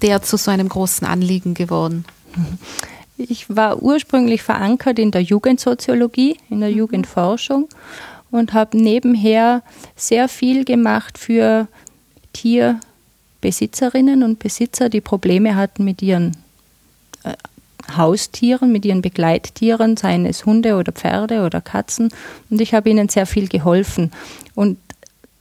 der 0.03 0.23
zu 0.23 0.37
so 0.37 0.51
einem 0.51 0.69
großen 0.69 1.07
Anliegen 1.07 1.55
geworden? 1.55 2.05
Ich 3.19 3.55
war 3.55 3.83
ursprünglich 3.83 4.43
verankert 4.43 4.99
in 4.99 5.11
der 5.11 5.23
Jugendsoziologie, 5.23 6.37
in 6.49 6.61
der 6.61 6.71
mhm. 6.71 6.77
Jugendforschung 6.77 7.69
und 8.31 8.53
habe 8.53 8.79
nebenher 8.79 9.63
sehr 9.97 10.29
viel 10.29 10.65
gemacht 10.65 11.19
für 11.19 11.67
Tierbesitzerinnen 12.33 14.23
und 14.23 14.39
Besitzer, 14.39 14.89
die 14.89 15.01
Probleme 15.01 15.57
hatten 15.57 15.85
mit 15.85 16.01
ihren 16.01 16.37
äh, 17.25 17.35
Haustieren, 17.97 18.71
mit 18.71 18.85
ihren 18.85 19.03
Begleittieren, 19.03 19.97
seien 19.97 20.25
es 20.27 20.45
Hunde 20.47 20.77
oder 20.77 20.93
Pferde 20.93 21.45
oder 21.45 21.61
Katzen. 21.61 22.11
Und 22.51 22.61
ich 22.61 22.75
habe 22.75 22.91
ihnen 22.91 23.09
sehr 23.09 23.27
viel 23.27 23.49
geholfen. 23.49 24.13
Und 24.55 24.79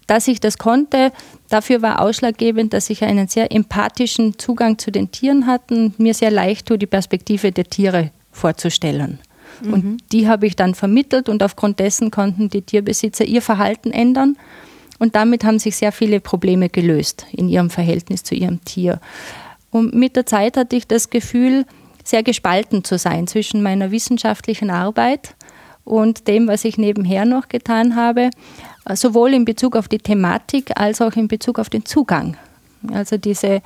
dass 0.07 0.27
ich 0.27 0.39
das 0.39 0.57
konnte, 0.57 1.11
dafür 1.49 1.81
war 1.81 2.01
ausschlaggebend, 2.01 2.73
dass 2.73 2.89
ich 2.89 3.03
einen 3.03 3.27
sehr 3.27 3.51
empathischen 3.51 4.39
Zugang 4.39 4.77
zu 4.77 4.91
den 4.91 5.11
Tieren 5.11 5.45
hatte 5.45 5.75
und 5.75 5.99
mir 5.99 6.13
sehr 6.13 6.31
leicht 6.31 6.67
tue, 6.67 6.77
die 6.77 6.87
Perspektive 6.87 7.51
der 7.51 7.65
Tiere 7.65 8.11
vorzustellen. 8.31 9.19
Mhm. 9.61 9.73
Und 9.73 9.97
die 10.11 10.27
habe 10.27 10.47
ich 10.47 10.55
dann 10.55 10.75
vermittelt 10.75 11.29
und 11.29 11.43
aufgrund 11.43 11.79
dessen 11.79 12.09
konnten 12.09 12.49
die 12.49 12.61
Tierbesitzer 12.61 13.25
ihr 13.25 13.41
Verhalten 13.41 13.91
ändern. 13.91 14.37
Und 14.99 15.15
damit 15.15 15.43
haben 15.43 15.59
sich 15.59 15.75
sehr 15.75 15.91
viele 15.91 16.19
Probleme 16.19 16.69
gelöst 16.69 17.27
in 17.31 17.49
ihrem 17.49 17.69
Verhältnis 17.69 18.23
zu 18.23 18.33
ihrem 18.33 18.63
Tier. 18.63 18.99
Und 19.69 19.93
mit 19.93 20.15
der 20.15 20.25
Zeit 20.25 20.57
hatte 20.57 20.75
ich 20.75 20.87
das 20.87 21.09
Gefühl, 21.09 21.65
sehr 22.03 22.23
gespalten 22.23 22.83
zu 22.83 22.97
sein 22.97 23.27
zwischen 23.27 23.61
meiner 23.61 23.91
wissenschaftlichen 23.91 24.69
Arbeit 24.69 25.35
und 25.83 26.27
dem, 26.27 26.47
was 26.47 26.65
ich 26.65 26.77
nebenher 26.77 27.25
noch 27.25 27.49
getan 27.49 27.95
habe 27.95 28.29
sowohl 28.95 29.33
in 29.33 29.45
Bezug 29.45 29.75
auf 29.75 29.88
die 29.88 29.97
Thematik 29.97 30.71
als 30.75 31.01
auch 31.01 31.13
in 31.13 31.27
Bezug 31.27 31.59
auf 31.59 31.69
den 31.69 31.85
Zugang. 31.85 32.38
Also 32.91 33.17
diese 33.17 33.61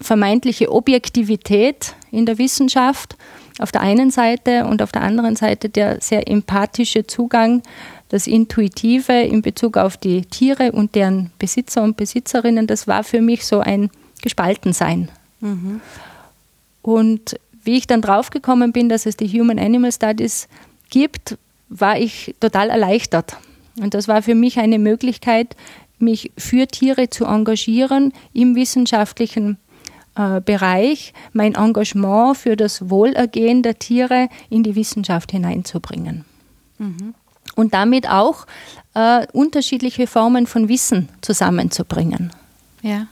vermeintliche 0.00 0.70
Objektivität 0.72 1.94
in 2.10 2.24
der 2.24 2.38
Wissenschaft 2.38 3.16
auf 3.58 3.72
der 3.72 3.80
einen 3.80 4.10
Seite 4.10 4.66
und 4.66 4.82
auf 4.82 4.92
der 4.92 5.02
anderen 5.02 5.36
Seite 5.36 5.68
der 5.68 6.00
sehr 6.00 6.28
empathische 6.28 7.06
Zugang, 7.06 7.62
das 8.08 8.26
Intuitive 8.26 9.12
in 9.12 9.42
Bezug 9.42 9.76
auf 9.76 9.96
die 9.96 10.22
Tiere 10.22 10.72
und 10.72 10.94
deren 10.94 11.30
Besitzer 11.38 11.82
und 11.82 11.96
Besitzerinnen, 11.96 12.66
das 12.66 12.86
war 12.86 13.04
für 13.04 13.20
mich 13.20 13.44
so 13.44 13.60
ein 13.60 13.90
Gespaltensein. 14.22 15.10
Mhm. 15.40 15.80
Und 16.82 17.38
wie 17.64 17.76
ich 17.76 17.86
dann 17.86 18.00
draufgekommen 18.00 18.72
bin, 18.72 18.88
dass 18.88 19.04
es 19.04 19.16
die 19.16 19.28
Human 19.28 19.58
Animal 19.58 19.92
Studies 19.92 20.48
gibt, 20.88 21.36
war 21.68 21.98
ich 21.98 22.34
total 22.40 22.70
erleichtert. 22.70 23.36
Und 23.80 23.94
das 23.94 24.08
war 24.08 24.22
für 24.22 24.34
mich 24.34 24.58
eine 24.58 24.78
Möglichkeit, 24.78 25.56
mich 25.98 26.32
für 26.36 26.66
Tiere 26.66 27.10
zu 27.10 27.24
engagieren 27.24 28.12
im 28.32 28.54
wissenschaftlichen 28.54 29.58
äh, 30.16 30.40
Bereich, 30.40 31.12
mein 31.32 31.54
Engagement 31.54 32.36
für 32.36 32.56
das 32.56 32.90
Wohlergehen 32.90 33.62
der 33.62 33.78
Tiere 33.78 34.28
in 34.50 34.62
die 34.62 34.74
Wissenschaft 34.74 35.32
hineinzubringen. 35.32 36.24
Mhm. 36.78 37.14
Und 37.56 37.74
damit 37.74 38.08
auch 38.08 38.46
äh, 38.94 39.26
unterschiedliche 39.32 40.06
Formen 40.06 40.46
von 40.46 40.68
Wissen 40.68 41.08
zusammenzubringen. 41.20 42.32
Ja. 42.82 43.08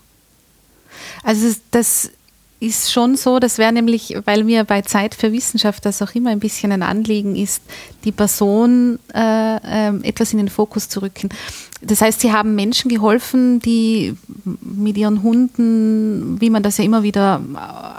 Also 1.22 1.54
das 1.70 2.10
ist 2.58 2.90
schon 2.90 3.16
so, 3.16 3.38
das 3.38 3.58
wäre 3.58 3.72
nämlich, 3.72 4.16
weil 4.24 4.42
mir 4.42 4.64
bei 4.64 4.80
Zeit 4.80 5.14
für 5.14 5.30
Wissenschaft 5.32 5.84
das 5.84 6.00
auch 6.00 6.14
immer 6.14 6.30
ein 6.30 6.40
bisschen 6.40 6.72
ein 6.72 6.82
Anliegen 6.82 7.36
ist, 7.36 7.62
die 8.04 8.12
Person 8.12 8.98
äh, 9.14 9.56
äh, 9.56 9.94
etwas 10.02 10.32
in 10.32 10.38
den 10.38 10.48
Fokus 10.48 10.88
zu 10.88 11.02
rücken. 11.02 11.28
Das 11.82 12.00
heißt, 12.00 12.20
Sie 12.20 12.32
haben 12.32 12.54
Menschen 12.54 12.88
geholfen, 12.88 13.60
die 13.60 14.16
mit 14.62 14.96
ihren 14.96 15.22
Hunden, 15.22 16.40
wie 16.40 16.48
man 16.48 16.62
das 16.62 16.78
ja 16.78 16.84
immer 16.84 17.02
wieder 17.02 17.42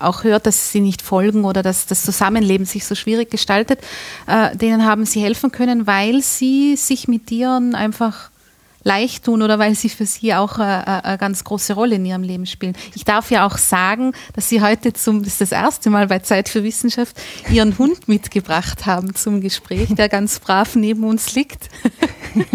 auch 0.02 0.24
hört, 0.24 0.48
dass 0.48 0.72
sie 0.72 0.80
nicht 0.80 1.04
folgen 1.04 1.46
oder 1.46 1.62
dass 1.62 1.86
das 1.86 2.02
Zusammenleben 2.02 2.66
sich 2.66 2.86
so 2.86 2.96
schwierig 2.96 3.30
gestaltet, 3.30 3.80
äh, 4.26 4.56
denen 4.58 4.86
haben 4.86 5.06
Sie 5.06 5.22
helfen 5.22 5.52
können, 5.52 5.86
weil 5.86 6.24
Sie 6.24 6.76
sich 6.76 7.08
mit 7.08 7.28
Tieren 7.28 7.76
einfach 7.76 8.32
leicht 8.88 9.26
tun 9.26 9.42
oder 9.42 9.60
weil 9.60 9.76
sie 9.76 9.90
für 9.90 10.06
sie 10.06 10.34
auch 10.34 10.58
eine, 10.58 10.88
äh, 10.88 10.90
äh, 10.90 11.02
eine, 11.04 11.18
ganz 11.18 11.44
große 11.44 11.74
Rolle 11.74 11.96
in 11.96 12.06
ihrem 12.06 12.24
Leben 12.24 12.46
spielen. 12.46 12.74
Ich 12.96 13.04
darf 13.04 13.30
ja 13.30 13.46
auch 13.46 13.58
sagen, 13.58 14.14
dass 14.34 14.48
sie 14.48 14.62
heute 14.62 14.94
zum, 14.94 15.24
das 15.24 15.34
ist 15.34 15.42
das 15.42 15.52
erste 15.52 15.90
Mal 15.90 16.08
bei 16.08 16.20
Zeit 16.20 16.48
für 16.48 16.64
Wissenschaft, 16.64 17.18
ihren 17.52 17.78
Hund 17.78 18.08
mitgebracht 18.08 18.86
haben 18.86 19.14
zum 19.14 19.42
Gespräch, 19.42 19.90
der 19.94 20.08
ganz 20.08 20.40
brav 20.40 20.76
neben 20.76 21.04
uns 21.04 21.36
liegt. 21.36 21.70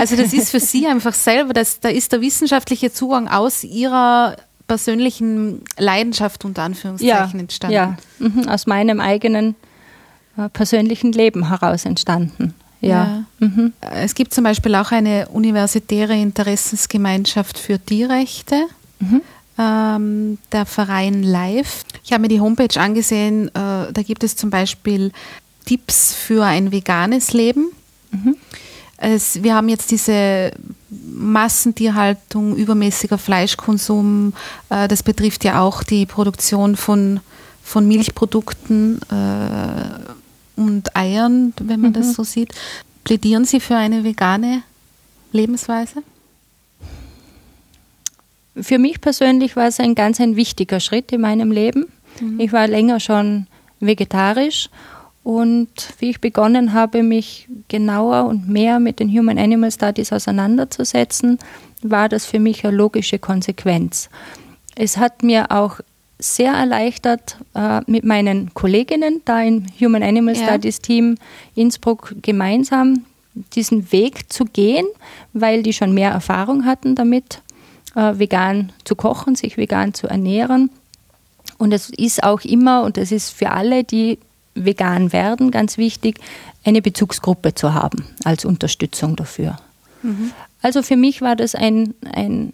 also 0.00 0.16
das 0.16 0.32
ist 0.32 0.50
für 0.50 0.60
sie 0.60 0.88
einfach 0.88 1.14
selber, 1.14 1.52
das, 1.52 1.78
da 1.78 1.88
ist 1.88 2.10
der 2.10 2.20
wissenschaftliche 2.20 2.92
Zugang 2.92 3.28
aus 3.28 3.62
ihrer 3.62 4.36
persönlichen 4.66 5.62
Leidenschaft 5.78 6.44
unter 6.44 6.64
Anführungszeichen 6.64 7.38
ja, 7.38 7.40
entstanden. 7.40 7.74
Ja, 7.74 7.96
mhm, 8.18 8.48
aus 8.48 8.66
meinem 8.66 9.00
eigenen 9.00 9.54
äh, 10.36 10.48
persönlichen 10.48 11.12
Leben 11.12 11.48
heraus 11.48 11.84
entstanden. 11.84 12.54
Ja. 12.80 13.24
ja. 13.40 13.46
Mhm. 13.46 13.72
Es 13.80 14.14
gibt 14.14 14.32
zum 14.32 14.44
Beispiel 14.44 14.74
auch 14.74 14.92
eine 14.92 15.28
universitäre 15.28 16.14
Interessensgemeinschaft 16.14 17.58
für 17.58 17.78
Tierrechte. 17.78 18.66
Mhm. 19.00 19.22
Ähm, 19.60 20.38
der 20.52 20.66
Verein 20.66 21.24
Live. 21.24 21.82
Ich 22.04 22.12
habe 22.12 22.22
mir 22.22 22.28
die 22.28 22.40
Homepage 22.40 22.80
angesehen, 22.80 23.48
äh, 23.48 23.92
da 23.92 24.02
gibt 24.06 24.22
es 24.22 24.36
zum 24.36 24.50
Beispiel 24.50 25.10
Tipps 25.66 26.14
für 26.14 26.44
ein 26.44 26.70
veganes 26.70 27.32
Leben. 27.32 27.72
Mhm. 28.12 28.36
Es, 28.96 29.42
wir 29.42 29.54
haben 29.54 29.68
jetzt 29.68 29.90
diese 29.90 30.52
Massentierhaltung, 30.90 32.56
übermäßiger 32.56 33.18
Fleischkonsum. 33.18 34.32
Äh, 34.70 34.88
das 34.88 35.02
betrifft 35.02 35.44
ja 35.44 35.60
auch 35.60 35.82
die 35.82 36.06
Produktion 36.06 36.76
von, 36.76 37.20
von 37.62 37.86
Milchprodukten. 37.86 39.00
Äh, 39.10 40.17
und 40.58 40.96
Eiern, 40.96 41.54
wenn 41.60 41.80
man 41.80 41.90
mhm. 41.90 41.94
das 41.94 42.14
so 42.14 42.24
sieht. 42.24 42.52
Plädieren 43.04 43.44
Sie 43.44 43.60
für 43.60 43.76
eine 43.76 44.04
vegane 44.04 44.62
Lebensweise? 45.32 46.02
Für 48.60 48.78
mich 48.78 49.00
persönlich 49.00 49.56
war 49.56 49.68
es 49.68 49.78
ein 49.78 49.94
ganz 49.94 50.20
ein 50.20 50.36
wichtiger 50.36 50.80
Schritt 50.80 51.12
in 51.12 51.20
meinem 51.20 51.52
Leben. 51.52 51.86
Mhm. 52.20 52.40
Ich 52.40 52.52
war 52.52 52.66
länger 52.66 53.00
schon 53.00 53.46
vegetarisch 53.80 54.68
und 55.22 55.68
wie 55.98 56.10
ich 56.10 56.20
begonnen 56.20 56.72
habe, 56.72 57.02
mich 57.02 57.48
genauer 57.68 58.24
und 58.24 58.48
mehr 58.48 58.80
mit 58.80 58.98
den 58.98 59.10
Human 59.10 59.38
Animal 59.38 59.70
Studies 59.70 60.12
auseinanderzusetzen, 60.12 61.38
war 61.82 62.08
das 62.08 62.26
für 62.26 62.40
mich 62.40 62.64
eine 62.64 62.76
logische 62.76 63.18
Konsequenz. 63.18 64.08
Es 64.74 64.96
hat 64.96 65.22
mir 65.22 65.50
auch 65.50 65.80
sehr 66.18 66.52
erleichtert, 66.52 67.36
äh, 67.54 67.80
mit 67.86 68.04
meinen 68.04 68.52
Kolleginnen 68.54 69.22
da 69.24 69.42
im 69.42 69.66
Human 69.80 70.02
Animal 70.02 70.36
ja. 70.36 70.44
Studies 70.44 70.80
Team 70.80 71.16
Innsbruck 71.54 72.14
gemeinsam 72.22 73.04
diesen 73.54 73.92
Weg 73.92 74.32
zu 74.32 74.44
gehen, 74.44 74.86
weil 75.32 75.62
die 75.62 75.72
schon 75.72 75.94
mehr 75.94 76.10
Erfahrung 76.10 76.64
hatten 76.64 76.96
damit, 76.96 77.40
äh, 77.94 78.18
vegan 78.18 78.72
zu 78.84 78.96
kochen, 78.96 79.36
sich 79.36 79.56
vegan 79.56 79.94
zu 79.94 80.08
ernähren. 80.08 80.70
Und 81.56 81.72
es 81.72 81.90
ist 81.90 82.22
auch 82.22 82.40
immer, 82.42 82.82
und 82.82 82.96
das 82.96 83.12
ist 83.12 83.30
für 83.30 83.50
alle, 83.50 83.84
die 83.84 84.18
vegan 84.54 85.12
werden, 85.12 85.50
ganz 85.50 85.78
wichtig, 85.78 86.18
eine 86.64 86.82
Bezugsgruppe 86.82 87.54
zu 87.54 87.74
haben 87.74 88.04
als 88.24 88.44
Unterstützung 88.44 89.16
dafür. 89.16 89.56
Mhm. 90.02 90.32
Also 90.62 90.82
für 90.82 90.96
mich 90.96 91.20
war 91.22 91.36
das 91.36 91.54
ein, 91.54 91.94
ein 92.12 92.52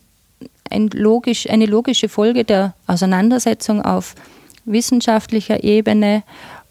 ein 0.71 0.89
logisch, 0.89 1.49
eine 1.49 1.67
logische 1.67 2.09
Folge 2.09 2.45
der 2.45 2.75
Auseinandersetzung 2.87 3.83
auf 3.83 4.15
wissenschaftlicher 4.65 5.63
Ebene. 5.63 6.23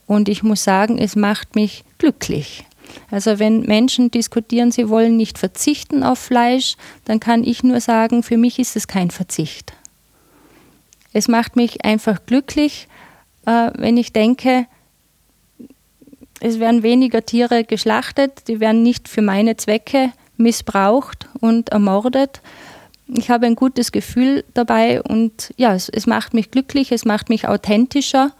Und 0.07 0.29
ich 0.29 0.43
muss 0.43 0.63
sagen, 0.63 0.97
es 0.97 1.15
macht 1.15 1.55
mich 1.55 1.83
glücklich. 1.97 2.65
Also 3.09 3.39
wenn 3.39 3.61
Menschen 3.61 4.11
diskutieren, 4.11 4.71
sie 4.71 4.89
wollen 4.89 5.17
nicht 5.17 5.37
verzichten 5.37 6.03
auf 6.03 6.19
Fleisch, 6.19 6.75
dann 7.05 7.19
kann 7.19 7.43
ich 7.43 7.63
nur 7.63 7.79
sagen, 7.79 8.23
für 8.23 8.37
mich 8.37 8.59
ist 8.59 8.75
es 8.75 8.87
kein 8.87 9.11
Verzicht. 9.11 9.73
Es 11.13 11.27
macht 11.27 11.55
mich 11.55 11.85
einfach 11.85 12.25
glücklich, 12.25 12.87
äh, 13.45 13.71
wenn 13.75 13.97
ich 13.97 14.13
denke, 14.13 14.65
es 16.39 16.59
werden 16.59 16.83
weniger 16.83 17.25
Tiere 17.25 17.63
geschlachtet, 17.63 18.47
die 18.47 18.59
werden 18.59 18.83
nicht 18.83 19.07
für 19.07 19.21
meine 19.21 19.55
Zwecke 19.55 20.11
missbraucht 20.37 21.29
und 21.39 21.69
ermordet, 21.69 22.41
ich 23.07 23.29
habe 23.29 23.45
ein 23.45 23.55
gutes 23.55 23.91
Gefühl 23.91 24.43
dabei 24.53 25.01
und 25.01 25.53
ja, 25.57 25.73
es, 25.73 25.89
es 25.89 26.07
macht 26.07 26.33
mich 26.33 26.51
glücklich, 26.51 26.91
es 26.91 27.05
macht 27.05 27.29
mich 27.29 27.47
authentischer 27.47 28.31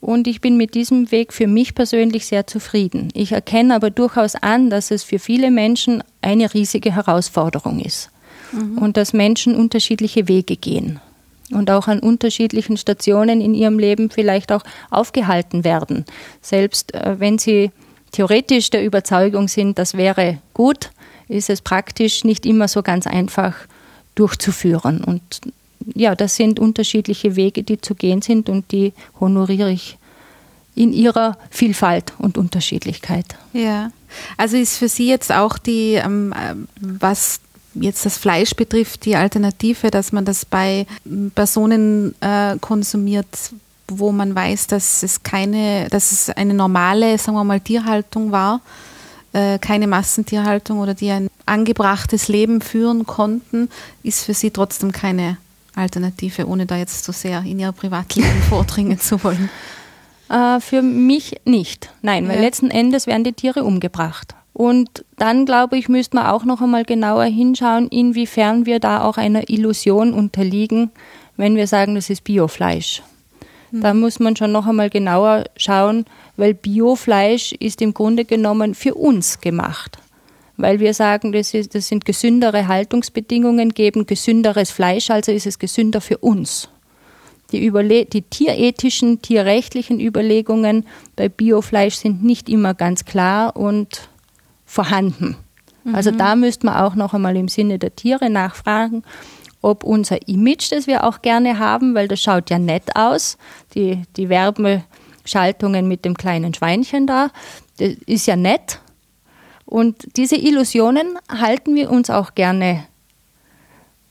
und 0.00 0.26
ich 0.26 0.40
bin 0.40 0.56
mit 0.56 0.74
diesem 0.74 1.10
Weg 1.10 1.32
für 1.32 1.46
mich 1.46 1.74
persönlich 1.74 2.26
sehr 2.26 2.46
zufrieden. 2.46 3.08
Ich 3.14 3.32
erkenne 3.32 3.74
aber 3.74 3.90
durchaus 3.90 4.34
an, 4.34 4.70
dass 4.70 4.90
es 4.90 5.04
für 5.04 5.18
viele 5.18 5.50
Menschen 5.50 6.02
eine 6.22 6.52
riesige 6.52 6.94
Herausforderung 6.94 7.80
ist 7.80 8.10
mhm. 8.52 8.78
und 8.78 8.96
dass 8.96 9.12
Menschen 9.12 9.54
unterschiedliche 9.54 10.28
Wege 10.28 10.56
gehen 10.56 11.00
und 11.50 11.70
auch 11.70 11.88
an 11.88 12.00
unterschiedlichen 12.00 12.76
Stationen 12.76 13.40
in 13.40 13.54
ihrem 13.54 13.78
Leben 13.78 14.10
vielleicht 14.10 14.52
auch 14.52 14.62
aufgehalten 14.90 15.64
werden. 15.64 16.04
Selbst 16.40 16.94
äh, 16.94 17.18
wenn 17.18 17.38
sie 17.38 17.70
theoretisch 18.12 18.70
der 18.70 18.84
Überzeugung 18.84 19.48
sind, 19.48 19.78
das 19.78 19.96
wäre 19.96 20.38
gut, 20.54 20.90
ist 21.30 21.48
es 21.48 21.62
praktisch 21.62 22.24
nicht 22.24 22.44
immer 22.44 22.68
so 22.68 22.82
ganz 22.82 23.06
einfach 23.06 23.54
durchzuführen. 24.14 25.02
Und 25.04 25.22
ja, 25.94 26.14
das 26.14 26.36
sind 26.36 26.58
unterschiedliche 26.58 27.36
Wege, 27.36 27.62
die 27.62 27.80
zu 27.80 27.94
gehen 27.94 28.20
sind 28.20 28.48
und 28.48 28.70
die 28.72 28.92
honoriere 29.18 29.70
ich 29.70 29.96
in 30.74 30.92
ihrer 30.92 31.36
Vielfalt 31.50 32.12
und 32.18 32.36
Unterschiedlichkeit. 32.38 33.26
Ja, 33.52 33.90
also 34.36 34.56
ist 34.56 34.78
für 34.78 34.88
Sie 34.88 35.08
jetzt 35.08 35.32
auch 35.32 35.58
die, 35.58 35.94
ähm, 35.94 36.34
was 36.80 37.40
jetzt 37.74 38.04
das 38.04 38.18
Fleisch 38.18 38.54
betrifft, 38.54 39.04
die 39.04 39.16
Alternative, 39.16 39.90
dass 39.90 40.12
man 40.12 40.24
das 40.24 40.44
bei 40.44 40.86
Personen 41.34 42.14
äh, 42.20 42.56
konsumiert, 42.60 43.26
wo 43.88 44.10
man 44.10 44.34
weiß, 44.34 44.68
dass 44.68 45.02
es 45.02 45.22
keine, 45.22 45.88
dass 45.90 46.12
es 46.12 46.30
eine 46.30 46.54
normale, 46.54 47.16
sagen 47.18 47.36
wir 47.36 47.44
mal, 47.44 47.60
Tierhaltung 47.60 48.32
war 48.32 48.56
äh, 48.56 48.89
keine 49.32 49.86
Massentierhaltung 49.86 50.78
oder 50.78 50.94
die 50.94 51.10
ein 51.10 51.28
angebrachtes 51.46 52.28
Leben 52.28 52.60
führen 52.60 53.06
konnten, 53.06 53.68
ist 54.02 54.24
für 54.24 54.34
sie 54.34 54.50
trotzdem 54.50 54.92
keine 54.92 55.36
Alternative, 55.74 56.46
ohne 56.46 56.66
da 56.66 56.76
jetzt 56.76 57.04
so 57.04 57.12
sehr 57.12 57.42
in 57.42 57.58
ihr 57.58 57.72
Privatleben 57.72 58.42
vordringen 58.48 58.98
zu 58.98 59.22
wollen. 59.22 59.48
Äh, 60.28 60.60
für 60.60 60.82
mich 60.82 61.40
nicht. 61.44 61.90
Nein, 62.02 62.28
weil 62.28 62.36
ja. 62.36 62.42
letzten 62.42 62.70
Endes 62.70 63.06
werden 63.06 63.24
die 63.24 63.32
Tiere 63.32 63.64
umgebracht. 63.64 64.34
Und 64.52 65.04
dann, 65.16 65.46
glaube 65.46 65.78
ich, 65.78 65.88
müsste 65.88 66.16
man 66.16 66.26
auch 66.26 66.44
noch 66.44 66.60
einmal 66.60 66.84
genauer 66.84 67.24
hinschauen, 67.24 67.88
inwiefern 67.88 68.66
wir 68.66 68.80
da 68.80 69.02
auch 69.02 69.16
einer 69.16 69.48
Illusion 69.48 70.12
unterliegen, 70.12 70.90
wenn 71.36 71.56
wir 71.56 71.66
sagen, 71.66 71.94
das 71.94 72.10
ist 72.10 72.24
Biofleisch. 72.24 73.02
Da 73.72 73.94
muss 73.94 74.18
man 74.18 74.34
schon 74.34 74.50
noch 74.50 74.66
einmal 74.66 74.90
genauer 74.90 75.44
schauen, 75.56 76.04
weil 76.40 76.54
Biofleisch 76.54 77.52
ist 77.52 77.82
im 77.82 77.94
Grunde 77.94 78.24
genommen 78.24 78.74
für 78.74 78.94
uns 78.94 79.40
gemacht. 79.40 79.98
Weil 80.56 80.80
wir 80.80 80.94
sagen, 80.94 81.32
das, 81.32 81.54
ist, 81.54 81.74
das 81.74 81.88
sind 81.88 82.04
gesündere 82.04 82.66
Haltungsbedingungen, 82.66 83.70
geben 83.70 84.06
gesünderes 84.06 84.70
Fleisch, 84.70 85.10
also 85.10 85.32
ist 85.32 85.46
es 85.46 85.58
gesünder 85.58 86.00
für 86.00 86.18
uns. 86.18 86.68
Die, 87.52 87.64
Überle 87.64 88.06
die 88.06 88.22
tierethischen, 88.22 89.22
tierrechtlichen 89.22 90.00
Überlegungen 90.00 90.86
bei 91.16 91.28
Biofleisch 91.28 91.96
sind 91.96 92.24
nicht 92.24 92.48
immer 92.48 92.74
ganz 92.74 93.04
klar 93.04 93.56
und 93.56 94.08
vorhanden. 94.64 95.36
Also 95.84 95.88
mhm. 95.88 95.94
Also 95.94 96.10
da 96.12 96.36
müsste 96.36 96.66
man 96.66 96.76
auch 96.76 96.94
noch 96.94 97.14
einmal 97.14 97.36
im 97.36 97.48
Sinne 97.48 97.78
der 97.78 97.94
Tiere 97.94 98.30
nachfragen 98.30 99.02
ob 99.62 99.84
unser 99.84 100.26
Image, 100.26 100.72
das 100.72 100.86
wir 100.86 101.04
auch 101.04 101.22
gerne 101.22 101.58
haben, 101.58 101.94
weil 101.94 102.08
das 102.08 102.22
schaut 102.22 102.50
ja 102.50 102.58
nett 102.58 102.96
aus, 102.96 103.36
die, 103.74 104.02
die 104.16 104.28
Werbeschaltungen 105.30 105.88
mit 105.88 106.04
dem 106.04 106.16
kleinen 106.16 106.54
Schweinchen 106.54 107.06
da, 107.06 107.30
das 107.78 107.90
ist 108.06 108.26
ja 108.26 108.36
nett. 108.36 108.80
Und 109.64 110.16
diese 110.16 110.36
Illusionen 110.36 111.18
halten 111.28 111.74
wir 111.74 111.90
uns 111.90 112.10
auch 112.10 112.34
gerne 112.34 112.84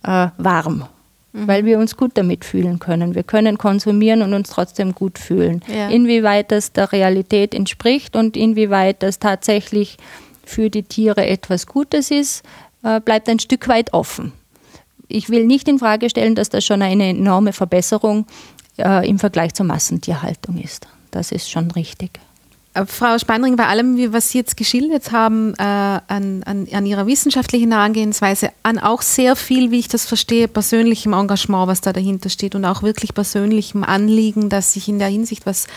äh, 0.04 0.28
warm, 0.38 0.86
mhm. 1.34 1.48
weil 1.48 1.66
wir 1.66 1.80
uns 1.80 1.98
gut 1.98 2.12
damit 2.14 2.46
fühlen 2.46 2.80
können. 2.80 3.14
Wir 3.14 3.24
können 3.24 3.58
konsumieren 3.58 4.22
und 4.22 4.34
uns 4.34 4.50
trotzdem 4.50 4.96
gut 4.96 5.20
fühlen. 5.20 5.62
Ja. 5.68 5.90
Inwieweit 5.90 6.52
das 6.52 6.72
der 6.72 6.92
Realität 6.92 7.54
entspricht 7.54 8.16
und 8.16 8.38
inwieweit 8.38 9.04
das 9.04 9.20
tatsächlich 9.20 9.98
für 10.46 10.70
die 10.70 10.84
Tiere 10.84 11.26
etwas 11.28 11.68
Gutes 11.68 12.10
ist, 12.10 12.44
äh, 12.84 13.02
bleibt 13.02 13.28
ein 13.28 13.40
Stück 13.40 13.68
weit 13.68 13.94
offen 13.94 14.32
ich 15.12 15.32
will 15.32 15.46
nicht 15.46 15.68
in 15.68 15.80
Frage 15.80 16.08
stellen, 16.08 16.36
dass 16.36 16.50
das 16.50 16.64
schon 16.64 16.84
eine 16.84 17.10
enorme 17.10 17.52
Verbesserung 17.52 18.28
äh, 18.78 19.10
im 19.10 19.18
Vergleich 19.18 19.56
zur 19.56 19.66
Massentierhaltung 19.66 20.60
ist. 20.60 20.88
Das 21.12 21.32
ist 21.32 21.50
schon 21.50 21.72
richtig. 21.72 22.20
Äh, 22.74 22.86
Frau 22.86 23.18
Speinring, 23.18 23.56
bei 23.56 23.68
allem, 23.68 24.14
was 24.14 24.30
Sie 24.30 24.38
jetzt 24.38 24.58
geschildert 24.58 25.12
haben, 25.12 25.54
äh, 25.56 25.64
an, 25.64 26.44
an, 26.44 26.68
an, 26.72 26.86
Ihrer 26.86 27.08
wissenschaftlichen 27.08 27.72
Herangehensweise, 27.72 28.52
an 28.64 28.78
auch 28.78 29.02
sehr 29.02 29.36
viel, 29.36 29.72
wie 29.72 29.80
ich 29.80 29.88
das 29.88 30.06
verstehe, 30.06 30.48
persönlichem 30.48 31.14
Engagement, 31.14 31.68
was 31.68 31.82
da 31.82 31.94
dahinter 31.94 32.30
steht 32.30 32.56
und 32.56 32.66
auch 32.66 32.84
wirklich 32.84 33.14
persönlichem 33.14 33.84
Anliegen, 33.84 34.50
dass 34.50 34.74
sich 34.74 34.88
in 34.88 35.00
der 35.00 35.08
Hinsicht 35.08 35.46
was 35.46 35.68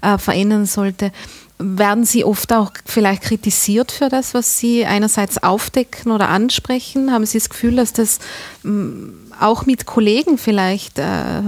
äh, 0.00 0.16
verändern 0.18 0.66
sollte, 0.66 1.12
werden 1.58 2.04
Sie 2.04 2.24
oft 2.24 2.52
auch 2.52 2.70
vielleicht 2.84 3.22
kritisiert 3.22 3.90
für 3.90 4.08
das, 4.08 4.32
was 4.32 4.58
Sie 4.58 4.86
einerseits 4.86 5.42
aufdecken 5.42 6.12
oder 6.12 6.28
ansprechen? 6.28 7.12
Haben 7.12 7.26
Sie 7.26 7.38
das 7.38 7.50
Gefühl, 7.50 7.76
dass 7.76 7.92
das 7.92 8.20
mm, 8.62 9.27
auch 9.40 9.66
mit 9.66 9.86
Kollegen 9.86 10.38
vielleicht, 10.38 10.98
äh, 10.98 11.42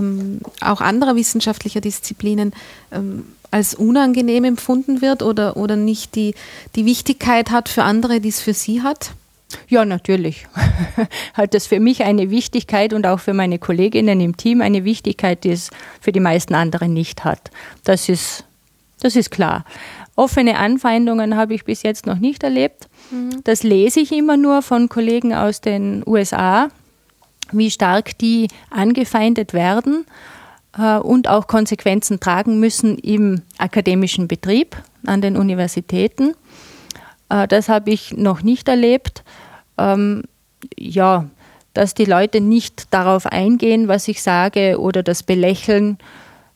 auch 0.60 0.80
anderer 0.80 1.16
wissenschaftlicher 1.16 1.80
Disziplinen, 1.80 2.52
ähm, 2.92 3.24
als 3.50 3.74
unangenehm 3.74 4.44
empfunden 4.44 5.02
wird 5.02 5.22
oder, 5.22 5.56
oder 5.56 5.76
nicht 5.76 6.14
die, 6.14 6.34
die 6.76 6.84
Wichtigkeit 6.84 7.50
hat 7.50 7.68
für 7.68 7.82
andere, 7.82 8.20
die 8.20 8.28
es 8.28 8.40
für 8.40 8.54
Sie 8.54 8.82
hat? 8.82 9.10
Ja, 9.68 9.84
natürlich. 9.84 10.46
Hat 11.34 11.54
das 11.54 11.66
für 11.66 11.80
mich 11.80 12.04
eine 12.04 12.30
Wichtigkeit 12.30 12.92
und 12.92 13.04
auch 13.04 13.18
für 13.18 13.34
meine 13.34 13.58
Kolleginnen 13.58 14.20
im 14.20 14.36
Team 14.36 14.60
eine 14.60 14.84
Wichtigkeit, 14.84 15.42
die 15.42 15.50
es 15.50 15.70
für 16.00 16.12
die 16.12 16.20
meisten 16.20 16.54
anderen 16.54 16.92
nicht 16.92 17.24
hat. 17.24 17.50
Das 17.82 18.08
ist, 18.08 18.44
das 19.00 19.16
ist 19.16 19.30
klar. 19.30 19.64
Offene 20.14 20.58
Anfeindungen 20.58 21.36
habe 21.36 21.54
ich 21.54 21.64
bis 21.64 21.82
jetzt 21.82 22.06
noch 22.06 22.18
nicht 22.18 22.42
erlebt. 22.44 22.88
Mhm. 23.10 23.42
Das 23.44 23.62
lese 23.62 24.00
ich 24.00 24.12
immer 24.12 24.36
nur 24.36 24.62
von 24.62 24.88
Kollegen 24.88 25.34
aus 25.34 25.60
den 25.60 26.04
USA, 26.06 26.68
wie 27.52 27.70
stark 27.70 28.18
die 28.18 28.48
angefeindet 28.70 29.52
werden 29.52 30.06
äh, 30.76 30.96
und 30.96 31.28
auch 31.28 31.46
Konsequenzen 31.46 32.20
tragen 32.20 32.60
müssen 32.60 32.98
im 32.98 33.42
akademischen 33.58 34.28
Betrieb 34.28 34.76
an 35.06 35.20
den 35.20 35.36
Universitäten. 35.36 36.34
Äh, 37.28 37.48
das 37.48 37.68
habe 37.68 37.90
ich 37.90 38.16
noch 38.16 38.42
nicht 38.42 38.68
erlebt. 38.68 39.24
Ähm, 39.78 40.24
ja, 40.76 41.26
dass 41.74 41.94
die 41.94 42.04
Leute 42.04 42.40
nicht 42.40 42.92
darauf 42.92 43.26
eingehen, 43.26 43.88
was 43.88 44.08
ich 44.08 44.22
sage 44.22 44.78
oder 44.78 45.02
das 45.02 45.22
belächeln, 45.22 45.98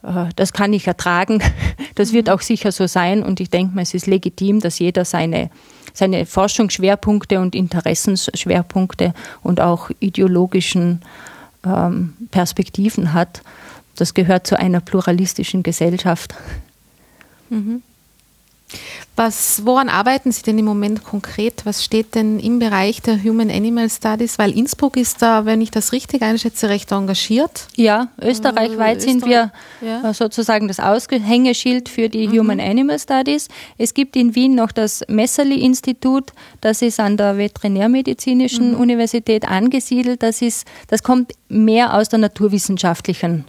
äh, 0.03 0.27
das 0.37 0.53
kann 0.53 0.73
ich 0.73 0.87
ertragen. 0.87 1.43
Das 1.97 2.13
wird 2.13 2.29
auch 2.29 2.41
sicher 2.41 2.73
so 2.73 2.89
sein 2.89 3.23
und 3.23 3.39
ich 3.39 3.51
denke 3.51 3.77
mal, 3.77 3.83
es 3.83 3.95
ist 3.95 4.09
legitim, 4.09 4.59
dass 4.59 4.81
jeder 4.81 5.05
seine, 5.05 5.49
seine 5.95 6.27
Forschungsschwerpunkte 6.27 7.41
und 7.41 7.55
Interessensschwerpunkte 7.55 9.15
und 9.43 9.61
auch 9.61 9.91
ideologischen 10.01 11.01
ähm, 11.65 12.15
Perspektiven 12.31 13.15
hat. 13.15 13.43
Das 13.97 14.13
gehört 14.13 14.47
zu 14.47 14.59
einer 14.59 14.81
pluralistischen 14.81 15.63
Gesellschaft. 15.63 16.35
Mhm. 17.49 17.83
Was, 19.16 19.64
woran 19.64 19.89
arbeiten 19.89 20.33
Sie 20.33 20.43
denn 20.43 20.59
im 20.59 20.64
Moment 20.64 21.05
konkret? 21.05 21.64
Was 21.64 21.85
steht 21.85 22.16
denn 22.16 22.41
im 22.41 22.59
Bereich 22.59 23.01
der 23.01 23.22
Human 23.22 23.49
Animal 23.49 23.89
Studies? 23.89 24.41
Weil 24.41 24.51
Innsbruck 24.51 24.97
ist 24.97 25.22
da, 25.22 25.47
wenn 25.47 25.61
ich 25.61 25.70
das 25.70 25.93
richtig 25.93 26.22
einschätze, 26.22 26.68
recht 26.68 26.91
engagiert. 26.91 27.68
Ja, 27.77 28.09
österreichweit 28.20 28.99
äh, 28.99 29.01
sind 29.01 29.25
wir 29.25 29.53
ja. 29.81 30.11
Äh, 30.11 30.14
sozusagen 30.14 30.66
das 30.66 30.81
Aushängeschild 30.81 31.89
für 31.89 32.09
die 32.09 32.27
mhm. 32.27 32.41
Human 32.41 32.61
Animal 32.61 32.99
Studies. 32.99 33.49
Es 33.79 33.95
gibt 33.95 34.16
in 34.16 34.35
Wien 34.35 34.57
noch 34.57 34.72
das 34.72 35.05
Messerli-Institut, 35.07 36.33
das 36.61 36.83
ist 36.83 36.99
an 36.99 37.16
der 37.16 37.39
Veterinärmedizinischen 37.39 38.72
mhm. 38.72 38.81
Universität 38.81 39.47
angesiedelt. 39.47 40.25
Das, 40.25 40.43
ist, 40.43 40.66
das 40.89 41.05
kommt 41.05 41.33
mehr 41.49 41.95
aus 41.95 42.09
der 42.09 42.18
naturwissenschaftlichen 42.18 43.45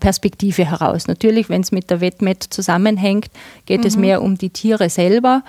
Perspektive 0.00 0.64
heraus. 0.64 1.06
Natürlich, 1.06 1.48
wenn 1.48 1.60
es 1.60 1.72
mit 1.72 1.90
der 1.90 2.00
Wettmet 2.00 2.42
zusammenhängt, 2.42 3.28
geht 3.66 3.80
mhm. 3.80 3.86
es 3.86 3.96
mehr 3.96 4.22
um 4.22 4.38
die 4.38 4.50
Tiere 4.50 4.88
selber, 4.88 5.42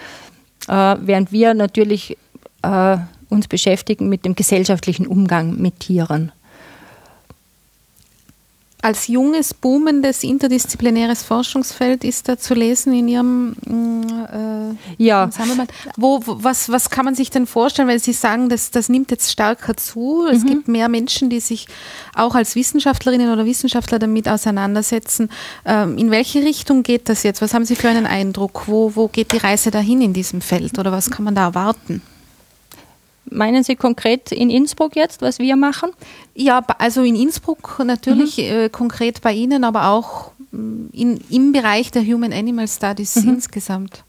äh, 0.68 0.96
während 1.00 1.32
wir 1.32 1.54
natürlich 1.54 2.18
äh, 2.62 2.98
uns 3.30 3.48
beschäftigen 3.48 4.10
mit 4.10 4.26
dem 4.26 4.36
gesellschaftlichen 4.36 5.08
Umgang 5.08 5.58
mit 5.58 5.80
Tieren 5.80 6.32
als 8.88 9.08
junges, 9.08 9.54
boomendes, 9.54 10.24
interdisziplinäres 10.24 11.22
Forschungsfeld 11.22 12.06
ist 12.06 12.30
da 12.30 12.38
zu 12.38 12.54
lesen 12.54 12.94
in 12.94 13.10
Ihrem 13.10 13.54
äh, 13.68 15.04
ja. 15.04 15.30
Wo, 15.98 16.22
was, 16.26 16.70
was 16.70 16.90
kann 16.90 17.04
man 17.04 17.14
sich 17.14 17.30
denn 17.30 17.48
vorstellen, 17.48 17.90
weil 17.90 18.00
Sie 18.00 18.14
sagen, 18.14 18.48
das, 18.48 18.72
das 18.72 18.88
nimmt 18.88 19.12
jetzt 19.12 19.30
stärker 19.30 19.76
zu. 19.76 20.26
Es 20.32 20.44
mhm. 20.44 20.48
gibt 20.48 20.68
mehr 20.70 20.88
Menschen, 20.88 21.30
die 21.30 21.42
sich 21.42 21.68
auch 22.16 22.34
als 22.34 22.56
Wissenschaftlerinnen 22.56 23.30
oder 23.30 23.46
Wissenschaftler 23.46 24.00
damit 24.00 24.30
auseinandersetzen. 24.30 25.32
Ähm, 25.66 25.98
in 25.98 26.10
welche 26.10 26.42
Richtung 26.42 26.84
geht 26.84 27.10
das 27.10 27.24
jetzt? 27.24 27.42
Was 27.42 27.54
haben 27.54 27.66
Sie 27.66 27.76
für 27.76 27.90
einen 27.90 28.06
Eindruck? 28.06 28.70
Wo, 28.70 28.96
wo 28.96 29.10
geht 29.10 29.34
die 29.34 29.38
Reise 29.38 29.70
dahin 29.70 30.00
in 30.00 30.14
diesem 30.14 30.40
Feld 30.40 30.80
oder 30.80 30.94
was 30.94 31.10
kann 31.10 31.26
man 31.26 31.36
da 31.36 31.48
erwarten? 31.48 32.02
Meinen 33.30 33.64
Sie 33.64 33.76
konkret 33.76 34.32
in 34.32 34.50
Innsbruck 34.50 34.96
jetzt, 34.96 35.22
was 35.22 35.40
wir 35.40 35.56
machen? 35.56 35.92
Ja, 36.36 36.64
also 36.78 37.04
in 37.04 37.16
Innsbruck 37.16 37.82
natürlich 37.84 38.38
mhm. 38.38 38.44
äh, 38.44 38.70
konkret 38.70 39.22
bei 39.22 39.34
Ihnen, 39.34 39.64
aber 39.64 39.90
auch 39.90 40.32
mm, 40.52 40.88
in, 40.92 41.20
im 41.30 41.52
Bereich 41.52 41.92
der 41.92 42.04
Human 42.04 42.34
Animal 42.34 42.68
Studies 42.68 43.16
mhm. 43.16 43.36
insgesamt. 43.36 44.04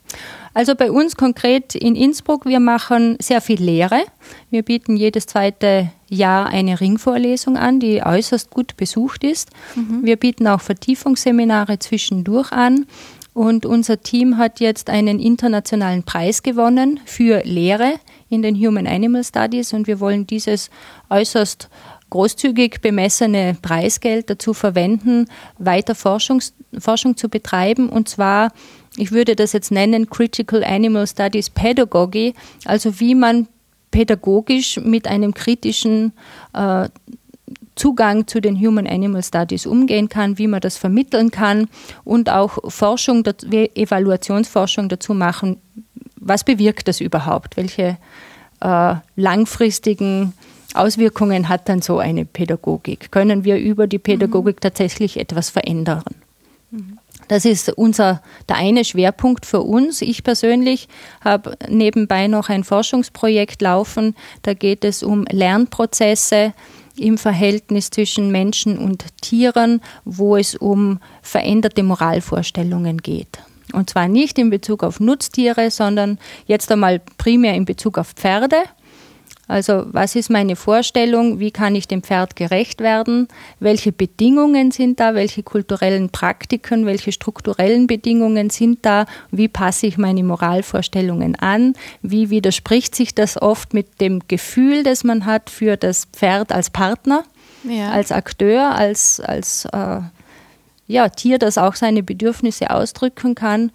Also 0.55 0.75
bei 0.75 0.91
uns 0.91 1.17
konkret 1.17 1.75
in 1.75 1.95
Innsbruck, 1.95 2.45
wir 2.45 2.61
machen 2.61 3.17
sehr 3.21 3.41
viel 3.41 3.63
Lehre. 3.63 4.03
Wir 4.51 4.63
bieten 4.63 4.97
jedes 4.97 5.27
zweite 5.27 5.91
Jahr 6.09 6.47
eine 6.47 6.81
Ringvorlesung 6.81 7.57
an, 7.57 7.81
die 7.81 8.03
äußerst 8.03 8.51
gut 8.51 8.77
besucht 8.77 9.25
ist. 9.25 9.51
Mhm. 9.77 10.01
Wir 10.03 10.17
bieten 10.17 10.47
auch 10.47 10.61
Vertiefungsseminare 10.61 11.79
zwischendurch 11.79 12.51
an. 12.51 12.87
Und 13.35 13.67
unser 13.67 14.01
Team 14.01 14.37
hat 14.37 14.59
jetzt 14.59 14.91
einen 14.91 15.21
internationalen 15.21 16.03
Preis 16.03 16.43
gewonnen 16.43 16.99
für 17.05 17.43
Lehre 17.45 18.01
in 18.31 18.43
den 18.43 18.57
Human 18.57 18.87
Animal 18.87 19.25
Studies 19.25 19.73
und 19.73 19.87
wir 19.87 20.01
wollen 20.01 20.27
dieses 20.27 20.71
äußerst 21.11 21.69
großzügig 22.11 22.81
bemessene 22.81 23.57
Preisgeld 23.61 24.31
dazu 24.31 24.55
verwenden, 24.55 25.27
weiter 25.59 25.95
Forschungs 25.95 26.55
Forschung 26.79 27.17
zu 27.17 27.29
betreiben. 27.29 27.89
Und 27.89 28.09
zwar, 28.09 28.53
ich 28.97 29.13
würde 29.13 29.37
das 29.37 29.53
jetzt 29.53 29.71
nennen, 29.71 30.11
Critical 30.11 30.63
Animal 30.63 31.07
Studies 31.07 31.51
Pedagogy, 31.51 32.35
also 32.65 33.01
wie 33.01 33.15
man 33.15 33.49
pädagogisch 33.91 34.79
mit 34.79 35.07
einem 35.07 35.33
kritischen 35.33 36.13
äh, 36.53 36.89
Zugang 37.75 38.27
zu 38.27 38.41
den 38.41 38.59
Human 38.59 38.87
Animal 38.87 39.23
Studies 39.23 39.65
umgehen 39.65 40.09
kann, 40.09 40.37
wie 40.37 40.49
man 40.49 40.61
das 40.61 40.77
vermitteln 40.77 41.31
kann 41.31 41.69
und 42.05 42.29
auch 42.29 42.59
Forschung, 42.71 43.25
Evaluationsforschung 43.25 44.89
dazu 44.89 45.15
machen, 45.15 45.59
was 46.21 46.45
bewirkt 46.45 46.89
das 46.89 47.01
überhaupt? 47.01 47.57
Welche 47.57 47.99
äh, 48.61 48.95
langfristigen 49.17 50.35
Auswirkungen 50.75 51.49
hat 51.49 51.69
dann 51.69 51.83
so 51.83 51.99
eine 51.99 52.25
Pädagogik? 52.25 53.11
Können 53.11 53.45
wir 53.45 53.59
über 53.59 53.87
die 53.87 53.99
Pädagogik 53.99 54.57
mhm. 54.57 54.61
tatsächlich 54.61 55.19
etwas 55.19 55.51
verändern? 55.51 56.05
Mhm. 56.71 56.99
Das 57.29 57.45
ist 57.45 57.69
unser, 57.71 58.23
der 58.49 58.57
eine 58.57 58.85
Schwerpunkt 58.85 59.45
für 59.45 59.61
uns. 59.61 60.01
Ich 60.01 60.25
persönlich 60.25 60.89
habe 61.21 61.57
nebenbei 61.69 62.27
noch 62.27 62.49
ein 62.49 62.65
Forschungsprojekt 62.65 63.61
laufen. 63.61 64.17
Da 64.43 64.55
geht 64.55 64.83
es 64.83 65.03
um 65.03 65.25
Lernprozesse 65.31 66.55
im 66.97 67.19
Verhältnis 67.19 67.91
zwischen 67.91 68.33
Menschen 68.33 68.79
und 68.79 69.05
Tieren, 69.21 69.83
wo 70.05 70.37
es 70.37 70.55
um 70.55 71.01
veränderte 71.23 71.83
Moralvorstellungen 71.83 72.99
geht. 72.99 73.39
Und 73.73 73.91
zwar 73.91 74.09
nicht 74.09 74.39
in 74.39 74.51
Bezug 74.51 74.83
auf 74.83 75.01
Nutztiere, 75.01 75.71
sondern 75.71 76.19
jetzt 76.47 76.71
einmal 76.73 77.01
primär 77.19 77.55
in 77.55 77.65
Bezug 77.65 77.99
auf 77.99 78.13
Pferde. 78.13 78.57
Also 79.49 79.87
was 79.87 80.15
ist 80.15 80.29
meine 80.29 80.57
Vorstellung? 80.57 81.41
Wie 81.41 81.51
kann 81.51 81.75
ich 81.75 81.89
dem 81.89 82.03
Pferd 82.03 82.37
gerecht 82.37 82.81
werden? 82.81 83.29
Welche 83.61 83.93
Bedingungen 83.93 84.71
sind 84.71 85.01
da? 85.01 85.15
Welche 85.15 85.43
kulturellen 85.43 86.11
Praktiken? 86.11 86.85
Welche 86.85 87.13
strukturellen 87.13 87.87
Bedingungen 87.87 88.51
sind 88.51 88.85
da? 88.85 89.07
Wie 89.31 89.49
passe 89.49 89.87
ich 89.87 89.97
meine 89.97 90.23
Moralvorstellungen 90.23 91.35
an? 91.35 91.73
Wie 92.03 92.29
widerspricht 92.29 92.95
sich 92.95 93.15
das 93.15 93.41
oft 93.41 93.73
mit 93.73 94.03
dem 94.03 94.21
Gefühl, 94.29 94.83
das 94.83 95.03
man 95.03 95.25
hat 95.25 95.49
für 95.49 95.79
das 95.79 96.05
Pferd 96.13 96.53
als 96.53 96.69
Partner, 96.69 97.25
ja. 97.65 97.91
als 97.91 98.13
Akteur, 98.13 98.75
als, 98.75 99.19
als 99.19 99.65
äh, 99.73 100.01
ja, 100.89 101.09
Tier, 101.11 101.39
das 101.39 101.59
auch 101.59 101.77
seine 101.77 102.03
Bedürfnisse 102.03 102.71
ausdrücken 102.71 103.35
kann, 103.35 103.71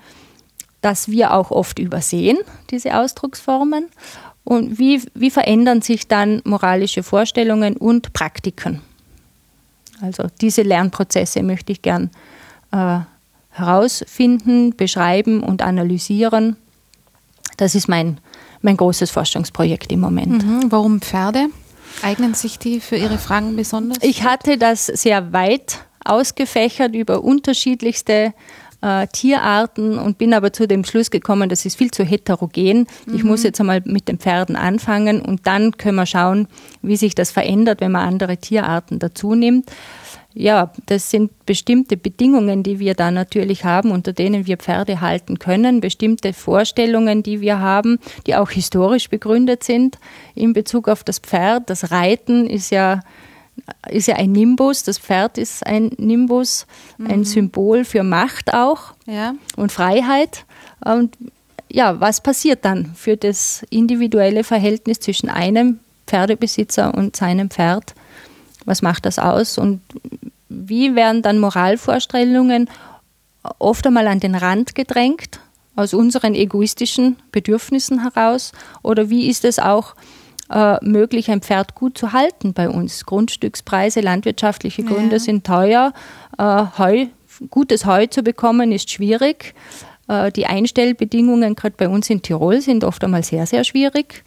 dass 0.81 1.07
wir 1.07 1.33
auch 1.33 1.51
oft 1.51 1.79
übersehen, 1.79 2.37
diese 2.69 2.97
Ausdrucksformen. 2.97 3.85
Und 4.43 4.77
wie, 4.77 5.01
wie 5.13 5.31
verändern 5.31 5.81
sich 5.81 6.07
dann 6.09 6.41
moralische 6.43 7.03
Vorstellungen 7.03 7.77
und 7.77 8.11
Praktiken? 8.11 8.81
Also 10.01 10.25
diese 10.41 10.63
Lernprozesse 10.63 11.43
möchte 11.43 11.71
ich 11.71 11.81
gern 11.81 12.09
äh, 12.71 12.99
herausfinden, 13.51 14.75
beschreiben 14.75 15.41
und 15.41 15.61
analysieren. 15.61 16.57
Das 17.55 17.75
ist 17.75 17.87
mein, 17.87 18.17
mein 18.61 18.75
großes 18.75 19.11
Forschungsprojekt 19.11 19.91
im 19.91 20.01
Moment. 20.01 20.45
Mhm. 20.45 20.71
Warum 20.71 20.99
Pferde? 20.99 21.47
Eignen 22.01 22.33
sich 22.33 22.59
die 22.59 22.81
für 22.81 22.97
Ihre 22.97 23.19
Fragen 23.19 23.55
besonders? 23.55 23.99
Ich 24.01 24.23
hatte 24.23 24.57
das 24.57 24.87
sehr 24.87 25.31
weit 25.31 25.79
ausgefächert 26.05 26.95
über 26.95 27.23
unterschiedlichste 27.23 28.33
äh, 28.83 29.07
Tierarten 29.07 29.97
und 29.97 30.17
bin 30.17 30.33
aber 30.33 30.51
zu 30.51 30.67
dem 30.67 30.83
Schluss 30.83 31.09
gekommen, 31.09 31.49
das 31.49 31.65
ist 31.65 31.77
viel 31.77 31.91
zu 31.91 32.03
heterogen. 32.03 32.87
Mhm. 33.05 33.15
Ich 33.15 33.23
muss 33.23 33.43
jetzt 33.43 33.59
einmal 33.59 33.81
mit 33.85 34.07
den 34.07 34.19
Pferden 34.19 34.55
anfangen 34.55 35.21
und 35.21 35.47
dann 35.47 35.77
können 35.77 35.95
wir 35.95 36.05
schauen, 36.05 36.47
wie 36.81 36.97
sich 36.97 37.15
das 37.15 37.31
verändert, 37.31 37.81
wenn 37.81 37.93
man 37.93 38.07
andere 38.07 38.37
Tierarten 38.37 38.99
dazu 38.99 39.35
nimmt. 39.35 39.71
Ja, 40.35 40.71
das 40.87 41.11
sind 41.11 41.45
bestimmte 41.45 41.95
Bedingungen, 41.95 42.63
die 42.63 42.79
wir 42.79 42.95
da 42.95 43.11
natürlich 43.11 43.65
haben, 43.65 43.91
unter 43.91 44.13
denen 44.13 44.47
wir 44.47 44.57
Pferde 44.57 44.99
halten 44.99 45.37
können, 45.37 45.79
bestimmte 45.79 46.33
Vorstellungen, 46.33 47.21
die 47.21 47.39
wir 47.39 47.59
haben, 47.59 47.99
die 48.25 48.35
auch 48.35 48.49
historisch 48.49 49.09
begründet 49.09 49.63
sind 49.63 49.99
in 50.33 50.53
Bezug 50.53 50.87
auf 50.87 51.03
das 51.03 51.19
Pferd. 51.19 51.69
Das 51.69 51.91
Reiten 51.91 52.47
ist 52.47 52.71
ja 52.71 53.01
ist 53.89 54.07
ja 54.07 54.15
ein 54.15 54.31
Nimbus, 54.31 54.83
das 54.83 54.97
Pferd 54.97 55.37
ist 55.37 55.65
ein 55.65 55.91
Nimbus, 55.97 56.65
mhm. 56.97 57.07
ein 57.07 57.23
Symbol 57.23 57.85
für 57.85 58.03
Macht 58.03 58.53
auch 58.53 58.93
ja. 59.05 59.35
und 59.55 59.71
Freiheit. 59.71 60.45
Und 60.83 61.17
ja, 61.69 61.99
was 61.99 62.21
passiert 62.21 62.65
dann 62.65 62.93
für 62.95 63.17
das 63.17 63.65
individuelle 63.69 64.43
Verhältnis 64.43 64.99
zwischen 64.99 65.29
einem 65.29 65.79
Pferdebesitzer 66.07 66.93
und 66.93 67.15
seinem 67.15 67.49
Pferd? 67.49 67.95
Was 68.65 68.81
macht 68.81 69.05
das 69.05 69.19
aus? 69.19 69.57
Und 69.57 69.81
wie 70.49 70.95
werden 70.95 71.21
dann 71.21 71.39
Moralvorstellungen 71.39 72.69
oft 73.59 73.85
einmal 73.87 74.07
an 74.07 74.19
den 74.19 74.35
Rand 74.35 74.75
gedrängt, 74.75 75.39
aus 75.75 75.93
unseren 75.93 76.35
egoistischen 76.35 77.17
Bedürfnissen 77.31 78.01
heraus? 78.03 78.51
Oder 78.83 79.09
wie 79.09 79.27
ist 79.27 79.43
es 79.43 79.59
auch 79.59 79.95
äh, 80.49 80.77
möglich, 80.83 81.31
ein 81.31 81.41
Pferd 81.41 81.75
gut 81.75 81.97
zu 81.97 82.13
halten 82.13 82.53
bei 82.53 82.69
uns. 82.69 83.05
Grundstückspreise, 83.05 84.01
landwirtschaftliche 84.01 84.83
Gründe 84.83 85.15
ja. 85.15 85.19
sind 85.19 85.45
teuer. 85.45 85.93
Äh, 86.37 86.63
Heu, 86.77 87.05
gutes 87.49 87.85
Heu 87.85 88.07
zu 88.07 88.23
bekommen 88.23 88.71
ist 88.71 88.89
schwierig. 88.89 89.53
Äh, 90.07 90.31
die 90.31 90.45
Einstellbedingungen, 90.45 91.55
gerade 91.55 91.75
bei 91.77 91.87
uns 91.87 92.09
in 92.09 92.21
Tirol, 92.21 92.61
sind 92.61 92.83
oft 92.83 93.03
einmal 93.03 93.23
sehr, 93.23 93.45
sehr 93.45 93.63
schwierig. 93.63 94.23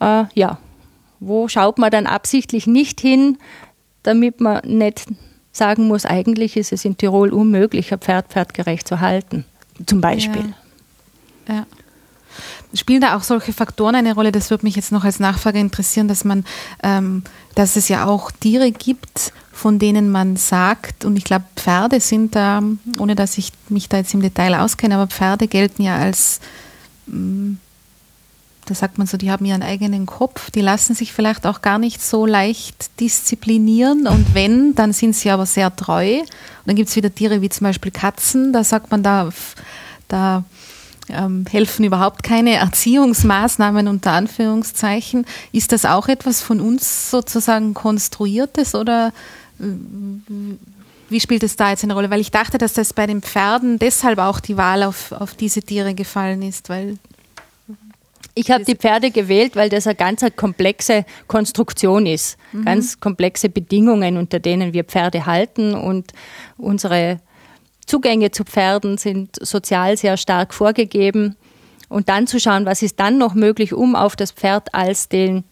Äh, 0.00 0.24
ja, 0.34 0.58
wo 1.20 1.48
schaut 1.48 1.78
man 1.78 1.90
dann 1.90 2.06
absichtlich 2.06 2.66
nicht 2.66 3.00
hin, 3.00 3.38
damit 4.02 4.40
man 4.40 4.60
nicht 4.64 5.06
sagen 5.52 5.88
muss, 5.88 6.06
eigentlich 6.06 6.56
ist 6.56 6.72
es 6.72 6.84
in 6.84 6.96
Tirol 6.96 7.32
unmöglich, 7.32 7.92
ein 7.92 7.98
Pferd 7.98 8.28
pferdgerecht 8.28 8.86
zu 8.86 9.00
halten, 9.00 9.44
zum 9.86 10.00
Beispiel. 10.00 10.54
Ja. 11.48 11.54
ja. 11.54 11.66
Spielen 12.74 13.00
da 13.00 13.16
auch 13.16 13.22
solche 13.22 13.52
Faktoren 13.52 13.94
eine 13.94 14.14
Rolle? 14.14 14.30
Das 14.30 14.50
würde 14.50 14.66
mich 14.66 14.76
jetzt 14.76 14.92
noch 14.92 15.04
als 15.04 15.20
Nachfrage 15.20 15.58
interessieren, 15.58 16.06
dass 16.06 16.24
man, 16.24 16.44
ähm, 16.82 17.22
dass 17.54 17.76
es 17.76 17.88
ja 17.88 18.06
auch 18.06 18.30
Tiere 18.30 18.72
gibt, 18.72 19.32
von 19.52 19.78
denen 19.78 20.10
man 20.10 20.36
sagt, 20.36 21.04
und 21.04 21.16
ich 21.16 21.24
glaube, 21.24 21.44
Pferde 21.56 21.98
sind 22.00 22.36
da, 22.36 22.62
ohne 22.98 23.14
dass 23.14 23.38
ich 23.38 23.52
mich 23.68 23.88
da 23.88 23.96
jetzt 23.96 24.14
im 24.14 24.22
Detail 24.22 24.54
auskenne, 24.54 24.94
aber 24.94 25.08
Pferde 25.08 25.48
gelten 25.48 25.82
ja 25.82 25.96
als, 25.96 26.40
mm, 27.06 27.54
da 28.66 28.74
sagt 28.74 28.98
man 28.98 29.06
so, 29.06 29.16
die 29.16 29.30
haben 29.30 29.46
ihren 29.46 29.62
eigenen 29.62 30.04
Kopf, 30.06 30.50
die 30.50 30.60
lassen 30.60 30.94
sich 30.94 31.12
vielleicht 31.12 31.46
auch 31.46 31.62
gar 31.62 31.78
nicht 31.78 32.02
so 32.02 32.26
leicht 32.26 33.00
disziplinieren 33.00 34.06
und 34.06 34.34
wenn, 34.34 34.74
dann 34.74 34.92
sind 34.92 35.16
sie 35.16 35.30
aber 35.30 35.46
sehr 35.46 35.74
treu. 35.74 36.20
Und 36.20 36.28
dann 36.66 36.76
gibt 36.76 36.90
es 36.90 36.96
wieder 36.96 37.12
Tiere 37.12 37.40
wie 37.40 37.48
zum 37.48 37.64
Beispiel 37.64 37.90
Katzen, 37.90 38.52
da 38.52 38.62
sagt 38.62 38.90
man, 38.90 39.02
da, 39.02 39.30
da 40.06 40.44
ähm, 41.10 41.44
helfen 41.50 41.84
überhaupt 41.84 42.22
keine 42.22 42.56
Erziehungsmaßnahmen 42.56 43.88
unter 43.88 44.12
Anführungszeichen. 44.12 45.26
Ist 45.52 45.72
das 45.72 45.84
auch 45.84 46.08
etwas 46.08 46.42
von 46.42 46.60
uns 46.60 47.10
sozusagen 47.10 47.74
konstruiertes 47.74 48.74
oder 48.74 49.12
äh, 49.60 49.64
wie 51.10 51.20
spielt 51.20 51.42
es 51.42 51.56
da 51.56 51.70
jetzt 51.70 51.84
eine 51.84 51.94
Rolle? 51.94 52.10
Weil 52.10 52.20
ich 52.20 52.30
dachte, 52.30 52.58
dass 52.58 52.74
das 52.74 52.92
bei 52.92 53.06
den 53.06 53.22
Pferden 53.22 53.78
deshalb 53.78 54.18
auch 54.18 54.40
die 54.40 54.56
Wahl 54.56 54.82
auf, 54.82 55.12
auf 55.12 55.34
diese 55.34 55.62
Tiere 55.62 55.94
gefallen 55.94 56.42
ist, 56.42 56.68
weil 56.68 56.98
ich 58.34 58.50
habe 58.52 58.64
die 58.64 58.76
Pferde 58.76 59.10
gewählt, 59.10 59.56
weil 59.56 59.68
das 59.68 59.86
eine 59.86 59.96
ganz 59.96 60.24
komplexe 60.36 61.04
Konstruktion 61.26 62.06
ist, 62.06 62.38
mhm. 62.52 62.64
ganz 62.64 63.00
komplexe 63.00 63.48
Bedingungen, 63.48 64.16
unter 64.16 64.38
denen 64.38 64.72
wir 64.72 64.84
Pferde 64.84 65.26
halten 65.26 65.74
und 65.74 66.12
unsere 66.56 67.18
Zugänge 67.88 68.30
zu 68.30 68.44
Pferden 68.44 68.98
sind 68.98 69.36
sozial 69.40 69.96
sehr 69.96 70.18
stark 70.18 70.52
vorgegeben. 70.52 71.36
Und 71.88 72.10
dann 72.10 72.26
zu 72.26 72.38
schauen, 72.38 72.66
was 72.66 72.82
ist 72.82 73.00
dann 73.00 73.16
noch 73.16 73.34
möglich, 73.34 73.72
um 73.72 73.96
auf 73.96 74.14
das 74.14 74.30
Pferd 74.30 74.74
als 74.74 75.08
den, 75.08 75.44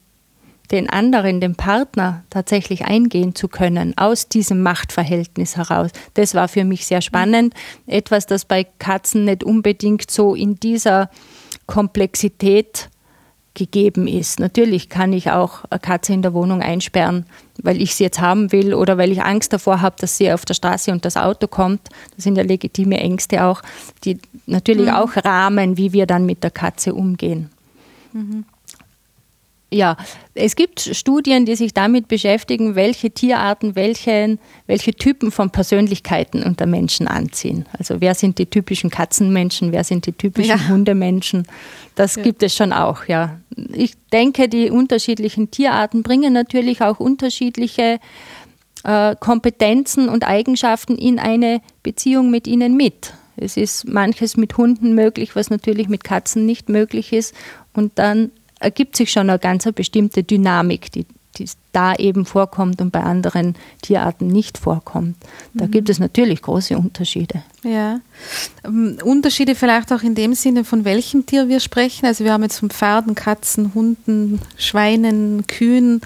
den 0.70 0.91
anderen, 0.91 1.41
den 1.41 1.55
Partner 1.55 2.24
tatsächlich 2.28 2.84
eingehen 2.84 3.34
zu 3.34 3.49
können, 3.49 3.97
aus 3.97 4.28
diesem 4.28 4.62
Machtverhältnis 4.62 5.57
heraus. 5.57 5.93
Das 6.12 6.34
war 6.34 6.49
für 6.49 6.64
mich 6.64 6.84
sehr 6.84 7.01
spannend. 7.01 7.55
Etwas, 7.87 8.26
das 8.26 8.45
bei 8.45 8.64
Katzen 8.64 9.24
nicht 9.24 9.43
unbedingt 9.43 10.11
so 10.11 10.34
in 10.34 10.57
dieser 10.57 11.09
Komplexität 11.66 12.91
gegeben 13.55 14.07
ist. 14.07 14.41
Natürlich 14.41 14.91
kann 14.91 15.14
ich 15.14 15.30
auch 15.30 15.64
eine 15.70 15.80
Katze 15.80 16.12
in 16.12 16.20
der 16.20 16.34
Wohnung 16.34 16.61
einsperren, 16.61 17.24
weil 17.63 17.81
ich 17.81 17.95
sie 17.95 18.05
jetzt 18.05 18.21
haben 18.21 18.53
will 18.53 18.75
oder 18.75 18.99
weil 18.99 19.13
ich 19.13 19.23
Angst 19.23 19.53
davor 19.53 19.81
habe, 19.81 19.97
dass 19.99 20.17
sie 20.17 20.33
auf 20.33 20.45
der 20.45 20.55
Straße 20.55 20.91
und 20.93 21.05
das 21.05 21.17
Auto 21.17 21.47
kommt. 21.47 21.89
Das 22.15 22.25
sind 22.25 22.37
ja 22.37 22.43
legitime 22.43 22.99
Ängste 22.99 23.45
auch, 23.45 23.63
die 24.05 24.19
natürlich 24.47 24.89
mhm. 24.89 24.95
auch 24.95 25.17
rahmen, 25.17 25.77
wie 25.77 25.93
wir 25.93 26.07
dann 26.07 26.27
mit 26.27 26.43
der 26.43 26.51
Katze 26.51 26.95
umgehen. 26.95 27.51
Mhm. 28.13 28.45
Ja, 29.73 29.97
es 30.35 30.55
gibt 30.55 30.81
Studien, 30.81 31.45
die 31.45 31.57
sich 31.57 31.75
damit 31.75 32.07
beschäftigen, 32.07 32.77
welche 32.77 33.11
Tierarten 33.11 33.75
welche, 33.75 34.39
welche 34.69 34.95
Typen 34.95 35.33
von 35.33 35.51
Persönlichkeiten 35.51 36.45
unter 36.45 36.67
Menschen 36.67 37.09
anziehen. 37.09 37.67
Also 37.77 38.01
wer 38.01 38.14
sind 38.14 38.39
die 38.39 38.47
typischen 38.47 38.91
Katzenmenschen, 38.91 39.73
wer 39.73 39.83
sind 39.83 40.07
die 40.07 40.12
typischen 40.12 40.59
ja. 40.59 40.69
Hundemenschen. 40.69 41.49
Das 41.97 42.14
ja. 42.14 42.23
gibt 42.23 42.45
es 42.45 42.55
schon 42.55 42.73
auch, 42.73 43.07
ja. 43.07 43.41
Ich 43.73 43.95
denke, 44.12 44.49
die 44.49 44.71
unterschiedlichen 44.71 45.51
Tierarten 45.51 46.05
bringen 46.05 46.33
natürlich 46.33 46.81
auch 46.83 47.01
unterschiedliche 47.01 47.99
äh, 48.85 49.17
Kompetenzen 49.19 50.09
und 50.09 50.25
Eigenschaften 50.29 50.97
in 50.97 51.19
eine 51.19 51.61
Beziehung 51.83 52.31
mit 52.31 52.47
ihnen 52.47 52.77
mit. 52.77 53.14
Es 53.37 53.57
ist 53.57 53.89
manches 53.89 54.37
mit 54.37 54.57
Hunden 54.57 54.95
möglich, 54.95 55.35
was 55.35 55.51
natürlich 55.51 55.89
mit 55.89 56.05
Katzen 56.05 56.47
nicht 56.47 56.69
möglich 56.69 57.12
ist. 57.12 57.35
Und 57.75 57.99
dann 57.99 58.31
ergibt 58.61 58.97
sich 58.97 59.11
schon 59.11 59.29
eine 59.31 59.39
ganz 59.39 59.65
bestimmte 59.75 60.23
Dynamik, 60.23 60.91
die, 60.93 61.07
die 61.37 61.49
da 61.77 61.95
eben 61.95 62.24
vorkommt 62.24 62.81
und 62.81 62.91
bei 62.91 63.03
anderen 63.03 63.55
Tierarten 63.83 64.29
nicht 64.29 64.57
vorkommt. 64.57 65.16
Da 65.53 65.66
mhm. 65.66 65.70
gibt 65.70 65.91
es 65.91 65.99
natürlich 65.99 66.41
große 66.41 66.77
Unterschiede. 66.77 67.43
Ja. 67.62 68.01
Um, 68.64 68.97
Unterschiede 69.05 69.55
vielleicht 69.55 69.93
auch 69.93 70.03
in 70.03 70.14
dem 70.14 70.33
Sinne, 70.35 70.64
von 70.64 70.87
welchem 70.87 71.27
Tier 71.27 71.49
wir 71.51 71.61
sprechen. 71.61 72.07
Also 72.07 72.24
wir 72.24 72.33
haben 72.33 72.43
jetzt 72.43 72.61
von 72.61 72.70
Pferden, 72.70 73.14
Katzen, 73.14 73.74
Hunden, 73.74 74.41
Schweinen, 74.57 75.47
Kühen 75.47 76.01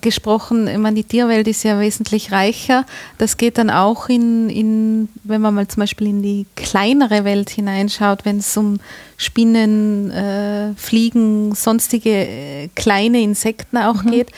gesprochen. 0.00 0.68
Ich 0.68 0.78
meine, 0.78 0.96
die 0.96 1.04
Tierwelt 1.04 1.48
ist 1.48 1.64
ja 1.64 1.80
wesentlich 1.80 2.30
reicher. 2.30 2.86
Das 3.18 3.36
geht 3.36 3.58
dann 3.58 3.70
auch 3.70 4.08
in, 4.08 4.48
in 4.48 5.08
wenn 5.24 5.40
man 5.40 5.54
mal 5.54 5.66
zum 5.66 5.80
Beispiel 5.80 6.06
in 6.06 6.22
die 6.22 6.46
kleinere 6.54 7.24
Welt 7.24 7.50
hineinschaut, 7.50 8.24
wenn 8.24 8.38
es 8.38 8.56
um 8.56 8.78
Spinnen, 9.16 10.10
äh, 10.12 10.74
Fliegen, 10.76 11.54
sonstige 11.54 12.10
äh, 12.10 12.68
kleine 12.76 13.20
Insekten 13.20 13.76
auch 13.76 14.04
mhm. 14.04 14.10
geht. 14.12 14.30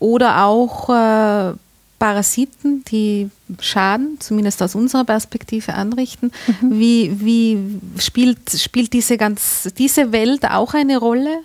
Oder 0.00 0.44
auch 0.44 0.88
äh, 0.88 1.54
Parasiten, 2.00 2.82
die 2.90 3.30
Schaden, 3.60 4.18
zumindest 4.18 4.62
aus 4.62 4.74
unserer 4.74 5.04
Perspektive, 5.04 5.74
anrichten. 5.74 6.32
Mhm. 6.60 6.80
Wie, 6.80 7.20
wie 7.20 7.58
spielt, 8.00 8.50
spielt 8.50 8.92
diese, 8.94 9.16
ganz, 9.18 9.68
diese 9.78 10.10
Welt 10.10 10.50
auch 10.50 10.74
eine 10.74 10.98
Rolle? 10.98 11.40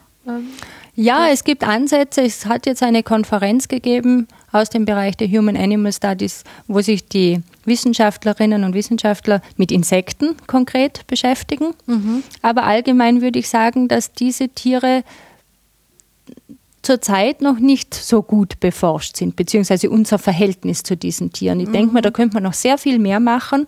Ja, 0.95 1.27
es 1.27 1.43
gibt 1.43 1.63
Ansätze. 1.63 2.21
Es 2.21 2.45
hat 2.45 2.65
jetzt 2.65 2.81
eine 2.81 3.03
Konferenz 3.03 3.67
gegeben 3.67 4.27
aus 4.53 4.69
dem 4.69 4.85
Bereich 4.85 5.17
der 5.17 5.27
Human 5.27 5.57
Animal 5.57 5.91
Studies, 5.91 6.45
wo 6.67 6.79
sich 6.79 7.05
die 7.05 7.41
Wissenschaftlerinnen 7.65 8.63
und 8.63 8.73
Wissenschaftler 8.73 9.41
mit 9.57 9.73
Insekten 9.73 10.35
konkret 10.47 11.05
beschäftigen. 11.07 11.73
Mhm. 11.85 12.23
Aber 12.41 12.63
allgemein 12.63 13.21
würde 13.21 13.39
ich 13.39 13.49
sagen, 13.49 13.89
dass 13.89 14.13
diese 14.13 14.47
Tiere 14.47 15.03
zurzeit 16.85 17.41
noch 17.41 17.59
nicht 17.59 17.93
so 17.93 18.21
gut 18.21 18.59
beforscht 18.59 19.17
sind, 19.17 19.35
beziehungsweise 19.35 19.89
unser 19.89 20.19
Verhältnis 20.19 20.83
zu 20.83 20.95
diesen 20.95 21.33
Tieren. 21.33 21.59
Ich 21.59 21.67
mhm. 21.67 21.73
denke 21.73 21.93
mal, 21.93 22.01
da 22.01 22.11
könnte 22.11 22.35
man 22.35 22.43
noch 22.43 22.53
sehr 22.53 22.77
viel 22.77 22.99
mehr 22.99 23.19
machen. 23.19 23.67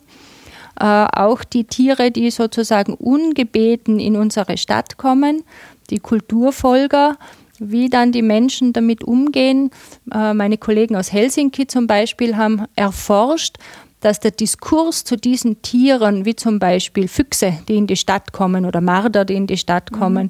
Äh, 0.79 0.85
auch 0.85 1.43
die 1.43 1.65
Tiere, 1.65 2.11
die 2.11 2.29
sozusagen 2.29 2.93
ungebeten 2.93 3.99
in 3.99 4.15
unsere 4.15 4.57
Stadt 4.57 4.97
kommen, 4.97 5.43
die 5.89 5.99
Kulturfolger, 5.99 7.17
wie 7.59 7.89
dann 7.89 8.11
die 8.11 8.21
Menschen 8.21 8.73
damit 8.73 9.03
umgehen. 9.03 9.71
Äh, 10.13 10.33
meine 10.33 10.57
Kollegen 10.57 10.95
aus 10.95 11.11
Helsinki 11.11 11.65
zum 11.65 11.87
Beispiel 11.87 12.37
haben 12.37 12.65
erforscht, 12.75 13.57
dass 13.99 14.19
der 14.19 14.31
Diskurs 14.31 15.03
zu 15.03 15.17
diesen 15.17 15.63
Tieren, 15.63 16.25
wie 16.25 16.35
zum 16.35 16.59
Beispiel 16.59 17.07
Füchse, 17.07 17.57
die 17.67 17.77
in 17.77 17.87
die 17.87 17.95
Stadt 17.95 18.31
kommen 18.31 18.65
oder 18.65 18.79
Marder, 18.79 19.25
die 19.25 19.33
in 19.33 19.47
die 19.47 19.57
Stadt 19.57 19.91
mhm. 19.91 20.29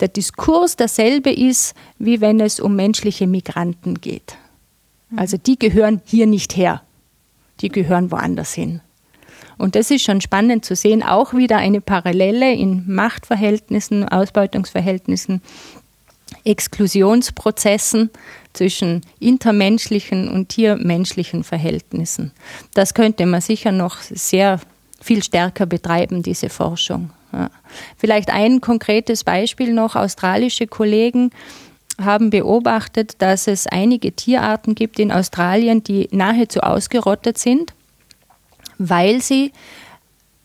Der 0.00 0.08
Diskurs 0.08 0.76
derselbe 0.76 1.30
ist, 1.30 1.74
wie 1.98 2.20
wenn 2.20 2.40
es 2.40 2.60
um 2.60 2.74
menschliche 2.76 3.26
Migranten 3.26 4.00
geht. 4.00 4.36
Also 5.16 5.36
die 5.36 5.58
gehören 5.58 6.00
hier 6.04 6.26
nicht 6.26 6.56
her, 6.56 6.82
die 7.60 7.68
gehören 7.68 8.10
woanders 8.10 8.52
hin. 8.54 8.80
Und 9.58 9.74
das 9.74 9.90
ist 9.90 10.04
schon 10.04 10.22
spannend 10.22 10.64
zu 10.64 10.74
sehen, 10.74 11.02
auch 11.02 11.34
wieder 11.34 11.58
eine 11.58 11.82
Parallele 11.82 12.54
in 12.54 12.84
Machtverhältnissen, 12.86 14.08
Ausbeutungsverhältnissen, 14.08 15.42
Exklusionsprozessen 16.44 18.10
zwischen 18.54 19.02
intermenschlichen 19.18 20.28
und 20.28 20.48
tiermenschlichen 20.48 21.44
Verhältnissen. 21.44 22.32
Das 22.72 22.94
könnte 22.94 23.26
man 23.26 23.40
sicher 23.40 23.72
noch 23.72 23.98
sehr 23.98 24.60
viel 25.00 25.22
stärker 25.22 25.66
betreiben, 25.66 26.22
diese 26.22 26.48
Forschung. 26.48 27.10
Ja. 27.32 27.50
Vielleicht 27.96 28.30
ein 28.30 28.60
konkretes 28.60 29.24
Beispiel 29.24 29.72
noch. 29.72 29.96
Australische 29.96 30.66
Kollegen 30.66 31.30
haben 32.00 32.30
beobachtet, 32.30 33.16
dass 33.18 33.46
es 33.46 33.66
einige 33.66 34.12
Tierarten 34.12 34.74
gibt 34.74 34.98
in 34.98 35.12
Australien, 35.12 35.84
die 35.84 36.08
nahezu 36.12 36.60
ausgerottet 36.60 37.38
sind, 37.38 37.74
weil 38.78 39.20
sie 39.20 39.52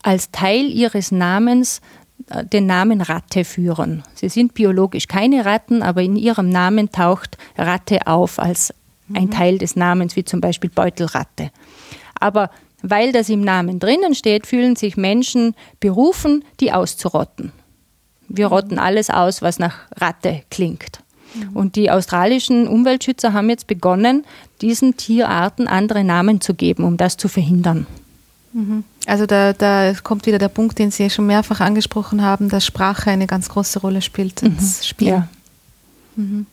als 0.04 0.32
Teil 0.32 0.66
ihres 0.66 1.12
Namens 1.12 1.82
äh, 2.30 2.46
den 2.46 2.66
Namen 2.66 3.02
Ratte 3.02 3.46
führen. 3.46 4.04
Sie 4.14 4.30
sind 4.30 4.54
biologisch 4.54 5.08
keine 5.08 5.46
Ratten, 5.46 5.82
aber 5.82 6.02
in 6.02 6.16
ihrem 6.16 6.50
Namen 6.50 6.92
taucht 6.92 7.38
Ratte 7.58 8.06
auf 8.06 8.40
als 8.40 8.74
ein 9.14 9.26
mhm. 9.26 9.32
Teil 9.32 9.58
des 9.58 9.76
Namens, 9.76 10.16
wie 10.16 10.26
zum 10.26 10.42
Beispiel 10.42 10.70
Beutelratte. 10.70 11.52
Aber 12.20 12.50
weil 12.90 13.12
das 13.12 13.30
im 13.30 13.42
Namen 13.42 13.80
drinnen 13.80 14.16
steht, 14.16 14.48
fühlen 14.48 14.76
sich 14.76 14.98
Menschen 14.98 15.56
berufen, 15.80 16.44
die 16.60 16.72
auszurotten. 16.72 17.52
Wir 18.28 18.48
rotten 18.48 18.80
alles 18.80 19.10
aus, 19.10 19.42
was 19.42 19.60
nach 19.60 19.76
Ratte 19.96 20.44
klingt. 20.50 21.02
Mhm. 21.36 21.56
Und 21.56 21.76
die 21.76 21.92
australischen 21.92 22.68
Umweltschützer 22.68 23.34
haben 23.34 23.50
jetzt 23.50 23.68
begonnen, 23.68 24.26
diesen 24.62 24.98
Tierarten 24.98 25.68
andere 25.68 26.04
Namen 26.04 26.42
zu 26.42 26.54
geben, 26.54 26.84
um 26.84 26.98
das 26.98 27.18
zu 27.18 27.28
verhindern. 27.28 27.86
Mhm. 28.54 28.84
Also 29.06 29.26
da, 29.26 29.54
da 29.54 29.94
kommt 30.02 30.26
wieder 30.26 30.40
der 30.40 30.50
Punkt, 30.50 30.80
den 30.80 30.90
Sie 30.90 31.10
schon 31.10 31.28
mehrfach 31.28 31.60
angesprochen 31.60 32.22
haben, 32.22 32.50
dass 32.50 32.66
Sprache 32.66 33.12
eine 33.12 33.28
ganz 33.28 33.50
große 33.50 33.80
Rolle 33.80 34.02
spielt 34.02 34.42
ins 34.42 34.80
mhm. 34.80 34.84
Spiel. 34.84 35.08
Ja. 35.10 35.28
Mhm. 36.16 36.48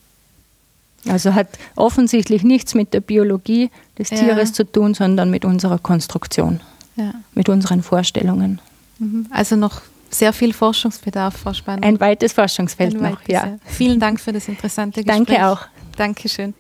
Also 1.09 1.34
hat 1.34 1.48
offensichtlich 1.74 2.44
nichts 2.44 2.74
mit 2.74 2.94
der 2.94 3.00
Biologie 3.00 3.70
des 3.98 4.11
ja. 4.11 4.18
Tieres 4.18 4.53
zu 4.53 4.64
tun, 4.64 4.94
sondern 4.94 5.30
mit 5.30 5.44
unserer 5.44 5.78
Konstruktion, 5.78 6.61
ja. 6.96 7.12
mit 7.34 7.48
unseren 7.48 7.82
Vorstellungen. 7.82 8.61
Mhm. 8.98 9.26
Also 9.30 9.57
noch 9.57 9.82
sehr 10.11 10.32
viel 10.32 10.53
Forschungsbedarf, 10.53 11.36
Frau 11.36 11.53
Spann. 11.55 11.82
Ein 11.82 11.98
weites 11.98 12.32
Forschungsfeld 12.32 12.94
Ein 12.94 13.00
noch, 13.00 13.11
weites, 13.12 13.28
ja. 13.28 13.59
Vielen 13.64 13.98
Dank 13.98 14.20
für 14.20 14.32
das 14.32 14.46
interessante 14.46 15.03
Gespräch. 15.03 15.26
Danke 15.26 15.46
auch. 15.46 15.61
Dankeschön. 15.96 16.55